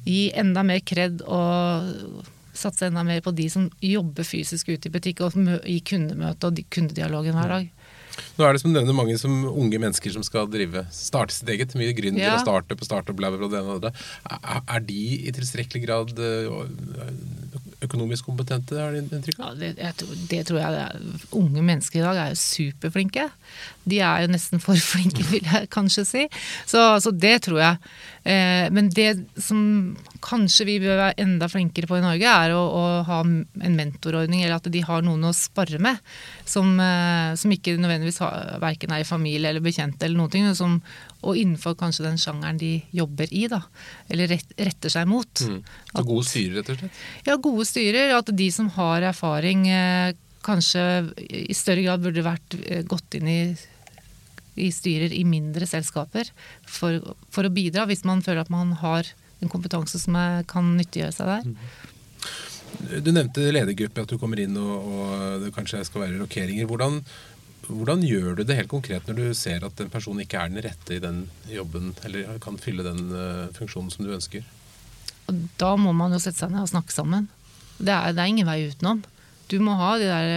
gi 0.05 0.27
enda 0.37 0.61
mer 0.61 0.83
kred 0.85 1.23
og 1.25 2.27
satse 2.53 2.91
enda 2.91 3.01
mer 3.07 3.23
på 3.25 3.33
de 3.33 3.47
som 3.49 3.71
jobber 3.81 4.27
fysisk 4.27 4.69
ute 4.69 4.91
i 4.91 4.93
butikk 4.93 5.23
og 5.25 5.39
i 5.65 5.79
kundemøte 5.81 6.51
og 6.51 6.61
kundedialogen 6.69 7.39
hver 7.39 7.55
dag. 7.55 7.71
Nå 8.39 8.47
er 8.47 8.55
det 8.55 8.63
som 8.63 8.73
nevner 8.75 8.97
mange 8.97 9.17
som 9.21 9.35
unge 9.49 9.79
mennesker 9.81 10.13
som 10.15 10.25
skal 10.27 10.49
drive, 10.51 10.85
starte 10.95 11.35
sitt 11.35 11.51
eget. 11.53 11.75
Mye 11.79 11.95
gründere 11.97 12.31
ja. 12.31 12.37
og 12.39 12.45
startup 12.45 12.81
og 12.83 12.89
startup, 12.89 13.17
bla, 13.19 13.31
det 13.31 13.39
ene 13.39 13.77
og 13.77 13.83
det 13.85 13.93
andre. 13.93 13.93
Er 14.59 14.85
de 14.87 15.01
i 15.29 15.35
tilstrekkelig 15.35 15.85
grad 15.85 16.15
økonomisk 17.85 18.27
kompetente, 18.27 18.75
har 18.79 18.95
du 18.95 18.99
inntrykk 19.01 19.39
av? 19.39 19.61
Ja, 19.63 19.73
det, 19.75 20.07
det, 20.31 20.41
tror 20.49 20.59
jeg 20.61 20.75
det 20.75 20.81
er. 20.83 21.27
Unge 21.39 21.63
mennesker 21.63 22.01
i 22.01 22.05
dag 22.07 22.19
er 22.23 22.33
jo 22.33 22.41
superflinke. 22.43 23.29
De 23.89 24.01
er 24.03 24.25
jo 24.25 24.33
nesten 24.35 24.63
for 24.63 24.79
flinke, 24.93 25.27
vil 25.31 25.47
jeg 25.47 25.71
kanskje 25.75 26.07
si. 26.09 26.25
Så, 26.67 26.83
så 27.05 27.15
det 27.15 27.37
tror 27.47 27.63
jeg. 27.63 27.79
Eh, 28.29 28.67
men 28.75 28.91
det 28.93 29.15
som 29.41 29.61
kanskje 30.25 30.67
vi 30.69 30.75
bør 30.83 30.99
være 31.01 31.23
enda 31.23 31.47
flinkere 31.49 31.89
på 31.89 31.97
i 31.97 32.05
Norge, 32.05 32.29
er 32.29 32.53
å, 32.53 32.61
å 32.61 32.83
ha 33.07 33.21
en 33.25 33.77
mentorordning, 33.79 34.43
eller 34.43 34.59
at 34.59 34.69
de 34.73 34.83
har 34.85 35.05
noen 35.07 35.31
å 35.31 35.33
spare 35.37 35.81
med. 35.81 36.03
Som, 36.49 36.75
eh, 36.83 37.33
som 37.41 37.55
ikke 37.55 37.79
nødvendigvis 37.81 38.21
har, 38.25 38.59
verken 38.61 38.93
er 38.93 39.05
i 39.05 39.09
familie 39.09 39.49
eller 39.49 39.65
bekjente, 39.65 40.05
eller 40.05 40.21
noe, 40.21 40.53
som, 40.59 40.77
og 41.23 41.41
innenfor 41.41 41.79
kanskje 41.81 42.05
den 42.05 42.21
sjangeren 42.21 42.61
de 42.61 42.75
jobber 42.93 43.33
i. 43.33 43.47
da, 43.49 43.63
Eller 44.13 44.35
rett, 44.35 44.53
retter 44.61 44.93
seg 44.93 45.09
mot. 45.09 45.47
Mm. 45.49 45.63
Så 45.95 46.07
gode 46.13 46.29
styrer, 46.29 46.61
rett 46.61 46.75
og 46.75 46.83
slett? 46.83 47.03
Ja, 47.31 47.41
gode 47.49 47.69
styrer. 47.71 48.15
At 48.19 48.37
de 48.37 48.51
som 48.53 48.69
har 48.77 49.09
erfaring, 49.09 49.65
eh, 49.73 50.13
kanskje 50.45 50.85
i 51.17 51.57
større 51.57 51.83
grad 51.87 52.05
burde 52.05 52.23
vært 52.25 52.61
gått 52.89 53.17
inn 53.19 53.29
i 53.29 53.41
i 54.61 54.71
styrer 54.75 55.15
i 55.15 55.25
mindre 55.29 55.67
selskaper 55.69 56.31
for, 56.67 57.15
for 57.33 57.49
å 57.49 57.53
bidra, 57.55 57.87
hvis 57.89 58.05
man 58.09 58.23
føler 58.25 58.45
at 58.45 58.53
man 58.53 58.75
har 58.83 59.09
en 59.39 59.53
kompetanse 59.53 60.01
som 60.03 60.17
er, 60.19 60.43
kan 60.51 60.75
nyttiggjøre 60.77 61.15
seg 61.15 61.31
der. 61.31 61.49
Du 63.03 63.11
nevnte 63.15 63.49
ledergruppe, 63.53 64.05
at 64.05 64.13
du 64.13 64.19
kommer 64.21 64.41
inn 64.43 64.57
og, 64.61 64.87
og 64.93 65.43
det 65.45 65.55
kanskje 65.57 65.85
skal 65.87 66.05
være 66.05 66.21
rokeringer. 66.21 66.69
Hvordan, 66.69 67.01
hvordan, 67.69 68.05
gjør 68.07 68.39
du 68.39 68.45
det 68.47 68.59
helt 68.59 68.71
konkret 68.71 69.09
når 69.09 69.19
du 69.19 69.27
ser 69.39 69.65
at 69.67 69.83
en 69.83 69.93
person 69.93 70.21
ikke 70.23 70.43
er 70.43 70.53
den 70.53 70.65
rette 70.67 70.97
i 70.99 71.03
den 71.03 71.25
jobben, 71.51 71.93
eller 72.07 72.39
kan 72.45 72.61
fylle 72.61 72.87
den 72.87 73.09
uh, 73.15 73.49
funksjonen 73.57 73.93
som 73.95 74.07
du 74.07 74.15
ønsker? 74.15 74.47
Da 75.61 75.75
må 75.77 75.93
man 75.97 76.15
jo 76.15 76.21
sette 76.23 76.41
seg 76.41 76.53
ned 76.55 76.65
og 76.65 76.73
snakke 76.73 76.95
sammen. 76.95 77.29
Det 77.79 77.93
er, 77.93 78.15
det 78.17 78.23
er 78.23 78.33
ingen 78.33 78.49
vei 78.49 78.63
utenom. 78.71 79.03
Du 79.49 79.59
må 79.65 79.75
ha 79.79 79.95
de 80.01 80.09
der 80.09 80.31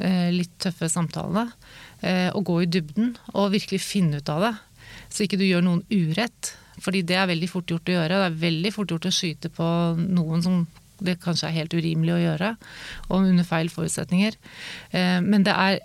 eh, 0.00 0.28
litt 0.32 0.54
tøffe 0.62 0.88
samtalene. 0.92 1.48
Uh, 1.98 2.30
og 2.36 2.44
gå 2.46 2.60
i 2.62 2.70
dybden 2.70 3.16
og 3.34 3.52
virkelig 3.56 3.82
finne 3.82 4.20
ut 4.20 4.32
av 4.32 4.44
det. 4.44 4.54
Så 5.10 5.24
ikke 5.24 5.40
du 5.40 5.46
gjør 5.48 5.64
noen 5.66 5.84
urett. 5.90 6.54
Fordi 6.82 7.02
det 7.02 7.16
er 7.18 7.30
veldig 7.30 7.48
fort 7.50 7.70
gjort 7.70 7.90
å 7.90 7.96
gjøre. 7.96 8.20
Det 8.20 8.26
er 8.28 8.42
veldig 8.42 8.70
fort 8.74 8.92
gjort 8.92 9.08
å 9.08 9.14
skyte 9.14 9.50
på 9.50 9.68
noen 9.98 10.44
som 10.44 10.60
det 11.04 11.18
kanskje 11.22 11.48
er 11.48 11.60
helt 11.60 11.74
urimelig 11.78 12.14
å 12.16 12.22
gjøre, 12.22 12.48
og 13.06 13.28
under 13.30 13.46
feil 13.46 13.68
forutsetninger. 13.70 14.34
Eh, 14.90 15.18
men 15.22 15.44
det 15.46 15.54
er 15.54 15.78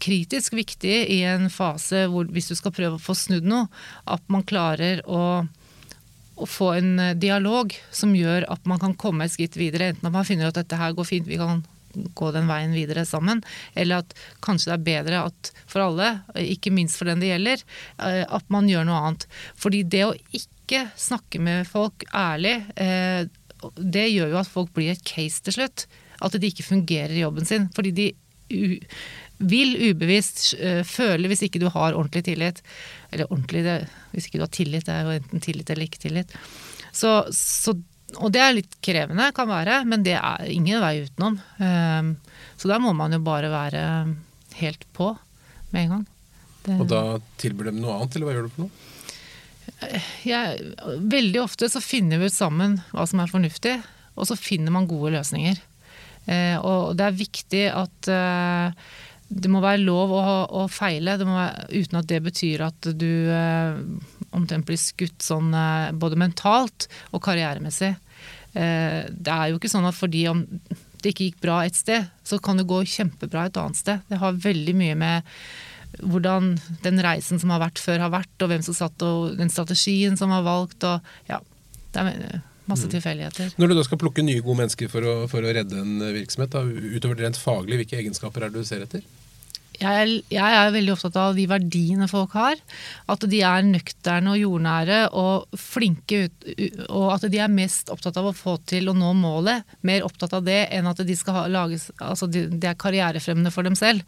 kritisk 0.00 0.56
viktig 0.56 0.94
i 1.12 1.20
en 1.28 1.50
fase 1.52 2.06
hvor 2.08 2.28
hvis 2.32 2.48
du 2.48 2.54
skal 2.56 2.72
prøve 2.72 2.96
å 2.96 3.02
få 3.02 3.16
snudd 3.18 3.48
noe, 3.48 3.68
at 4.08 4.24
man 4.32 4.46
klarer 4.48 5.02
å, 5.04 5.44
å 6.36 6.48
få 6.48 6.70
en 6.78 6.94
dialog 7.20 7.74
som 7.92 8.16
gjør 8.16 8.48
at 8.48 8.64
man 8.70 8.80
kan 8.80 8.96
komme 8.96 9.26
et 9.26 9.34
skritt 9.34 9.58
videre. 9.60 9.92
Enten 9.92 10.08
at 10.08 10.16
man 10.16 10.28
finner 10.28 10.48
at 10.48 10.56
dette 10.56 10.80
her 10.80 10.96
går 10.96 11.10
fint, 11.10 11.28
vi 11.28 11.40
kan 11.40 11.60
gå 12.18 12.30
den 12.34 12.48
veien 12.50 12.74
videre 12.76 13.04
sammen. 13.08 13.42
Eller 13.78 14.04
at 14.04 14.14
kanskje 14.44 14.72
det 14.72 14.76
er 14.76 14.86
bedre 14.88 15.24
at 15.30 15.52
for 15.64 15.86
alle, 15.86 16.12
ikke 16.40 16.72
minst 16.74 16.98
for 17.00 17.10
den 17.10 17.22
det 17.22 17.32
gjelder, 17.32 17.64
eh, 18.06 18.24
at 18.24 18.48
man 18.52 18.70
gjør 18.70 18.88
noe 18.88 19.02
annet. 19.02 19.28
Fordi 19.58 19.84
det 19.84 20.04
å 20.06 20.16
ikke 20.36 20.88
snakke 20.98 21.40
med 21.42 21.68
folk 21.68 22.06
ærlig, 22.14 22.58
eh, 22.76 23.24
det 23.76 24.10
gjør 24.12 24.34
jo 24.34 24.42
at 24.42 24.50
folk 24.50 24.74
blir 24.76 24.92
et 24.92 25.06
case 25.06 25.42
til 25.44 25.58
slutt. 25.60 25.88
At 26.22 26.34
de 26.34 26.50
ikke 26.50 26.66
fungerer 26.66 27.14
i 27.14 27.22
jobben 27.22 27.46
sin. 27.46 27.68
Fordi 27.74 27.94
de 27.94 28.12
vil 29.38 29.76
ubevisst 29.90 30.54
uh, 30.58 30.82
føle 30.86 31.30
hvis 31.30 31.44
ikke 31.46 31.60
du 31.62 31.68
har 31.70 31.94
ordentlig 31.94 32.24
tillit. 32.30 32.62
Eller 33.12 33.30
ordentlig, 33.30 33.64
det, 33.66 33.76
hvis 34.12 34.28
ikke 34.28 34.40
du 34.40 34.46
har 34.46 34.54
tillit, 34.54 34.86
det 34.88 34.94
er 34.94 35.06
jo 35.06 35.18
enten 35.18 35.44
tillit 35.44 35.70
eller 35.70 35.88
ikke 35.88 36.02
tillit. 36.02 36.34
Så, 36.92 37.12
så 37.34 37.76
og 38.16 38.32
det 38.32 38.40
er 38.40 38.54
litt 38.56 38.76
krevende, 38.84 39.28
kan 39.36 39.50
være, 39.50 39.82
men 39.88 40.04
det 40.06 40.16
er 40.16 40.48
ingen 40.48 40.80
vei 40.80 41.02
utenom. 41.04 41.36
Ehm, 41.60 42.14
så 42.56 42.70
da 42.70 42.78
må 42.80 42.94
man 42.96 43.12
jo 43.12 43.20
bare 43.24 43.50
være 43.52 43.82
helt 44.62 44.86
på 44.96 45.12
med 45.74 45.82
en 45.82 45.92
gang. 45.92 46.06
Det, 46.64 46.76
og 46.80 46.88
da 46.90 47.02
tilbyr 47.40 47.70
dem 47.70 47.82
noe 47.82 47.98
annet, 47.98 48.16
eller 48.16 48.28
hva 48.28 48.36
gjør 48.36 48.48
du 48.48 48.54
for 48.54 48.64
noe? 48.64 48.84
Jeg, 50.26 50.72
veldig 51.12 51.42
ofte 51.42 51.68
så 51.70 51.82
finner 51.84 52.18
vi 52.18 52.30
ut 52.30 52.34
sammen 52.34 52.78
hva 52.94 53.04
som 53.06 53.20
er 53.22 53.30
fornuftig, 53.30 53.76
og 54.18 54.26
så 54.30 54.38
finner 54.40 54.74
man 54.74 54.88
gode 54.90 55.12
løsninger. 55.14 55.60
Eh, 56.28 56.56
og 56.56 56.96
det 56.98 57.06
er 57.06 57.20
viktig 57.20 57.62
at 57.70 58.10
eh, 58.12 58.88
det 59.28 59.50
må 59.52 59.60
være 59.60 59.84
lov 59.84 60.12
å, 60.16 60.22
å 60.56 60.64
feile, 60.72 61.18
være, 61.20 61.68
uten 61.76 62.00
at 62.00 62.08
det 62.08 62.20
betyr 62.24 62.64
at 62.64 62.90
du 62.96 63.28
eh, 63.28 63.76
omtrent 64.36 64.66
blir 64.68 64.80
skutt 64.80 65.24
sånn 65.24 65.52
eh, 65.52 65.90
både 65.92 66.18
mentalt 66.20 66.88
og 67.12 67.22
karrieremessig. 67.26 67.92
Eh, 68.56 69.02
det 69.12 69.34
er 69.34 69.50
jo 69.50 69.60
ikke 69.60 69.72
sånn 69.72 69.88
at 69.88 69.96
fordi 69.96 70.24
om 70.32 70.46
det 70.98 71.12
ikke 71.12 71.28
gikk 71.28 71.42
bra 71.44 71.60
et 71.62 71.76
sted, 71.78 72.08
så 72.26 72.40
kan 72.42 72.58
det 72.58 72.68
gå 72.70 72.80
kjempebra 72.88 73.46
et 73.46 73.60
annet 73.60 73.78
sted. 73.78 74.00
Det 74.08 74.20
har 74.22 74.40
veldig 74.48 74.74
mye 74.80 74.96
med 74.98 75.36
hvordan 76.00 76.54
den 76.84 77.00
reisen 77.04 77.40
som 77.40 77.52
har 77.52 77.62
vært 77.62 77.80
før, 77.80 78.00
har 78.06 78.12
vært, 78.12 78.34
og 78.42 78.50
hvem 78.50 78.64
som 78.64 78.76
satt, 78.76 79.04
og 79.04 79.36
den 79.38 79.52
strategien 79.52 80.18
som 80.20 80.32
har 80.34 80.44
valgt. 80.46 80.84
og 80.88 81.04
ja, 81.28 81.38
det 81.92 82.02
er 82.02 82.40
masse 82.68 82.88
mm. 82.88 82.92
tilfeldigheter. 82.96 83.54
Når 83.60 83.70
du 83.70 83.76
da 83.78 83.84
skal 83.86 84.00
plukke 84.00 84.24
nye, 84.24 84.42
gode 84.44 84.64
mennesker 84.64 84.90
for 84.92 85.04
å, 85.04 85.14
for 85.30 85.44
å 85.44 85.54
redde 85.54 85.78
en 85.80 86.02
virksomhet, 86.16 86.56
da, 86.56 86.64
utover 86.66 87.16
det 87.20 87.28
rent 87.28 87.40
faglig, 87.40 87.80
hvilke 87.82 88.00
egenskaper 88.02 88.48
er 88.48 88.52
det 88.52 88.64
du 88.64 88.68
ser 88.68 88.84
etter? 88.84 89.06
Jeg 89.78 90.22
jeg 90.32 90.54
er, 90.58 90.72
veldig 90.74 90.92
opptatt 90.94 91.16
av 91.20 91.36
de 91.36 91.44
verdiene 91.50 92.08
folk 92.10 92.34
har. 92.38 92.58
At 93.10 93.24
de 93.30 93.40
er 93.46 93.66
nøkterne 93.66 94.34
og 94.34 94.40
jordnære 94.40 94.98
og 95.16 95.58
flinke 95.58 96.24
ut, 96.26 96.48
og 96.88 97.06
at 97.14 97.26
de 97.30 97.40
er 97.42 97.52
mest 97.52 97.92
opptatt 97.92 98.18
av 98.20 98.30
å 98.30 98.34
få 98.36 98.56
til 98.68 98.90
å 98.90 98.96
nå 98.96 99.12
målet. 99.18 99.66
Mer 99.86 100.06
opptatt 100.06 100.34
av 100.36 100.46
det 100.46 100.60
enn 100.74 100.88
at 100.90 101.02
de 101.06 101.16
skal 101.18 101.38
ha, 101.38 101.46
lages, 101.52 101.88
altså 102.02 102.28
de, 102.30 102.46
de, 102.50 102.66
er 102.68 102.78
karrierefremmende 102.78 103.52
for 103.54 103.66
dem 103.66 103.78
selv. 103.78 104.04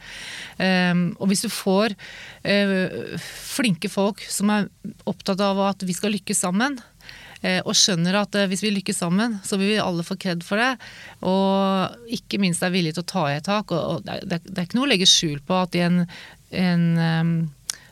Um, 0.58 1.10
og 1.18 1.30
hvis 1.30 1.44
du 1.46 1.50
får 1.52 1.94
uh, 1.94 3.16
flinke 3.20 3.90
folk 3.92 4.24
som 4.28 4.52
er 4.54 4.70
opptatt 5.10 5.42
av 5.44 5.60
at 5.70 5.86
vi 5.86 5.96
skal 5.96 6.14
lykkes 6.16 6.44
sammen, 6.46 6.80
og 7.64 7.76
skjønner 7.78 8.18
at 8.20 8.36
eh, 8.36 8.48
hvis 8.50 8.64
vi 8.64 8.72
lykkes 8.74 9.00
sammen, 9.02 9.38
så 9.46 9.58
vil 9.60 9.74
vi 9.74 9.78
alle 9.82 10.04
få 10.06 10.18
kred 10.20 10.44
for 10.46 10.60
det. 10.60 10.74
Og 11.26 12.10
ikke 12.18 12.40
minst 12.42 12.64
er 12.66 12.74
villige 12.74 12.98
til 12.98 13.06
å 13.06 13.12
ta 13.14 13.24
i 13.30 13.38
et 13.38 13.48
tak. 13.48 13.72
Og 13.72 14.04
det 14.04 14.40
er, 14.40 14.64
ikke 14.64 14.78
noe 14.78 14.88
å 14.88 14.92
legge 14.92 15.08
skjul 15.08 15.40
på 15.46 15.62
at 15.62 15.78
i 15.78 15.86
en, 15.86 16.04
en 16.50 17.48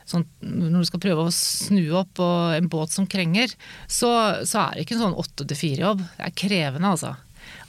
Sånn, 0.09 0.23
når 0.41 0.81
du 0.81 0.87
skal 0.89 1.01
prøve 1.03 1.23
å 1.27 1.33
snu 1.33 1.83
opp 1.99 2.17
en 2.17 2.65
båt 2.71 2.89
som 2.89 3.05
krenger, 3.05 3.51
så, 3.85 4.09
så 4.41 4.63
er 4.63 4.71
det 4.73 4.85
ikke 4.87 4.95
en 4.95 5.03
sånn 5.03 5.19
åtte 5.21 5.45
til 5.45 5.59
fire-jobb. 5.59 6.01
Det 6.01 6.23
er 6.25 6.33
krevende, 6.33 6.93
altså. 6.95 7.11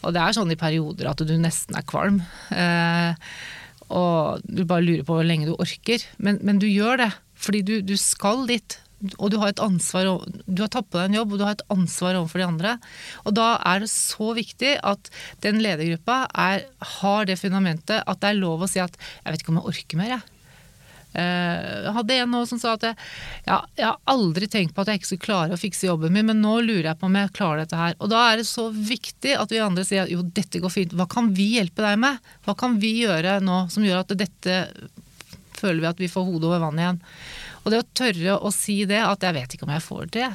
Og 0.00 0.14
det 0.16 0.22
er 0.22 0.36
sånn 0.36 0.52
i 0.54 0.56
perioder 0.56 1.10
at 1.10 1.20
du 1.20 1.34
nesten 1.36 1.76
er 1.76 1.84
kvalm. 1.88 2.22
Eh, 2.54 3.28
og 3.92 4.46
du 4.46 4.62
bare 4.64 4.86
lurer 4.86 5.04
på 5.04 5.18
hvor 5.18 5.26
lenge 5.26 5.50
du 5.50 5.56
orker. 5.58 6.04
Men, 6.16 6.40
men 6.46 6.62
du 6.62 6.68
gjør 6.70 7.02
det. 7.04 7.10
Fordi 7.40 7.60
du, 7.66 7.74
du 7.84 7.96
skal 8.00 8.46
dit 8.48 8.78
og 9.16 9.30
du 9.32 9.38
har 9.40 9.52
et 9.52 9.62
ansvar, 9.64 10.08
du 10.44 10.62
har 10.62 10.72
tatt 10.72 10.88
på 10.90 10.98
deg 10.98 11.10
en 11.10 11.20
jobb, 11.20 11.32
og 11.32 11.40
du 11.40 11.46
har 11.46 11.56
et 11.56 11.68
ansvar 11.72 12.18
overfor 12.18 12.42
de 12.42 12.48
andre. 12.48 12.74
Og 13.24 13.36
da 13.38 13.54
er 13.70 13.84
det 13.84 13.92
så 13.92 14.32
viktig 14.36 14.74
at 14.86 15.08
den 15.44 15.62
ledergruppa 15.64 16.26
er, 16.30 16.66
har 16.98 17.30
det 17.30 17.40
fundamentet 17.40 18.04
at 18.04 18.20
det 18.20 18.34
er 18.34 18.42
lov 18.42 18.66
å 18.66 18.70
si 18.70 18.82
at 18.82 18.96
'jeg 19.00 19.32
vet 19.32 19.42
ikke 19.42 19.54
om 19.54 19.60
jeg 19.62 19.72
orker 19.72 19.96
mer', 19.96 20.14
jeg. 20.18 20.22
Eh, 21.10 21.84
jeg 21.86 21.94
hadde 21.96 22.16
en 22.22 22.30
nå 22.30 22.44
som 22.46 22.60
sa 22.62 22.76
at 22.76 22.84
jeg, 22.86 22.94
ja, 23.48 23.58
jeg 23.74 23.86
har 23.88 23.98
aldri 24.12 24.46
tenkt 24.50 24.76
på 24.76 24.84
at 24.84 24.92
jeg 24.92 25.00
ikke 25.00 25.08
skulle 25.08 25.26
klare 25.26 25.56
å 25.56 25.60
fikse 25.60 25.88
jobben 25.88 26.14
min, 26.14 26.28
men 26.28 26.42
nå 26.42 26.60
lurer 26.62 26.92
jeg 26.92 27.00
på 27.00 27.08
om 27.08 27.18
jeg 27.18 27.34
klarer 27.34 27.64
dette 27.64 27.80
her. 27.80 27.96
Og 27.98 28.12
da 28.12 28.22
er 28.30 28.40
det 28.40 28.46
så 28.50 28.68
viktig 28.70 29.34
at 29.34 29.50
vi 29.50 29.62
andre 29.64 29.86
sier 29.86 30.06
at 30.06 30.12
jo, 30.12 30.22
dette 30.22 30.62
går 30.62 30.74
fint. 30.74 30.94
Hva 30.94 31.08
kan 31.10 31.32
vi 31.34 31.56
hjelpe 31.56 31.82
deg 31.82 31.98
med? 31.98 32.20
Hva 32.46 32.54
kan 32.58 32.78
vi 32.82 32.94
gjøre 33.02 33.40
nå 33.42 33.64
som 33.74 33.86
gjør 33.86 34.04
at 34.04 34.14
dette 34.20 34.60
føler 35.58 35.82
vi 35.82 35.90
at 35.90 36.00
vi 36.00 36.10
får 36.10 36.28
hodet 36.28 36.46
over 36.48 36.62
vannet 36.62 36.84
igjen? 36.84 37.02
Og 37.62 37.72
det 37.72 37.82
å 37.82 37.88
tørre 37.96 38.38
å 38.40 38.52
si 38.54 38.82
det, 38.88 39.00
at 39.04 39.24
jeg 39.24 39.36
vet 39.36 39.54
ikke 39.54 39.66
om 39.68 39.74
jeg 39.74 39.84
får 39.84 40.12
det, 40.16 40.28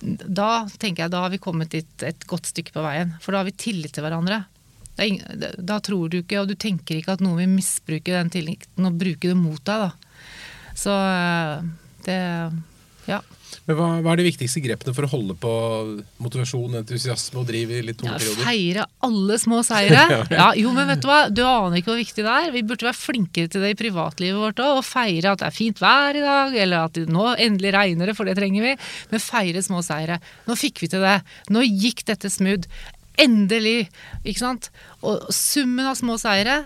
da 0.00 0.52
tenker 0.80 1.04
jeg 1.04 1.12
da 1.12 1.24
har 1.26 1.32
vi 1.32 1.42
kommet 1.42 1.72
dit 1.74 2.04
et 2.06 2.24
godt 2.28 2.48
stykke 2.48 2.72
på 2.74 2.84
veien. 2.84 3.14
For 3.20 3.32
da 3.32 3.42
har 3.42 3.48
vi 3.48 3.56
tillit 3.56 3.94
til 3.96 4.04
hverandre. 4.04 4.42
Da 5.56 5.78
tror 5.84 6.10
du 6.12 6.20
ikke, 6.20 6.40
og 6.42 6.50
du 6.50 6.56
tenker 6.60 6.98
ikke 6.98 7.16
at 7.16 7.24
noen 7.24 7.40
vil 7.42 7.52
misbruke 7.52 8.12
den 8.12 8.32
tilliten 8.32 8.88
og 8.88 8.98
bruke 9.00 9.30
det 9.30 9.36
mot 9.36 9.60
deg. 9.64 9.86
Da. 9.86 10.24
Så 10.76 10.96
eh, 10.96 11.68
det 12.06 12.18
Ja. 13.10 13.20
Men 13.66 13.76
hva, 13.76 13.86
hva, 14.02 14.12
er 14.12 14.20
de 14.20 14.26
viktigste 14.28 14.62
grepene 14.62 14.92
for 14.96 15.06
å 15.06 15.10
holde 15.10 15.34
på 15.38 15.52
motivasjon, 16.22 16.78
entusiasme 16.80 17.40
og 17.42 17.48
driv 17.48 17.72
i 17.74 17.80
litt 17.84 17.98
tunge 18.00 18.14
ja, 18.14 18.20
perioder? 18.20 18.46
Feire 18.46 18.86
alle 19.06 19.38
små 19.42 19.60
seire. 19.66 20.04
ja, 20.40 20.48
jo, 20.58 20.72
men 20.76 20.90
vet 20.90 21.02
du 21.02 21.08
hva, 21.10 21.18
du 21.30 21.42
aner 21.44 21.80
ikke 21.80 21.92
hvor 21.92 22.00
viktig 22.00 22.24
det 22.26 22.36
er. 22.36 22.54
Vi 22.54 22.64
burde 22.66 22.88
være 22.88 22.98
flinkere 22.98 23.50
til 23.52 23.64
det 23.66 23.74
i 23.74 23.78
privatlivet 23.78 24.40
vårt 24.40 24.62
òg. 24.64 24.80
Og 24.80 24.86
feire 24.86 25.34
at 25.34 25.42
det 25.42 25.50
er 25.50 25.58
fint 25.58 25.82
vær 25.82 26.18
i 26.18 26.24
dag, 26.24 26.56
eller 26.64 26.88
at 26.88 27.02
nå 27.10 27.26
endelig 27.36 27.74
regner 27.76 28.10
det, 28.10 28.16
for 28.18 28.30
det 28.30 28.38
trenger 28.38 28.70
vi. 28.70 28.74
Men 29.12 29.24
feire 29.26 29.64
små 29.66 29.84
seire. 29.86 30.20
Nå 30.48 30.58
fikk 30.58 30.82
vi 30.84 30.90
til 30.94 31.04
det. 31.04 31.18
Nå 31.52 31.66
gikk 31.66 32.06
dette 32.10 32.32
smooth. 32.32 32.66
Endelig! 33.20 33.90
Ikke 34.24 34.40
sant? 34.40 34.70
Og 35.04 35.28
summen 35.34 35.90
av 35.90 35.98
små 35.98 36.16
seire 36.20 36.62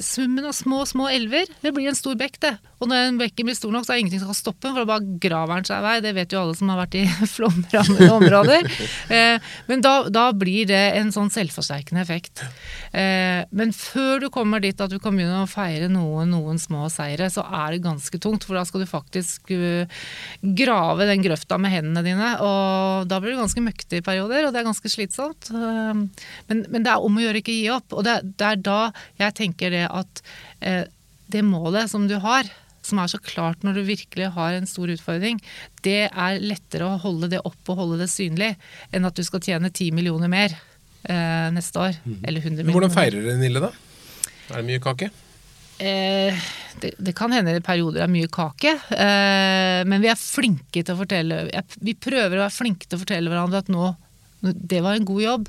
summen 0.00 0.46
av 0.48 0.54
små, 0.56 0.84
små 0.88 1.08
elver, 1.12 1.50
det 1.60 1.72
blir 1.76 1.90
en 1.90 1.98
stor 1.98 2.16
bekk, 2.18 2.40
det. 2.44 2.54
Og 2.84 2.90
når 2.90 3.08
en 3.08 3.18
bekken 3.20 3.48
blir 3.48 3.56
stor 3.56 3.72
nok, 3.72 3.86
så 3.86 3.94
er 3.94 3.96
det 3.96 4.02
ingenting 4.04 4.20
som 4.20 4.30
kan 4.30 4.36
stoppe 4.36 4.66
den, 4.66 4.74
for 4.74 4.84
da 4.84 4.90
bare 4.90 5.18
graver 5.22 5.60
den 5.60 5.68
seg 5.68 5.84
vei. 5.84 5.94
Det 6.04 6.12
vet 6.16 6.34
jo 6.34 6.40
alle 6.42 6.56
som 6.58 6.70
har 6.72 6.80
vært 6.82 6.96
i 7.00 7.04
flomrammede 7.36 8.08
områder. 8.12 8.68
Eh, 9.14 9.52
men 9.70 9.84
da, 9.84 9.94
da, 10.12 10.26
blir 10.36 10.68
det 10.68 10.82
en 10.98 11.12
sånn 11.14 11.30
selvforsterkende 11.32 12.02
effekt. 12.02 12.42
Eh, 12.92 13.44
men 13.54 13.72
før 13.76 14.24
du 14.24 14.28
kommer 14.34 14.60
dit 14.64 14.80
at 14.80 14.92
du 14.92 14.98
kan 15.02 15.16
begynne 15.16 15.44
å 15.44 15.50
feire 15.50 15.88
noen, 15.92 16.32
noen 16.34 16.60
små 16.60 16.88
seire, 16.92 17.30
så 17.32 17.44
er 17.46 17.76
det 17.76 17.84
ganske 17.86 18.20
tungt. 18.20 18.44
For 18.44 18.58
da 18.58 18.64
skal 18.68 18.84
du 18.84 18.88
faktisk 18.90 19.52
uh, 19.54 20.04
grave 20.42 21.08
den 21.08 21.24
grøfta 21.24 21.58
med 21.60 21.72
hendene 21.72 22.04
dine. 22.04 22.30
Og 22.44 23.08
da 23.08 23.20
blir 23.20 23.34
det 23.34 23.42
ganske 23.42 23.64
møktig 23.64 24.02
i 24.02 24.04
perioder, 24.04 24.48
og 24.48 24.52
det 24.54 24.60
er 24.60 24.68
ganske 24.68 24.92
slitsomt. 24.92 25.52
Uh, 25.54 26.04
men, 26.50 26.64
men, 26.68 26.84
det 26.84 26.92
er 26.92 27.04
om 27.04 27.16
å 27.16 27.24
gjøre 27.24 27.40
ikke 27.40 27.56
gi 27.56 27.70
opp. 27.72 27.96
Og 27.96 28.04
det, 28.06 28.18
det 28.36 28.50
er 28.50 28.64
da 28.64 28.80
jeg 29.20 29.38
tenker 29.40 29.73
det 29.74 29.86
at 29.90 30.22
eh, 30.64 30.84
det 31.32 31.42
målet 31.46 31.90
som 31.90 32.06
du 32.08 32.16
har, 32.22 32.48
som 32.84 33.00
er 33.00 33.10
så 33.10 33.20
klart 33.22 33.64
når 33.64 33.78
du 33.78 33.82
virkelig 33.88 34.30
har 34.36 34.56
en 34.56 34.68
stor 34.68 34.92
utfordring, 34.92 35.40
det 35.86 36.06
er 36.10 36.42
lettere 36.42 36.88
å 36.88 37.00
holde 37.00 37.30
det 37.32 37.42
opp 37.44 37.72
og 37.72 37.80
holde 37.80 38.02
det 38.02 38.10
synlig, 38.12 38.54
enn 38.92 39.08
at 39.08 39.16
du 39.16 39.24
skal 39.26 39.42
tjene 39.44 39.72
10 39.72 39.94
millioner 39.96 40.30
mer 40.32 40.54
eh, 40.54 41.48
neste 41.54 41.80
år. 41.80 42.00
Mm. 42.04 42.18
Eller 42.22 42.40
100 42.40 42.56
millioner. 42.60 42.76
Hvordan 42.76 42.96
feirer 42.96 43.24
dere 43.24 43.40
Nille, 43.40 43.64
da? 43.64 43.72
Er 44.50 44.60
det 44.60 44.66
mye 44.68 44.82
kake? 44.84 45.10
Eh, 45.82 46.44
det, 46.80 46.92
det, 46.98 47.14
kan 47.18 47.32
hende 47.34 47.56
i 47.56 47.64
perioder 47.64 48.04
er 48.04 48.10
mye 48.12 48.28
kake, 48.30 48.76
eh, 48.94 49.80
men 49.88 50.04
vi 50.04 50.10
er 50.12 50.20
flinke 50.20 50.84
til 50.84 50.94
å 50.94 51.00
fortelle 51.00 51.40
Vi 51.82 51.96
prøver 51.98 52.38
å 52.38 52.44
være 52.44 52.54
flinke 52.54 52.86
til 52.86 52.94
å 52.94 53.02
fortelle 53.02 53.32
hverandre 53.32 53.64
at 53.64 53.72
nå 53.74 53.88
Det 54.44 54.78
var 54.84 54.94
en 54.94 55.08
god 55.08 55.22
jobb. 55.24 55.48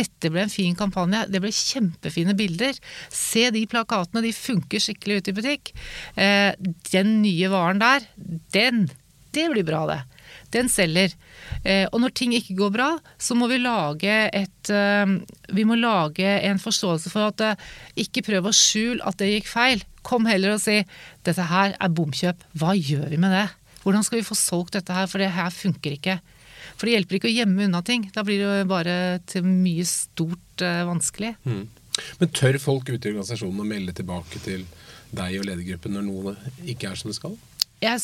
Dette 0.00 0.30
ble 0.32 0.44
en 0.46 0.52
fin 0.52 0.76
kampanje. 0.78 1.26
Det 1.30 1.42
ble 1.42 1.52
kjempefine 1.54 2.36
bilder. 2.38 2.78
Se 3.12 3.48
de 3.54 3.66
plakatene, 3.70 4.24
de 4.24 4.32
funker 4.36 4.82
skikkelig 4.82 5.20
ute 5.20 5.32
i 5.32 5.36
butikk. 5.36 5.74
Eh, 6.16 6.52
den 6.92 7.20
nye 7.24 7.52
varen 7.52 7.82
der, 7.82 8.08
den 8.54 8.88
Det 9.30 9.44
blir 9.46 9.62
bra, 9.62 9.84
det. 9.86 10.00
Den 10.50 10.66
selger. 10.66 11.12
Eh, 11.62 11.86
og 11.92 12.00
når 12.02 12.14
ting 12.18 12.32
ikke 12.34 12.56
går 12.58 12.72
bra, 12.74 12.88
så 13.14 13.36
må 13.38 13.46
vi 13.50 13.60
lage 13.62 14.16
et 14.34 14.70
eh, 14.74 15.12
Vi 15.54 15.66
må 15.66 15.76
lage 15.78 16.26
en 16.48 16.58
forståelse 16.58 17.12
for 17.12 17.30
at 17.30 17.44
eh, 17.46 17.62
ikke 18.02 18.24
prøv 18.26 18.50
å 18.50 18.54
skjule 18.56 19.06
at 19.06 19.20
det 19.22 19.30
gikk 19.30 19.50
feil. 19.52 19.84
Kom 20.02 20.26
heller 20.26 20.56
og 20.56 20.62
si 20.64 20.80
dette 21.26 21.46
her 21.52 21.76
er 21.78 21.94
bomkjøp. 21.94 22.42
Hva 22.58 22.74
gjør 22.74 23.06
vi 23.12 23.20
med 23.22 23.36
det? 23.36 23.46
Hvordan 23.84 24.04
skal 24.04 24.20
vi 24.20 24.26
få 24.26 24.36
solgt 24.36 24.74
dette 24.76 24.98
her, 24.98 25.06
for 25.06 25.22
det 25.22 25.30
her 25.32 25.54
funker 25.54 25.94
ikke. 25.94 26.18
For 26.80 26.88
det 26.88 26.96
hjelper 26.96 27.18
ikke 27.18 27.28
å 27.28 27.34
gjemme 27.34 27.66
unna 27.68 27.82
ting. 27.84 28.06
Da 28.14 28.24
blir 28.24 28.40
det 28.40 28.64
bare 28.70 28.94
til 29.28 29.44
mye 29.44 29.84
stort 29.84 30.64
uh, 30.64 30.86
vanskelig. 30.88 31.34
Mm. 31.44 31.66
Men 32.22 32.32
tør 32.32 32.56
folk 32.62 32.88
ute 32.88 32.96
i 32.96 33.12
organisasjonen 33.12 33.60
å 33.60 33.68
melde 33.68 33.92
tilbake 33.98 34.40
til 34.40 34.64
deg 35.12 35.40
og 35.40 35.44
ledergruppen 35.44 35.92
når 35.98 36.06
noe 36.06 36.34
ikke 36.70 36.88
er 36.88 36.96
som 36.96 37.12
det 37.12 37.18
skal? 37.18 37.36
jeg, 37.80 38.00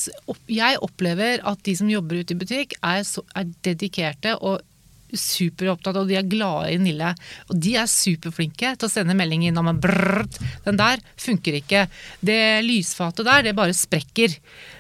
jeg, 0.49 0.79
opplever 0.85 1.43
at 1.47 1.61
de 1.67 1.75
som 1.77 1.91
jobber 1.91 2.23
ute 2.23 2.35
i 2.35 2.41
butikk, 2.41 2.77
er, 2.81 3.05
så, 3.07 3.25
er 3.37 3.51
dedikerte 3.67 4.37
og 4.41 4.65
superopptatt, 5.13 5.99
og 6.01 6.09
de 6.09 6.17
er 6.19 6.29
glade 6.29 6.73
i 6.75 6.79
Nille. 6.83 7.13
Og 7.51 7.59
de 7.63 7.77
er 7.79 7.91
superflinke 7.91 8.73
til 8.77 8.89
å 8.89 8.93
sende 8.93 9.17
melding 9.19 9.47
innom 9.49 9.71
og 9.73 9.83
brrr, 9.83 10.25
Den 10.67 10.79
der 10.79 11.03
funker 11.21 11.59
ikke. 11.61 11.87
Det 12.21 12.63
lysfatet 12.67 13.27
der, 13.27 13.45
det 13.47 13.57
bare 13.59 13.77
sprekker. 13.77 14.35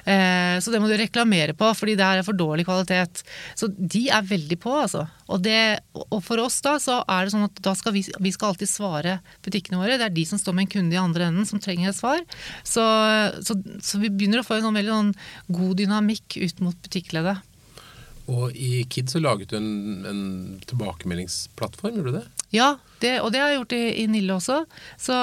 Eh, 0.07 0.57
så 0.63 0.73
det 0.73 0.81
må 0.83 0.91
du 0.91 0.97
reklamere 0.99 1.55
på, 1.59 1.71
fordi 1.77 1.97
det 1.99 2.07
er 2.07 2.27
for 2.27 2.37
dårlig 2.37 2.67
kvalitet. 2.67 3.23
Så 3.59 3.69
de 3.77 4.07
er 4.13 4.27
veldig 4.27 4.59
på, 4.63 4.75
altså. 4.85 5.07
Og, 5.27 5.41
det, 5.43 5.81
og 5.95 6.21
for 6.25 6.41
oss 6.43 6.61
da, 6.63 6.77
så 6.83 7.01
er 7.03 7.27
det 7.27 7.35
sånn 7.35 7.49
at 7.49 7.73
skal 7.79 7.95
vi, 7.97 8.05
vi 8.23 8.33
skal 8.35 8.53
alltid 8.53 8.71
svare 8.71 9.19
butikkene 9.47 9.81
våre. 9.81 9.99
Det 9.99 10.07
er 10.09 10.15
de 10.15 10.27
som 10.29 10.41
står 10.41 10.55
med 10.55 10.67
en 10.67 10.75
kunde 10.77 10.97
i 10.97 11.03
andre 11.03 11.31
enden 11.31 11.49
som 11.49 11.63
trenger 11.63 11.91
et 11.91 11.99
svar. 11.99 12.23
Så, 12.63 12.85
så, 13.43 13.59
så 13.83 14.03
vi 14.03 14.13
begynner 14.13 14.43
å 14.43 14.47
få 14.47 14.59
en 14.59 14.69
sånn 14.69 14.79
veldig 14.79 14.95
sånn 14.95 15.13
god 15.59 15.77
dynamikk 15.83 16.39
ut 16.43 16.65
mot 16.65 16.79
butikkleddet. 16.87 17.43
Og 18.27 18.57
i 18.59 18.83
KID 18.91 19.13
så 19.13 19.23
laget 19.23 19.53
du 19.53 19.57
en, 19.61 20.07
en 20.09 20.23
tilbakemeldingsplattform, 20.67 21.95
gjorde 21.95 22.13
du 22.13 22.19
det? 22.19 22.25
Ja, 22.55 22.77
det, 23.03 23.19
og 23.21 23.33
det 23.33 23.41
har 23.43 23.51
jeg 23.51 23.59
gjort 23.61 23.75
i, 23.77 23.83
i 24.03 24.07
Nille 24.09 24.37
også. 24.37 24.63
Så, 25.01 25.17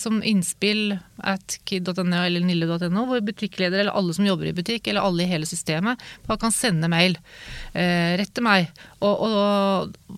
som 0.00 0.18
innspill 0.26 0.96
at 1.24 1.58
kid.no 1.68 2.02
eller 2.02 2.44
nille.no, 2.44 3.06
hvor 3.08 3.22
butikkledere 3.24 3.84
eller 3.84 3.96
alle 3.96 4.16
som 4.16 4.26
jobber 4.26 4.50
i 4.50 4.56
butikk, 4.56 4.88
eller 4.88 5.06
alle 5.06 5.24
i 5.24 5.30
hele 5.30 5.48
systemet, 5.48 6.02
bare 6.26 6.42
kan 6.42 6.54
sende 6.54 6.90
mail 6.92 7.18
eh, 7.72 8.16
rett 8.20 8.32
til 8.34 8.46
meg. 8.46 8.72
Og, 9.04 9.22
og, 9.28 10.16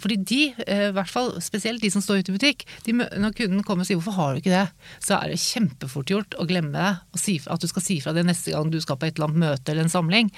fordi 0.00 0.16
de, 0.24 0.40
eh, 0.64 0.86
i 0.88 0.94
hvert 0.96 1.10
fall 1.10 1.34
spesielt 1.44 1.82
de 1.82 1.90
som 1.92 2.02
står 2.04 2.22
ute 2.22 2.32
i 2.32 2.36
butikk, 2.38 2.64
de, 2.86 2.94
når 2.94 3.34
kunden 3.36 3.64
kommer 3.66 3.84
og 3.84 3.90
sier 3.90 3.98
'hvorfor 3.98 4.16
har 4.16 4.32
du 4.32 4.40
ikke 4.40 4.54
det', 4.54 4.72
så 5.02 5.18
er 5.18 5.28
det 5.28 5.42
kjempefort 5.42 6.08
gjort 6.08 6.38
å 6.38 6.46
glemme 6.46 6.72
det. 6.72 6.92
Og 7.12 7.20
si, 7.20 7.40
at 7.44 7.60
du 7.60 7.66
skal 7.66 7.82
si 7.82 8.00
fra 8.00 8.14
det 8.16 8.24
neste 8.24 8.52
gang 8.54 8.70
du 8.70 8.80
skal 8.80 8.96
på 8.96 9.06
et 9.06 9.18
eller 9.18 9.28
annet 9.28 9.44
møte 9.44 9.72
eller 9.72 9.84
en 9.84 9.96
samling. 9.96 10.30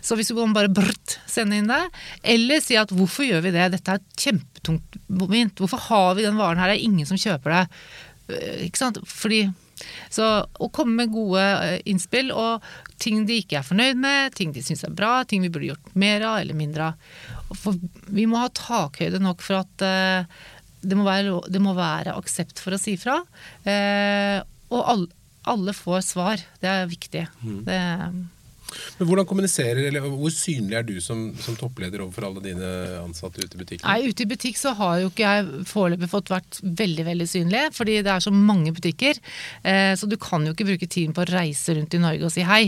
Så 0.00 0.16
hvis 0.16 0.28
du 0.28 0.36
kan 0.38 0.54
bare 0.54 0.72
brrt, 0.72 1.18
sende 1.26 1.58
inn 1.58 1.68
det, 1.68 1.82
eller 2.22 2.60
si 2.60 2.76
at 2.76 2.88
'hvorfor 2.88 3.26
gjør 3.26 3.42
vi 3.42 3.50
det', 3.50 3.72
dette 3.72 3.90
er 3.90 4.00
kjempetungt 4.60 5.60
hvorfor 5.60 5.78
har 5.88 6.14
vi 6.14 6.26
den 6.26 6.38
varen 6.38 6.58
her, 6.60 6.70
det 6.70 6.78
er 6.78 6.86
ingen 6.86 7.06
som 7.06 7.18
kjøper 7.18 7.50
det. 7.54 7.64
Eh, 8.36 8.64
ikke 8.68 8.78
sant? 8.78 9.00
Fordi 9.06 9.48
så 10.12 10.44
å 10.60 10.68
komme 10.68 10.98
med 10.98 11.12
gode 11.12 11.40
eh, 11.40 11.80
innspill 11.88 12.32
og 12.36 12.64
ting 13.00 13.24
de 13.26 13.40
ikke 13.40 13.60
er 13.60 13.66
fornøyd 13.66 14.00
med, 14.00 14.34
ting 14.36 14.52
de 14.52 14.62
syns 14.64 14.84
er 14.84 14.92
bra, 14.92 15.22
ting 15.24 15.42
vi 15.42 15.50
burde 15.52 15.70
gjort 15.70 15.94
mer 15.94 16.24
av 16.26 16.40
eller 16.42 16.58
mindre 16.58 16.90
av. 16.90 17.14
For 17.56 17.78
vi 18.12 18.26
må 18.28 18.42
ha 18.42 18.50
takhøyde 18.52 19.22
nok 19.22 19.40
for 19.42 19.62
at 19.62 19.82
uh, 19.82 20.42
det, 20.82 20.98
må 20.98 21.06
være, 21.06 21.40
det, 21.48 21.62
må 21.64 21.72
være, 21.74 22.14
aksept 22.20 22.60
for 22.62 22.76
å 22.76 22.80
si 22.80 22.94
fra. 23.00 23.16
Uh, 23.64 24.38
og 24.70 24.84
alle, 24.92 25.08
alle, 25.50 25.74
får 25.74 26.04
svar. 26.06 26.44
Det 26.60 26.70
er 26.70 26.92
viktig. 26.92 27.24
Mm. 27.40 27.56
Det, 27.66 27.80
men 28.98 29.08
Hvordan 29.08 29.28
kommuniserer, 29.28 29.82
eller 29.88 30.04
Hvor 30.06 30.32
synlig 30.34 30.78
er 30.78 30.86
du 30.86 30.94
som, 31.02 31.30
som, 31.40 31.56
toppleder 31.58 32.04
overfor 32.04 32.28
alle 32.28 32.42
dine 32.44 32.70
ansatte 33.00 33.42
ute 33.42 33.58
i 33.58 33.62
butikken? 33.62 33.86
Nei, 33.86 34.10
Ute 34.10 34.24
i 34.24 34.30
butikk 34.30 34.60
så 34.60 34.74
har 34.78 35.00
jo 35.02 35.10
ikke 35.10 35.26
jeg 35.26 35.64
foreløpig 35.70 36.10
fått 36.12 36.32
vært 36.32 36.60
veldig 36.62 37.06
veldig 37.10 37.28
synlig, 37.30 37.64
fordi 37.76 38.00
det 38.06 38.14
er 38.14 38.24
så 38.24 38.32
mange 38.34 38.74
butikker. 38.76 39.20
Eh, 39.62 39.92
så 39.98 40.08
du 40.10 40.16
kan 40.20 40.46
jo 40.46 40.54
ikke 40.54 40.68
bruke 40.70 40.90
tiden 40.90 41.16
på 41.16 41.24
å 41.24 41.30
reise 41.30 41.76
rundt 41.76 41.96
i 41.96 42.02
Norge 42.02 42.28
og 42.28 42.34
si 42.34 42.46
hei. 42.46 42.62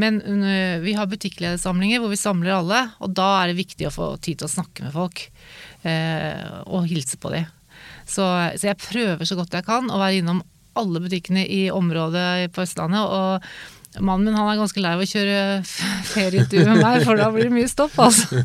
Men 0.00 0.20
uh, 0.22 0.78
vi 0.82 0.94
har 0.96 1.10
butikkledersamlinger 1.10 2.02
hvor 2.02 2.12
vi 2.12 2.20
samler 2.20 2.56
alle, 2.56 2.84
og 3.02 3.12
da 3.16 3.28
er 3.42 3.50
det 3.50 3.60
viktig 3.60 3.88
å 3.88 3.94
få 3.94 4.12
tid 4.22 4.40
til 4.40 4.48
å 4.48 4.54
snakke 4.56 4.86
med 4.86 4.94
folk. 4.94 5.26
Eh, 5.82 6.62
og 6.70 6.86
hilse 6.90 7.18
på 7.18 7.32
dem. 7.34 7.46
Så, 8.06 8.24
så 8.58 8.68
jeg 8.68 8.78
prøver 8.78 9.26
så 9.26 9.38
godt 9.38 9.54
jeg 9.56 9.66
kan 9.66 9.90
å 9.90 9.98
være 10.00 10.20
innom 10.20 10.42
alle 10.78 11.02
butikkene 11.04 11.44
i 11.50 11.64
området 11.74 12.52
på 12.54 12.64
Østlandet. 12.64 13.02
og 13.02 13.80
Mannen 14.00 14.30
min 14.30 14.38
han 14.38 14.48
er 14.48 14.60
ganske 14.60 14.80
lei 14.80 14.94
av 14.96 15.02
å 15.04 15.08
kjøre 15.08 15.38
ferietur 16.08 16.64
med 16.70 16.80
meg, 16.80 17.02
for 17.04 17.20
da 17.20 17.28
blir 17.34 17.50
det 17.50 17.54
mye 17.54 17.70
stopp. 17.70 17.98
altså. 18.00 18.42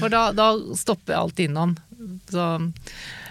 For 0.00 0.12
da, 0.12 0.26
da 0.36 0.52
stopper 0.76 1.14
jeg 1.14 1.20
alltid 1.22 1.50
innom. 1.50 1.76
Så. 2.28 2.48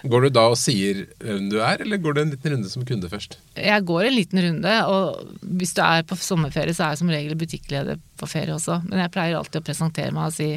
Går 0.10 0.26
du 0.26 0.30
da 0.36 0.48
og 0.52 0.58
sier 0.60 1.06
hvem 1.24 1.46
du 1.52 1.60
er, 1.64 1.84
eller 1.86 2.02
går 2.02 2.16
du 2.16 2.22
en 2.24 2.32
liten 2.34 2.56
runde 2.56 2.72
som 2.72 2.84
kunde 2.88 3.08
først? 3.12 3.38
Jeg 3.56 3.86
går 3.88 4.10
en 4.10 4.16
liten 4.18 4.42
runde, 4.44 4.74
og 4.92 5.38
hvis 5.62 5.76
du 5.78 5.84
er 5.86 6.04
på 6.08 6.18
sommerferie, 6.20 6.76
så 6.76 6.88
er 6.88 6.96
jeg 6.96 7.04
som 7.04 7.14
regel 7.14 7.38
butikkleder 7.40 8.02
på 8.20 8.28
ferie 8.28 8.56
også. 8.56 8.82
Men 8.90 9.04
jeg 9.06 9.14
pleier 9.14 9.38
alltid 9.38 9.62
å 9.62 9.68
presentere 9.70 10.16
meg 10.16 10.32
og 10.32 10.36
si 10.36 10.50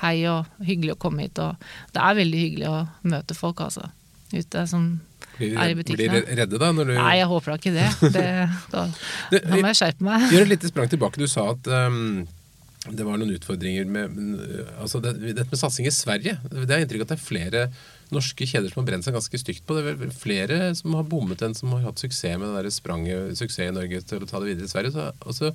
hei 0.00 0.14
og 0.30 0.48
hyggelig 0.64 0.94
å 0.94 1.02
komme 1.04 1.26
hit. 1.26 1.42
Og 1.42 1.58
det 1.92 2.06
er 2.06 2.20
veldig 2.22 2.44
hyggelig 2.46 2.70
å 2.70 2.78
møte 3.12 3.36
folk, 3.36 3.60
altså. 3.66 3.90
Ute 4.32 4.64
som 4.70 4.88
blir, 5.38 5.56
er 5.58 5.72
i 5.72 5.76
butikkene. 5.78 6.22
Blir 6.24 6.40
redde 6.42 6.60
da? 6.62 6.70
Når 6.76 6.90
du... 6.90 6.94
Nei, 6.98 7.16
jeg 7.20 7.28
håper 7.32 7.54
da 7.54 7.58
ikke 7.60 7.74
det. 7.74 7.90
det 8.14 8.30
da, 8.74 8.86
da, 9.34 9.42
må 9.56 9.66
jeg 9.72 9.80
skjerpe 9.80 10.08
meg. 10.08 10.30
Gjør 10.34 10.46
et 10.46 10.54
lite 10.54 10.72
sprang 10.72 10.90
tilbake. 10.92 11.22
Du 11.22 11.30
sa 11.30 11.50
at 11.52 11.70
um, 11.90 12.24
det 12.84 13.06
var 13.06 13.20
noen 13.20 13.32
utfordringer 13.32 13.88
med 13.88 14.16
altså 14.76 15.00
det, 15.00 15.16
Dette 15.22 15.48
med 15.48 15.60
satsing 15.60 15.88
i 15.88 15.94
Sverige. 15.94 16.36
Det 16.52 16.68
er 16.68 16.84
inntrykk 16.84 17.06
at 17.06 17.14
det 17.14 17.18
er 17.18 17.24
flere 17.24 17.66
norske 18.14 18.46
kjeder 18.46 18.70
som 18.70 18.82
har 18.82 18.90
brent 18.90 19.06
seg 19.06 19.16
ganske 19.16 19.40
stygt 19.40 19.64
på. 19.64 19.76
Det 19.76 19.84
er 19.84 20.02
vel 20.02 20.12
flere 20.12 20.58
som 20.76 20.96
har 20.98 21.06
bommet 21.08 21.40
enn 21.42 21.56
som 21.56 21.72
har 21.74 21.86
hatt 21.88 22.02
suksess 22.02 22.36
med 22.38 22.50
det 22.50 22.66
der 22.66 22.74
spranget 22.74 23.40
suksess 23.40 23.70
i 23.70 23.74
Norge 23.74 24.02
til 24.04 24.22
å 24.22 24.28
ta 24.28 24.42
det 24.42 24.52
videre 24.52 24.68
i 24.68 24.74
Sverige. 24.74 24.92
Så, 24.94 25.08
altså, 25.24 25.54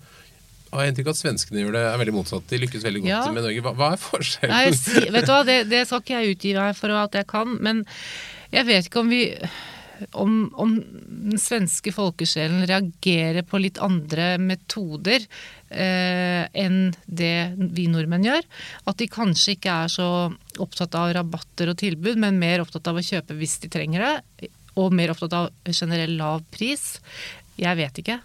har 0.69 0.85
jeg 0.85 0.93
inntrykk 0.93 1.11
at 1.13 1.19
svenskene 1.19 1.63
gjør 1.63 1.77
det 1.77 1.85
er 1.89 2.01
veldig 2.01 2.15
motsatt. 2.17 2.49
De 2.49 2.59
lykkes 2.61 2.85
veldig 2.85 3.05
godt 3.05 3.13
ja. 3.13 3.21
med 3.33 3.45
Norge. 3.45 3.63
Hva, 3.65 3.75
hva 3.77 3.93
er 3.93 4.01
forskjellen? 4.01 4.55
Nei, 4.55 5.05
vet 5.15 5.29
du 5.29 5.31
hva, 5.33 5.39
det, 5.47 5.61
det, 5.69 5.85
skal 5.89 6.03
ikke 6.03 6.17
jeg 6.17 6.35
utgi 6.35 6.57
meg 6.57 6.75
for 6.77 6.97
at 6.97 7.17
jeg 7.17 7.29
kan. 7.29 7.55
Men 7.65 7.85
jeg 8.53 8.65
vet 8.67 8.89
ikke 8.89 9.03
om 9.03 9.11
vi 9.11 9.23
om, 10.11 10.53
om, 10.55 10.75
den 11.29 11.39
svenske 11.41 11.91
folkesjelen 11.91 12.63
reagerer 12.69 13.43
på 13.47 13.59
litt 13.61 13.79
andre 13.83 14.31
metoder 14.41 15.25
eh, 15.69 16.45
enn 16.47 16.93
det 17.05 17.51
vi 17.57 17.87
nordmenn 17.91 18.27
gjør. 18.27 18.47
At 18.89 19.01
de 19.01 19.09
kanskje 19.11 19.57
ikke 19.57 19.75
er 19.83 19.91
så 19.93 20.07
opptatt 20.59 20.95
av 20.99 21.11
rabatter 21.17 21.73
og 21.73 21.79
tilbud, 21.81 22.19
men 22.21 22.39
mer 22.41 22.63
opptatt 22.63 22.87
av 22.89 22.99
å 22.99 23.05
kjøpe 23.05 23.37
hvis 23.39 23.59
de 23.65 23.71
trenger 23.73 24.05
det. 24.05 24.49
Og 24.79 24.95
mer 24.95 25.13
opptatt 25.13 25.35
av 25.35 25.51
generell 25.67 26.15
lav 26.19 26.45
pris. 26.53 26.93
Jeg 27.59 27.79
vet 27.79 28.03
ikke. 28.03 28.19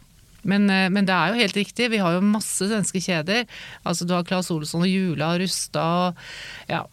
Men, 0.45 0.69
eh, 0.71 0.91
men, 0.93 1.09
det 1.09 1.17
er 1.17 1.33
jo 1.33 1.41
helt 1.41 1.59
riktig. 1.59 1.91
Vi 1.91 2.03
har 2.03 2.17
jo 2.17 2.25
masse 2.25 2.69
svenske 2.69 3.03
kjeder. 3.03 3.49
Altså 3.83 4.07
Du 4.07 4.15
har 4.15 4.27
Claes 4.29 4.51
Olsson 4.53 4.85
og 4.85 4.91
Jula 4.91 5.35
og 5.35 5.43
Rusta 5.43 5.87
ja, 6.69 6.85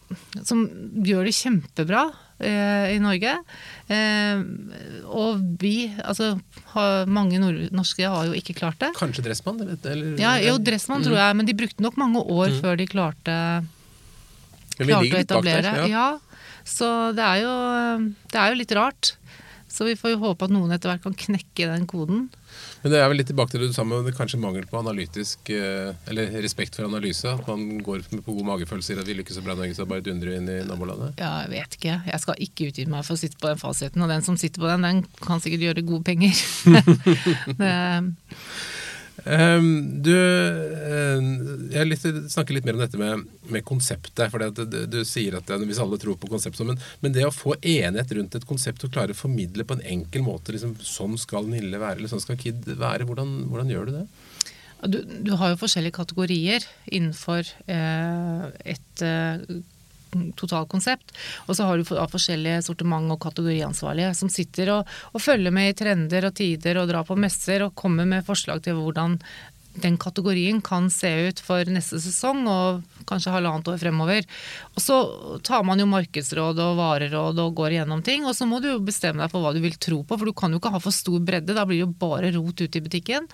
som 0.42 0.66
gjør 1.04 1.28
det 1.28 1.36
kjempebra 1.36 2.06
i 2.48 2.98
Norge. 3.02 3.36
Eh, 3.92 4.42
og 5.06 5.42
vi, 5.60 5.90
altså 6.00 6.32
har, 6.74 7.06
mange 7.10 7.40
norske 7.74 8.08
har 8.08 8.28
jo 8.30 8.36
ikke 8.38 8.56
klart 8.58 8.80
det. 8.82 8.92
Kanskje 8.98 9.24
Dressmann? 9.26 9.62
Eller, 9.62 10.16
ja, 10.20 10.36
jo, 10.42 10.58
Dressmann 10.62 11.02
mm. 11.02 11.08
tror 11.08 11.18
jeg, 11.20 11.38
men 11.38 11.48
de 11.48 11.56
brukte 11.62 11.84
nok 11.84 11.98
mange 12.00 12.24
år 12.24 12.52
mm. 12.52 12.60
før 12.64 12.78
de 12.80 12.88
klarte, 12.90 13.38
klarte 14.78 15.16
å 15.16 15.24
etablere. 15.24 15.64
Der, 15.66 15.88
ja. 15.92 16.06
ja. 16.12 16.52
Så 16.68 16.88
det 17.16 17.24
er, 17.26 17.42
jo, 17.42 17.54
det 18.30 18.38
er 18.38 18.52
jo 18.52 18.60
litt 18.60 18.76
rart. 18.78 19.16
Så 19.72 19.86
vi 19.88 19.96
får 19.96 20.14
jo 20.14 20.20
håpe 20.26 20.44
at 20.44 20.52
noen 20.52 20.72
etter 20.74 20.90
hvert 20.92 21.04
kan 21.06 21.14
knekke 21.16 21.68
den 21.70 21.86
koden. 21.88 22.26
Men 22.82 22.92
det 22.92 22.98
er 23.00 23.08
vel 23.08 23.16
litt 23.22 23.30
tilbake 23.30 23.54
til 23.54 23.62
det 23.62 23.70
du 23.70 23.76
sa 23.76 23.86
med 23.88 24.10
kanskje 24.18 24.40
mangel 24.42 24.66
på 24.68 24.76
analytisk 24.82 25.48
eh, 25.54 25.94
Eller 26.12 26.34
respekt 26.44 26.76
for 26.76 26.84
analyse. 26.84 27.24
At 27.30 27.48
man 27.48 27.80
går 27.84 28.04
på 28.12 28.36
god 28.36 28.50
magefølelse 28.50 28.92
sier 28.92 29.00
at 29.00 29.08
vi 29.08 29.16
lykkes 29.16 29.38
så 29.38 29.44
bra 29.46 29.56
i 29.56 29.62
Norge, 29.62 29.78
så 29.78 29.88
bare 29.88 30.04
dundrer 30.04 30.36
inn 30.36 30.50
i 30.50 30.58
nabolandet. 30.68 31.16
Ja, 31.22 31.32
jeg 31.46 31.54
vet 31.54 31.78
ikke. 31.78 31.96
Jeg 32.10 32.24
skal 32.26 32.44
ikke 32.48 32.68
utgi 32.68 32.86
meg 32.92 33.08
for 33.08 33.16
å 33.16 33.22
sitte 33.22 33.40
på 33.40 33.48
den 33.48 33.62
fasiten. 33.62 34.04
Og 34.04 34.12
den 34.12 34.26
som 34.26 34.36
sitter 34.40 34.60
på 34.60 34.68
den, 34.68 34.84
den 34.84 35.02
kan 35.22 35.40
sikkert 35.40 35.66
gjøre 35.70 35.88
gode 35.88 36.04
penger. 36.12 36.36
Um, 39.22 40.02
du, 40.02 40.10
uh, 40.12 41.20
jeg 41.70 41.88
å 41.90 42.10
snakker 42.32 42.56
litt 42.56 42.66
mer 42.66 42.74
om 42.74 42.82
dette 42.82 42.98
med, 42.98 43.26
med 43.54 43.64
konseptet. 43.66 44.24
for 44.32 44.42
det, 44.42 44.86
Du 44.90 44.98
sier 45.06 45.36
at 45.38 45.52
hvis 45.62 45.80
alle 45.82 45.98
tror 46.02 46.18
på 46.18 46.30
konseptet, 46.32 46.66
men, 46.66 46.80
men, 47.04 47.14
det 47.14 47.26
å 47.28 47.34
få 47.34 47.54
enighet 47.60 48.16
rundt 48.18 48.34
et 48.38 48.48
konsept 48.48 48.82
og 48.86 48.94
klare 48.94 49.14
å 49.14 49.18
formidle 49.18 49.66
på 49.68 49.78
en 49.78 49.86
enkel 49.98 50.26
måte 50.26 50.56
liksom, 50.56 50.74
Sånn 50.82 51.14
skal 51.20 51.46
Nille 51.50 51.78
være, 51.78 52.00
eller 52.00 52.10
sånn 52.10 52.24
skal 52.24 52.40
Kid 52.40 52.66
være. 52.66 53.06
Hvordan, 53.08 53.44
hvordan 53.52 53.70
gjør 53.70 53.88
du 53.88 53.96
det? 54.00 54.06
Du, 54.82 54.98
du, 55.06 55.30
har 55.38 55.52
jo 55.52 55.60
forskjellige 55.60 55.94
kategorier 55.94 56.64
innenfor 56.90 57.46
eh, 57.70 58.46
et 58.74 59.02
eh, 59.06 59.44
totalkonsept. 60.38 61.14
Og 61.46 61.56
så 61.56 61.68
har 61.68 61.78
du 61.78 61.86
forskjellige 61.86 62.62
sortiment 62.66 63.12
og 63.12 63.20
kategoriansvarlige 63.22 64.12
som 64.18 64.30
sitter 64.32 64.74
og, 64.78 64.92
og, 65.12 65.22
følger 65.22 65.54
med 65.54 65.72
i 65.72 65.78
trender 65.78 66.28
og 66.28 66.36
tider 66.38 66.80
og 66.80 66.90
drar 66.90 67.06
på 67.08 67.18
messer 67.18 67.66
og 67.66 67.76
kommer 67.78 68.08
med 68.08 68.26
forslag 68.26 68.62
til 68.64 68.78
hvordan 68.78 69.18
den 69.80 69.96
kategorien 69.96 70.60
kan 70.60 70.90
se 70.92 71.08
ut 71.28 71.40
for 71.40 71.68
neste 71.72 71.96
sesong 72.02 72.44
og 72.50 72.82
kanskje 73.08 73.32
halvannet 73.32 73.70
år 73.72 73.78
fremover. 73.80 74.26
Og 74.76 74.84
så 74.84 74.98
tar 75.46 75.64
man 75.64 75.80
jo 75.80 75.88
markedsråd 75.88 76.60
og 76.60 76.76
vareråd 76.80 77.40
og 77.40 77.56
går 77.56 77.76
igjennom 77.76 78.04
ting, 78.04 78.26
og 78.28 78.36
så 78.36 78.48
må 78.48 78.60
du 78.60 78.68
jo 78.68 78.82
bestemme 78.84 79.24
deg 79.24 79.32
for 79.32 79.44
hva 79.44 79.54
du 79.56 79.62
vil 79.64 79.78
tro 79.80 80.02
på, 80.04 80.18
for 80.18 80.28
du 80.28 80.36
kan 80.36 80.52
jo 80.52 80.60
ikke 80.60 80.74
ha 80.76 80.82
for 80.82 80.94
stor 80.94 81.24
bredde, 81.24 81.56
da 81.56 81.64
blir 81.68 81.80
det 81.80 81.86
jo 81.86 81.92
bare 82.04 82.32
rot 82.36 82.60
ute 82.60 82.78
i 82.78 82.84
butikken. 82.84 83.28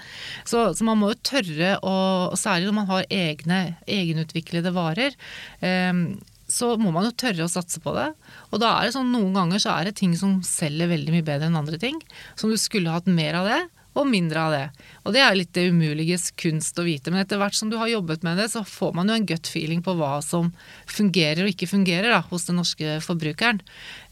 Så, 0.46 0.68
så 0.78 0.86
man 0.86 1.02
må 1.02 1.12
jo 1.12 1.22
tørre, 1.26 1.76
og 1.82 2.38
særlig 2.38 2.70
når 2.70 2.78
man 2.80 2.90
har 2.92 3.12
egne, 3.18 3.62
egenutviklede 3.98 4.74
varer. 4.76 5.18
Eh, 5.58 6.04
så 6.48 6.72
må 6.80 6.92
man 6.94 7.06
jo 7.08 7.16
tørre 7.16 7.44
å 7.44 7.52
satse 7.52 7.80
på 7.84 7.92
det. 7.96 8.08
Og 8.50 8.62
da 8.62 8.74
er 8.78 8.88
det 8.88 8.96
sånn 8.96 9.10
noen 9.12 9.34
ganger 9.36 9.62
så 9.62 9.74
er 9.76 9.88
det 9.88 9.98
ting 10.00 10.14
som 10.16 10.38
selger 10.46 10.90
veldig 10.90 11.14
mye 11.14 11.26
bedre 11.26 11.50
enn 11.50 11.58
andre 11.60 11.80
ting. 11.80 12.00
Som 12.40 12.52
du 12.52 12.56
skulle 12.60 12.94
hatt 12.94 13.10
mer 13.10 13.36
av 13.42 13.50
det 13.50 13.60
og 13.98 14.06
mindre 14.06 14.42
av 14.42 14.54
det. 14.54 14.64
Og 15.04 15.14
det 15.14 15.22
er 15.24 15.36
litt 15.36 15.52
det 15.56 15.68
umuliges 15.72 16.28
kunst 16.38 16.78
å 16.78 16.84
vite. 16.86 17.10
Men 17.10 17.24
etter 17.24 17.40
hvert 17.40 17.56
som 17.58 17.70
du 17.70 17.78
har 17.80 17.90
jobbet 17.90 18.24
med 18.26 18.38
det, 18.38 18.48
så 18.52 18.62
får 18.66 18.94
man 18.96 19.10
jo 19.10 19.16
en 19.18 19.26
gut 19.28 19.50
feeling 19.50 19.82
på 19.84 19.96
hva 19.98 20.18
som 20.24 20.52
fungerer 20.86 21.44
og 21.44 21.52
ikke 21.52 21.70
fungerer 21.70 22.12
da, 22.14 22.22
hos 22.30 22.46
den 22.48 22.60
norske 22.60 22.98
forbrukeren. 23.04 23.60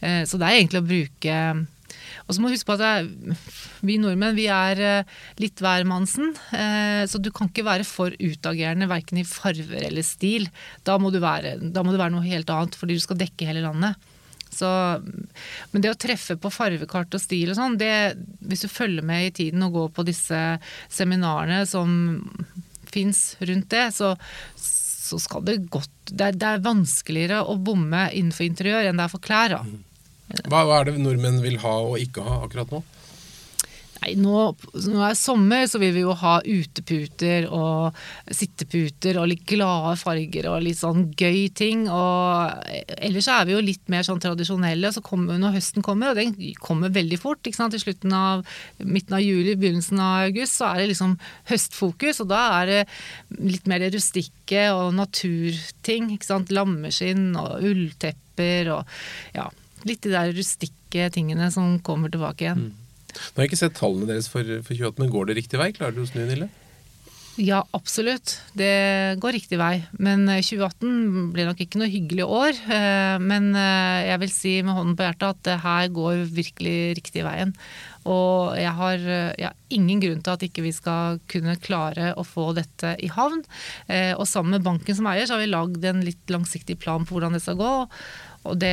Eh, 0.01 0.24
så 0.26 0.41
det 0.41 0.49
er 0.49 0.59
egentlig 0.59 0.82
å 0.82 0.89
bruke 0.91 1.39
og 2.27 2.35
så 2.35 2.43
må 2.43 2.51
du 2.51 2.57
huske 2.57 2.66
på 2.66 2.77
at 2.83 3.07
vi 3.87 3.99
nordmenn 4.03 4.35
vi 4.35 4.49
er 4.51 4.83
eh, 4.83 5.14
litt 5.39 5.62
hvermannsen. 5.62 6.33
Eh, 6.59 7.05
så 7.07 7.20
du 7.22 7.31
kan 7.35 7.51
ikke 7.51 7.66
være 7.66 7.87
for 7.87 8.14
utagerende 8.18 8.89
verken 8.91 9.22
i 9.22 9.27
farver 9.29 9.87
eller 9.87 10.07
stil. 10.07 10.49
Da 10.87 10.99
må, 10.99 11.12
være, 11.14 11.57
da 11.62 11.87
må 11.87 11.95
du 11.95 12.01
være 12.01 12.16
noe 12.16 12.27
helt 12.27 12.51
annet, 12.51 12.74
fordi 12.79 12.99
du 12.99 13.05
skal 13.05 13.20
dekke 13.22 13.47
hele 13.47 13.62
landet. 13.62 13.95
Så, 14.57 14.68
men 15.70 15.83
det 15.85 15.93
å 15.93 15.99
treffe 16.01 16.37
på 16.41 16.53
farvekart 16.55 17.14
og 17.14 17.22
stil 17.22 17.53
og 17.53 17.59
sånn, 17.59 17.77
hvis 17.77 18.64
du 18.64 18.70
følger 18.72 19.05
med 19.07 19.29
i 19.29 19.35
tiden 19.43 19.64
og 19.66 19.74
går 19.74 19.91
på 19.97 20.07
disse 20.09 20.41
seminarene 20.93 21.64
som 21.68 21.91
fins 22.89 23.35
rundt 23.43 23.68
det, 23.74 23.91
så, 23.95 24.14
så, 24.57 25.18
skal 25.20 25.45
det 25.47 25.61
godt 25.68 25.93
det 26.09 26.31
er, 26.31 26.39
det 26.39 26.49
er, 26.49 26.64
vanskeligere 26.64 27.43
å 27.45 27.59
bomme 27.59 28.07
innenfor 28.14 28.47
interiør 28.47 28.89
enn 28.89 29.01
det 29.01 29.07
er 29.07 29.12
for 29.12 29.22
klær. 29.22 29.59
Hva, 30.27 30.64
hva 30.66 30.81
er 30.81 30.91
det 30.91 31.01
nordmenn 31.01 31.43
vil 31.45 31.61
ha 31.62 31.79
og 31.87 31.99
ikke 32.03 32.24
ha 32.27 32.43
akkurat 32.47 32.72
nå? 32.74 32.83
Nei, 34.07 34.12
nå, 34.20 34.41
nå 34.87 35.01
er 35.01 35.14
det 35.14 35.18
sommer, 35.18 35.64
så 35.66 35.81
vil 35.81 35.95
vi 35.97 36.03
jo 36.05 36.12
ha 36.20 36.37
uteputer 36.45 37.47
og 37.51 37.97
sitteputer 38.35 39.18
og 39.18 39.31
litt 39.33 39.43
glade 39.49 39.97
farger 39.99 40.47
og 40.51 40.61
litt 40.62 40.79
sånn 40.79 41.09
gøy 41.16 41.49
ting. 41.57 41.87
Og 41.91 42.68
ellers 43.01 43.31
er 43.33 43.49
vi 43.49 43.57
jo 43.57 43.64
litt 43.64 43.83
mer 43.93 44.07
sånn 44.07 44.22
tradisjonelle. 44.22 44.93
Så 44.95 45.03
kommer, 45.07 45.41
når 45.41 45.57
høsten 45.57 45.87
kommer, 45.87 46.12
og 46.12 46.20
den 46.20 46.37
kommer 46.62 46.95
veldig 46.95 47.18
fort, 47.22 47.43
ikke 47.43 47.59
sant? 47.59 47.74
i 47.74 47.83
slutten 47.83 48.14
av 48.14 48.47
midten 48.79 49.16
av 49.18 49.24
juli, 49.24 49.57
begynnelsen 49.59 49.99
av 50.03 50.29
august, 50.29 50.61
så 50.61 50.70
er 50.70 50.85
det 50.85 50.91
liksom 50.93 51.18
høstfokus. 51.51 52.22
Og 52.22 52.31
da 52.31 52.43
er 52.61 52.72
det 52.72 52.81
litt 53.43 53.66
mer 53.66 53.83
det 53.83 53.95
rustikke 53.97 54.68
og 54.77 54.95
naturting. 55.01 56.12
ikke 56.14 56.31
sant? 56.31 56.55
Lammeskinn 56.55 57.31
og 57.41 57.64
ulltepper 57.64 58.77
og 58.77 58.99
ja, 59.35 59.51
litt 59.85 60.05
de 60.07 60.14
der 60.14 60.33
rustikke 60.37 61.11
tingene 61.12 61.51
som 61.55 61.77
kommer 61.85 62.12
tilbake 62.12 62.47
igjen. 62.47 62.68
Mm. 62.68 62.85
Nå 63.16 63.41
har 63.41 63.47
jeg 63.47 63.53
ikke 63.53 63.64
sett 63.64 63.77
tallene 63.79 64.09
deres 64.09 64.29
for, 64.29 64.45
for 64.45 64.72
2018, 64.72 65.03
men 65.03 65.12
går 65.12 65.29
det 65.29 65.39
riktig 65.41 65.61
vei? 65.61 65.72
Klarer 65.77 65.97
du 65.97 66.05
å 66.05 66.09
snu, 66.09 66.22
Nille? 66.29 66.49
Ja, 67.37 67.59
absolutt. 67.77 68.39
Det 68.57 69.20
går 69.20 69.35
riktig 69.37 69.59
vei. 69.61 69.83
Men 70.01 70.24
2018 70.24 70.87
eh, 70.89 71.16
blir 71.35 71.49
nok 71.51 71.59
ikke 71.61 71.81
noe 71.83 71.91
hyggelig 71.93 72.24
år. 72.24 72.61
Eh, 72.72 73.16
men 73.20 73.51
eh, 73.53 74.07
jeg 74.09 74.22
vil 74.22 74.33
si 74.33 74.55
med 74.64 74.72
hånden 74.72 74.95
på 74.97 75.05
hjertet 75.05 75.27
at 75.29 75.43
det 75.45 75.59
her 75.66 75.91
går 75.99 76.22
virkelig 76.33 76.79
riktig 76.97 77.27
veien. 77.27 77.53
Og 78.09 78.57
jeg 78.57 78.72
har, 78.79 79.05
jeg 79.37 79.51
har, 79.51 79.59
ingen 79.74 80.01
grunn 80.01 80.22
til 80.24 80.33
at 80.33 80.47
ikke 80.47 80.64
vi 80.64 80.72
skal 80.72 81.20
kunne 81.29 81.59
klare 81.61 82.14
å 82.16 82.24
få 82.24 82.53
dette 82.57 82.95
i 83.03 83.11
havn. 83.11 83.41
Og 84.14 84.22
sammen 84.31 84.55
med 84.55 84.62
banken 84.62 84.95
som 84.95 85.09
eier, 85.11 85.27
så 85.27 85.35
har 85.35 85.43
vi 85.43 85.51
lagd 85.51 85.83
en 85.91 86.05
litt 86.07 86.31
langsiktig 86.31 86.79
plan 86.79 87.03
på 87.03 87.16
hvordan 87.16 87.35
det 87.35 87.43
skal 87.43 87.59
gå. 87.59 87.72
Og 88.47 88.61
det, 88.62 88.70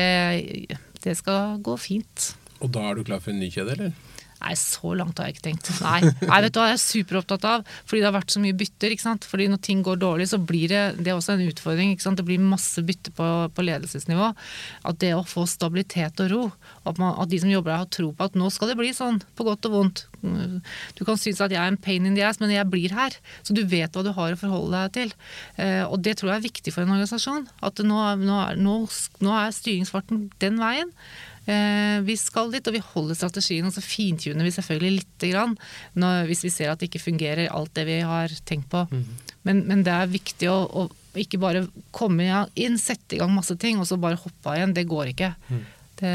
det 1.04 1.18
skal 1.20 1.60
gå 1.64 1.76
fint. 1.80 2.34
Og 2.64 2.72
da 2.74 2.88
er 2.90 2.96
du 2.98 3.04
klar 3.08 3.22
for 3.24 3.34
en 3.34 3.42
ny 3.44 3.50
kjede, 3.52 3.76
eller? 3.76 3.96
Nei, 4.44 4.56
så 4.60 4.92
langt 5.00 5.20
har 5.20 5.30
jeg 5.30 5.38
ikke 5.38 5.46
tenkt. 5.46 5.70
Nei, 5.80 6.02
Nei 6.28 6.40
vet 6.44 6.56
du 6.56 6.60
hva, 6.60 6.68
jeg 6.72 6.78
er 6.78 6.84
superopptatt 6.84 7.46
av. 7.48 7.62
Fordi 7.88 8.02
det 8.02 8.10
har 8.10 8.16
vært 8.18 8.34
så 8.34 8.42
mye 8.44 8.58
bytter. 8.60 8.92
ikke 8.92 9.06
sant? 9.06 9.28
Fordi 9.30 9.48
når 9.52 9.62
ting 9.64 9.84
går 9.86 10.02
dårlig, 10.02 10.28
så 10.34 10.40
blir 10.42 10.68
det 10.72 10.82
det 11.00 11.14
er 11.14 11.20
også 11.20 11.38
en 11.38 11.46
utfordring. 11.48 11.94
ikke 11.94 12.06
sant? 12.06 12.20
Det 12.20 12.28
blir 12.28 12.44
masse 12.44 12.84
bytte 12.84 13.14
på, 13.16 13.30
på 13.56 13.66
ledelsesnivå. 13.66 14.34
At 14.90 15.00
det 15.04 15.14
å 15.16 15.24
få 15.28 15.46
stabilitet 15.48 16.20
og 16.26 16.34
ro, 16.34 16.44
at, 16.84 17.00
man, 17.00 17.16
at 17.24 17.32
de 17.32 17.40
som 17.40 17.54
jobber 17.54 17.72
der 17.72 17.84
har 17.86 17.92
tro 17.94 18.12
på 18.12 18.28
at 18.28 18.36
nå 18.40 18.52
skal 18.52 18.74
det 18.74 18.80
bli 18.80 18.92
sånn, 18.96 19.22
på 19.38 19.48
godt 19.48 19.70
og 19.70 19.78
vondt. 19.78 20.06
Du 20.98 21.04
kan 21.08 21.20
synes 21.20 21.42
at 21.44 21.52
jeg 21.52 21.60
er 21.60 21.72
en 21.72 21.80
pain 21.80 22.06
in 22.08 22.16
the 22.18 22.24
ass, 22.28 22.40
men 22.44 22.52
jeg 22.52 22.68
blir 22.72 22.96
her. 22.96 23.16
Så 23.48 23.56
du 23.56 23.64
vet 23.68 23.96
hva 23.96 24.04
du 24.04 24.12
har 24.16 24.36
å 24.36 24.40
forholde 24.40 24.86
deg 24.86 24.96
til. 25.00 25.14
Eh, 25.56 25.84
og 25.88 26.02
det 26.04 26.18
tror 26.20 26.34
jeg 26.34 26.42
er 26.42 26.50
viktig 26.50 26.76
for 26.76 26.84
en 26.84 26.96
organisasjon. 26.96 27.48
At 27.64 27.80
nå, 27.84 28.00
nå, 28.24 28.40
nå, 28.60 28.80
nå 29.24 29.38
er 29.40 29.56
styringsfarten 29.56 30.28
den 30.44 30.60
veien. 30.60 30.92
Eh, 31.44 32.00
vi 32.08 32.16
skal 32.20 32.54
dit, 32.54 32.68
og 32.68 32.76
vi 32.76 32.82
holder 32.94 33.18
strategien, 33.20 33.68
og 33.68 33.76
så 33.76 33.84
fintuner 33.84 34.48
vi 34.48 34.54
selvfølgelig 34.56 35.00
lite 35.02 35.32
grann 35.34 35.58
når, 36.00 36.30
hvis 36.30 36.46
vi 36.46 36.52
ser 36.54 36.72
at 36.72 36.80
det 36.80 36.88
ikke 36.88 37.04
fungerer 37.04 37.52
alt 37.52 37.74
det 37.76 37.88
vi 37.90 38.00
har 38.06 38.32
tenkt 38.48 38.70
på. 38.72 38.86
Mm. 38.92 39.06
Men, 39.44 39.64
men, 39.68 39.84
det 39.84 39.92
er 39.92 40.14
viktig 40.14 40.48
å, 40.52 40.58
å, 40.64 40.88
ikke 41.20 41.42
bare 41.42 41.66
komme 41.96 42.46
inn, 42.56 42.80
sette 42.80 43.18
i 43.18 43.22
gang 43.22 43.34
masse 43.36 43.58
ting, 43.60 43.82
og 43.82 43.90
så 43.90 44.00
bare 44.00 44.22
hoppe 44.22 44.50
av 44.50 44.60
igjen. 44.60 44.76
Det 44.78 44.88
går 44.88 45.12
ikke. 45.12 45.34
Mm. 45.50 45.64
Det... 46.04 46.14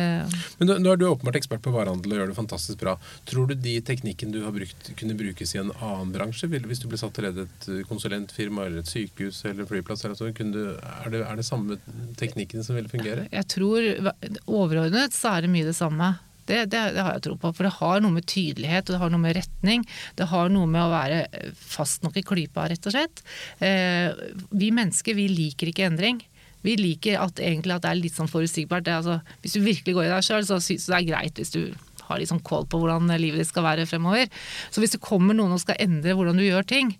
Men 0.60 0.72
nå 0.84 0.92
er 0.92 1.00
du 1.00 1.06
åpenbart 1.08 1.38
ekspert 1.40 1.64
på 1.64 1.72
varehandel 1.72 2.12
og 2.12 2.20
gjør 2.20 2.30
det 2.32 2.36
fantastisk 2.36 2.82
bra. 2.82 2.94
Tror 3.28 3.48
du 3.48 3.56
de 3.56 3.78
teknikken 3.84 4.34
du 4.34 4.42
har 4.44 4.54
brukt, 4.54 4.92
kunne 4.98 5.16
brukes 5.18 5.54
i 5.56 5.62
en 5.62 5.72
annen 5.74 6.12
bransje? 6.14 6.50
Hvis 6.50 6.82
du 6.82 6.88
ble 6.90 7.00
satt 7.00 7.16
til 7.16 7.24
å 7.24 7.30
lede 7.30 7.48
et 7.48 7.88
konsulentfirma 7.88 8.68
eller 8.68 8.84
et 8.84 8.92
sykehus 8.92 9.40
eller 9.48 9.68
flyplass, 9.68 10.04
eller 10.04 10.18
så, 10.18 10.28
du, 10.28 10.62
er, 10.76 11.10
det, 11.14 11.24
er 11.24 11.40
det 11.40 11.48
samme 11.48 11.80
teknikken 12.20 12.66
som 12.66 12.76
ville 12.78 12.92
fungere? 12.92 13.28
Jeg 13.32 13.48
tror 13.54 14.12
overordnet 14.44 15.16
så 15.16 15.36
er 15.36 15.46
det 15.46 15.52
mye 15.52 15.68
det 15.68 15.76
samme. 15.78 16.14
Det, 16.48 16.62
det, 16.72 16.80
det, 16.96 17.02
har 17.04 17.16
jeg 17.16 17.26
tro 17.26 17.36
på. 17.40 17.52
For 17.56 17.68
det 17.68 17.76
har 17.76 18.00
noe 18.00 18.14
med 18.14 18.28
tydelighet 18.28 18.88
og 18.88 18.94
det 18.94 19.02
har 19.02 19.12
noe 19.12 19.24
med 19.24 19.36
retning. 19.36 19.84
Det 20.16 20.28
har 20.30 20.48
noe 20.52 20.68
med 20.70 20.80
å 20.84 20.92
være 20.92 21.22
fast 21.60 22.04
nok 22.04 22.16
i 22.16 22.24
klypa, 22.24 22.68
rett 22.72 22.88
og 22.88 22.96
slett. 22.96 23.22
Eh, 23.64 24.08
vi 24.56 24.72
mennesker 24.72 25.16
vi 25.18 25.28
liker 25.32 25.72
ikke 25.72 25.88
endring. 25.90 26.22
Vi 26.64 26.74
liker 26.80 27.20
at, 27.22 27.42
egentlig 27.42 27.76
at 27.76 27.84
det 27.84 27.92
er 27.92 28.00
litt 28.00 28.16
sånn 28.16 28.30
forutsigbart. 28.30 28.88
Altså, 28.92 29.20
hvis 29.44 29.54
du 29.56 29.60
virkelig 29.62 29.94
går 29.96 30.08
i 30.08 30.10
deg 30.14 30.26
sjøl, 30.26 30.48
så 30.48 30.58
syns 30.62 30.88
du 30.88 30.92
det 30.92 30.98
er 30.98 31.08
greit 31.12 31.38
hvis 31.40 31.54
du 31.54 31.62
har 32.08 32.20
litt 32.20 32.30
sånn 32.30 32.44
kål 32.44 32.66
på 32.70 32.80
hvordan 32.80 33.10
livet 33.20 33.42
ditt 33.42 33.50
skal 33.50 33.66
være 33.66 33.86
fremover. 33.88 34.28
Så 34.72 34.82
hvis 34.82 34.96
det 34.96 35.04
kommer 35.04 35.36
noen 35.36 35.54
og 35.54 35.62
skal 35.62 35.80
endre 35.84 36.16
hvordan 36.16 36.40
du 36.40 36.46
gjør 36.46 36.68
ting, 36.68 36.94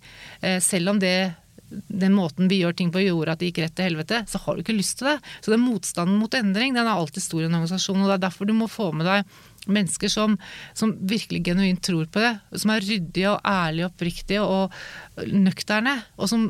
eh, 0.45 0.59
selv 0.63 0.93
om 0.93 1.01
det 1.01 1.31
den 1.69 2.15
måten 2.17 2.49
vi 2.49 2.61
gjør 2.63 2.73
ting 2.73 2.89
på 2.89 3.03
gjorde 3.03 3.35
at 3.35 3.41
det 3.41 3.51
gikk 3.51 3.61
rett 3.63 3.75
til 3.77 3.89
helvete, 3.91 4.23
så 4.29 4.41
har 4.41 4.55
du 4.55 4.63
ikke 4.63 4.77
lyst 4.77 4.99
til 4.99 5.11
det. 5.11 5.17
Så 5.45 5.53
den 5.53 5.61
motstanden 5.61 6.17
mot 6.17 6.33
endring 6.33 6.73
den 6.73 6.87
er 6.87 6.97
alltid 6.97 7.23
stor 7.23 7.43
i 7.43 7.45
en 7.45 7.57
organisasjon. 7.59 8.01
og 8.01 8.09
Det 8.09 8.15
er 8.17 8.25
derfor 8.25 8.49
du 8.49 8.55
må 8.57 8.69
få 8.71 8.89
med 8.95 9.05
deg 9.05 9.69
mennesker 9.69 10.09
som, 10.09 10.37
som 10.73 10.95
virkelig 10.97 11.43
genuint 11.45 11.83
tror 11.85 12.09
på 12.09 12.23
det. 12.23 12.33
Som 12.57 12.73
er 12.73 12.85
ryddige 12.85 13.35
og 13.35 13.45
ærlige 13.45 13.85
og 13.85 13.93
oppriktige 13.93 14.41
og 14.41 15.29
nøkterne. 15.29 15.95
Og 16.17 16.31
som 16.31 16.47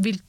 vil 0.00 0.20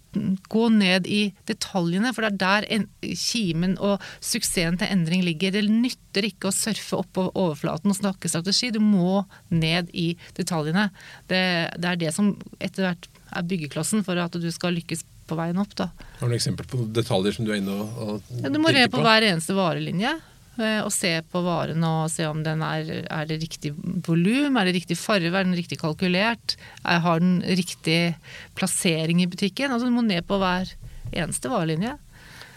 gå 0.50 0.68
ned 0.74 1.08
i 1.10 1.22
detaljene, 1.50 2.14
for 2.14 2.26
det 2.26 2.34
er 2.34 2.42
der 2.44 2.68
en, 2.78 2.88
kimen 3.02 3.76
og 3.84 4.04
suksessen 4.24 4.80
til 4.82 4.92
endring 4.94 5.24
ligger. 5.26 5.56
Det 5.56 5.64
nytter 5.70 6.28
ikke 6.30 6.50
å 6.50 6.56
surfe 6.56 7.00
opp 7.00 7.14
på 7.18 7.28
overflaten 7.32 7.94
og 7.94 8.00
snakke 8.00 8.32
strategi, 8.32 8.72
du 8.74 8.82
må 8.84 9.24
ned 9.54 9.92
i 9.94 10.14
detaljene. 10.38 10.90
Det, 11.32 11.44
det 11.78 11.90
er 11.90 12.02
det 12.06 12.14
som 12.16 12.34
etter 12.60 12.90
hvert 12.90 13.10
er 13.34 13.50
byggeklossen 13.50 14.06
for 14.06 14.20
at 14.22 14.36
du 14.38 14.50
skal 14.54 14.76
lykkes 14.78 15.06
på 15.28 15.38
veien 15.40 15.60
opp. 15.62 15.74
Da. 15.80 15.90
Har 16.20 16.30
du 16.30 16.36
eksempel 16.36 16.68
på 16.70 16.84
detaljer 16.94 17.38
som 17.38 17.48
du 17.48 17.54
er 17.54 17.62
inne 17.62 17.76
og, 17.80 17.98
og 18.04 18.38
ja, 18.44 18.52
Du 18.52 18.60
må 18.62 18.74
re 18.74 18.86
på 18.92 19.02
hver 19.04 19.26
eneste 19.32 19.56
varelinje. 19.58 20.18
Eh, 20.54 20.82
og 20.86 20.92
se 20.94 21.16
på 21.34 21.42
varen 21.42 21.82
og 21.88 22.12
se 22.14 22.28
om 22.30 22.44
den 22.46 22.62
er, 22.62 22.92
er 23.10 23.26
det 23.30 23.40
riktig 23.42 23.74
volum, 24.06 24.60
er 24.60 24.70
det 24.70 24.76
riktig 24.78 25.00
farge, 25.02 25.32
er 25.32 25.48
den 25.48 25.58
riktig 25.58 25.80
kalkulert, 25.82 26.58
er, 26.84 27.02
har 27.02 27.24
den 27.24 27.40
riktig 27.42 28.14
plassering 28.58 29.24
i 29.24 29.30
butikken. 29.30 29.74
Altså 29.74 29.90
Du 29.90 29.96
må 29.96 30.06
ned 30.06 30.22
på 30.30 30.38
hver 30.42 30.70
eneste 31.10 31.50
varelinje. 31.50 31.98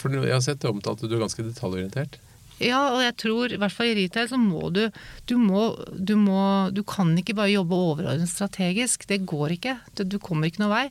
For 0.02 0.12
Jeg 0.12 0.34
har 0.34 0.44
sett 0.44 0.60
det 0.60 0.68
omtalt 0.68 1.00
at 1.02 1.08
du 1.08 1.16
er 1.16 1.24
ganske 1.24 1.46
detaljorientert. 1.46 2.20
Ja, 2.56 2.78
og 2.94 3.02
jeg 3.04 3.12
tror 3.20 3.52
i 3.52 3.58
hvert 3.60 3.72
fall 3.74 3.90
i 3.90 3.96
retail 3.98 4.30
så 4.30 4.38
må 4.40 4.70
du 4.72 4.86
Du, 5.28 5.34
må, 5.36 5.74
du, 5.92 6.14
må, 6.16 6.70
du 6.72 6.80
kan 6.88 7.10
ikke 7.18 7.34
bare 7.36 7.52
jobbe 7.52 7.76
overordnet 7.76 8.30
strategisk. 8.30 9.04
Det 9.08 9.26
går 9.28 9.56
ikke. 9.58 9.76
Du 10.04 10.16
kommer 10.22 10.48
ikke 10.48 10.62
noen 10.62 10.72
vei. 10.72 10.86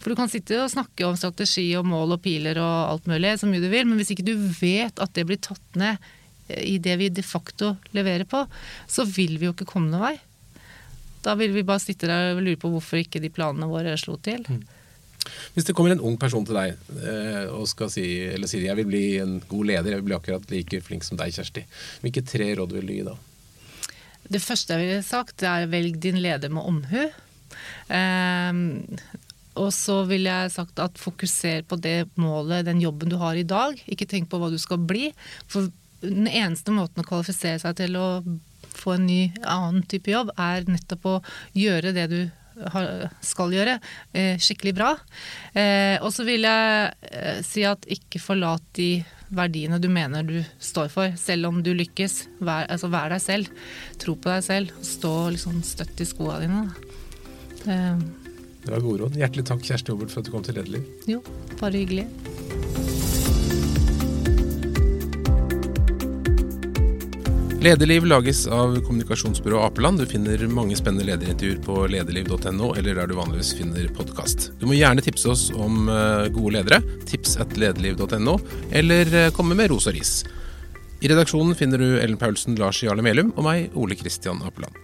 For 0.00 0.12
du 0.12 0.18
kan 0.18 0.32
sitte 0.32 0.58
og 0.60 0.72
snakke 0.72 1.06
om 1.08 1.16
strategi 1.16 1.70
og 1.78 1.88
mål 1.88 2.18
og 2.18 2.22
piler 2.24 2.60
og 2.60 2.76
alt 2.92 3.08
mulig 3.08 3.36
så 3.40 3.48
mye 3.48 3.64
du 3.64 3.70
vil, 3.72 3.88
men 3.88 4.00
hvis 4.00 4.12
ikke 4.12 4.26
du 4.28 4.34
vet 4.60 5.00
at 5.00 5.16
det 5.16 5.24
blir 5.28 5.40
tatt 5.40 5.80
ned 5.80 6.00
i 6.48 6.78
det 6.82 6.96
vi 7.00 7.10
de 7.10 7.24
facto 7.26 7.74
leverer 7.96 8.26
på, 8.28 8.44
så 8.88 9.06
vil 9.08 9.36
vi 9.40 9.48
jo 9.48 9.54
ikke 9.54 9.68
komme 9.68 9.90
noen 9.90 10.04
vei. 10.04 10.16
Da 11.26 11.34
vil 11.38 11.54
vi 11.56 11.66
bare 11.66 11.82
sitte 11.82 12.08
der 12.10 12.36
og 12.36 12.42
lure 12.44 12.60
på 12.60 12.70
hvorfor 12.70 13.00
ikke 13.00 13.22
de 13.22 13.32
planene 13.34 13.68
våre 13.70 13.96
slo 13.98 14.14
til. 14.22 14.44
Mm. 14.46 14.62
Hvis 15.56 15.66
det 15.66 15.74
kommer 15.74 15.90
en 15.90 16.02
ung 16.06 16.14
person 16.20 16.44
til 16.46 16.54
deg 16.54 16.76
eh, 17.02 17.46
og 17.50 17.66
skal 17.66 17.90
si, 17.90 18.04
eller 18.30 18.46
sier 18.50 18.68
jeg 18.68 18.78
vil 18.78 18.90
bli 18.92 19.04
en 19.18 19.40
god 19.50 19.72
leder, 19.72 19.90
jeg 19.90 20.02
vil 20.02 20.10
bli 20.10 20.18
akkurat 20.18 20.52
like 20.54 20.80
flink 20.86 21.06
som 21.06 21.18
deg, 21.18 21.34
Kjersti, 21.34 21.64
hvilke 22.04 22.22
tre 22.26 22.52
råd 22.58 22.76
vil 22.76 22.86
du 22.86 22.94
gi 22.94 23.06
da? 23.08 23.16
Det 24.26 24.42
første 24.42 24.74
jeg 24.74 24.82
ville 24.82 25.06
sagt, 25.06 25.42
er 25.46 25.70
velg 25.70 25.98
din 26.02 26.20
leder 26.22 26.52
med 26.52 26.66
omhu. 26.66 27.06
Eh, 27.90 28.62
og 29.56 29.72
så 29.72 30.02
ville 30.08 30.30
jeg 30.30 30.52
sagt 30.52 30.80
at 30.82 31.00
fokuser 31.00 31.62
på 31.66 31.78
det 31.80 32.04
målet, 32.20 32.66
den 32.68 32.82
jobben 32.82 33.10
du 33.10 33.16
har 33.20 33.38
i 33.38 33.46
dag. 33.46 33.78
Ikke 33.88 34.08
tenk 34.08 34.28
på 34.30 34.40
hva 34.40 34.50
du 34.52 34.58
skal 34.60 34.82
bli. 34.82 35.08
For 35.50 35.70
den 36.04 36.28
eneste 36.28 36.74
måten 36.74 37.02
å 37.02 37.06
kvalifisere 37.06 37.60
seg 37.62 37.76
til 37.80 37.96
å 38.00 38.08
få 38.76 38.96
en 38.96 39.06
ny, 39.08 39.20
annen 39.42 39.84
type 39.88 40.12
jobb, 40.12 40.32
er 40.36 40.66
nettopp 40.68 41.08
å 41.08 41.20
gjøre 41.56 41.94
det 41.96 42.08
du 42.12 42.20
skal 43.20 43.52
gjøre, 43.52 43.78
eh, 44.16 44.38
skikkelig 44.40 44.74
bra. 44.74 44.94
Eh, 45.52 46.00
og 46.00 46.12
så 46.14 46.24
vil 46.24 46.46
jeg 46.46 46.94
eh, 47.10 47.42
si 47.44 47.66
at 47.68 47.84
ikke 47.84 48.22
forlat 48.22 48.64
de 48.78 49.04
verdiene 49.28 49.80
du 49.82 49.88
mener 49.92 50.22
du 50.24 50.38
står 50.62 50.88
for, 50.92 51.16
selv 51.20 51.50
om 51.50 51.62
du 51.62 51.74
lykkes. 51.74 52.26
Vær, 52.40 52.68
altså 52.70 52.88
vær 52.92 53.10
deg 53.12 53.20
selv. 53.20 53.64
Tro 54.00 54.16
på 54.16 54.30
deg 54.32 54.46
selv. 54.46 54.76
Stå 54.80 55.14
liksom 55.34 55.60
støtt 55.66 56.00
i 56.00 56.08
skoa 56.08 56.40
dine. 56.44 56.68
Det, 57.64 57.80
det 58.64 58.72
var 58.72 58.84
gode 58.84 59.04
råd. 59.04 59.18
Hjertelig 59.20 59.48
takk 59.50 59.66
Kjersti 59.66 59.92
Obert, 59.92 60.14
for 60.14 60.22
at 60.22 60.30
du 60.30 60.32
kom 60.34 60.46
til 60.46 60.56
Lederliv. 60.58 60.86
Jo, 61.10 61.20
bare 61.60 61.82
hyggelig. 61.82 63.05
Lederliv 67.66 68.04
lages 68.06 68.44
av 68.46 68.76
kommunikasjonsbyrået 68.86 69.64
Apeland. 69.66 69.98
Du 69.98 70.06
finner 70.06 70.38
mange 70.46 70.76
spennende 70.78 71.08
lederintervjuer 71.08 71.58
på 71.64 71.80
lederliv.no, 71.90 72.68
eller 72.78 72.94
der 72.94 73.10
du 73.10 73.16
vanligvis 73.18 73.50
finner 73.58 73.88
podkast. 73.96 74.52
Du 74.60 74.68
må 74.70 74.76
gjerne 74.76 75.02
tipse 75.02 75.32
oss 75.32 75.48
om 75.50 75.88
eh, 75.90 76.28
gode 76.36 76.60
ledere. 76.60 76.78
Tips 77.10 77.34
at 77.42 77.56
lederliv.no, 77.58 78.36
eller 78.70 79.10
eh, 79.10 79.32
komme 79.34 79.58
med 79.58 79.72
ros 79.72 79.88
og 79.90 79.98
ris. 79.98 80.20
I 81.02 81.10
redaksjonen 81.10 81.58
finner 81.58 81.82
du 81.82 81.96
Ellen 81.96 82.20
Paulsen, 82.20 82.54
Lars 82.60 82.84
Jarle 82.86 83.02
Melum 83.02 83.34
og 83.34 83.48
meg, 83.48 83.74
Ole 83.74 83.98
Kristian 83.98 84.46
Apeland. 84.46 84.78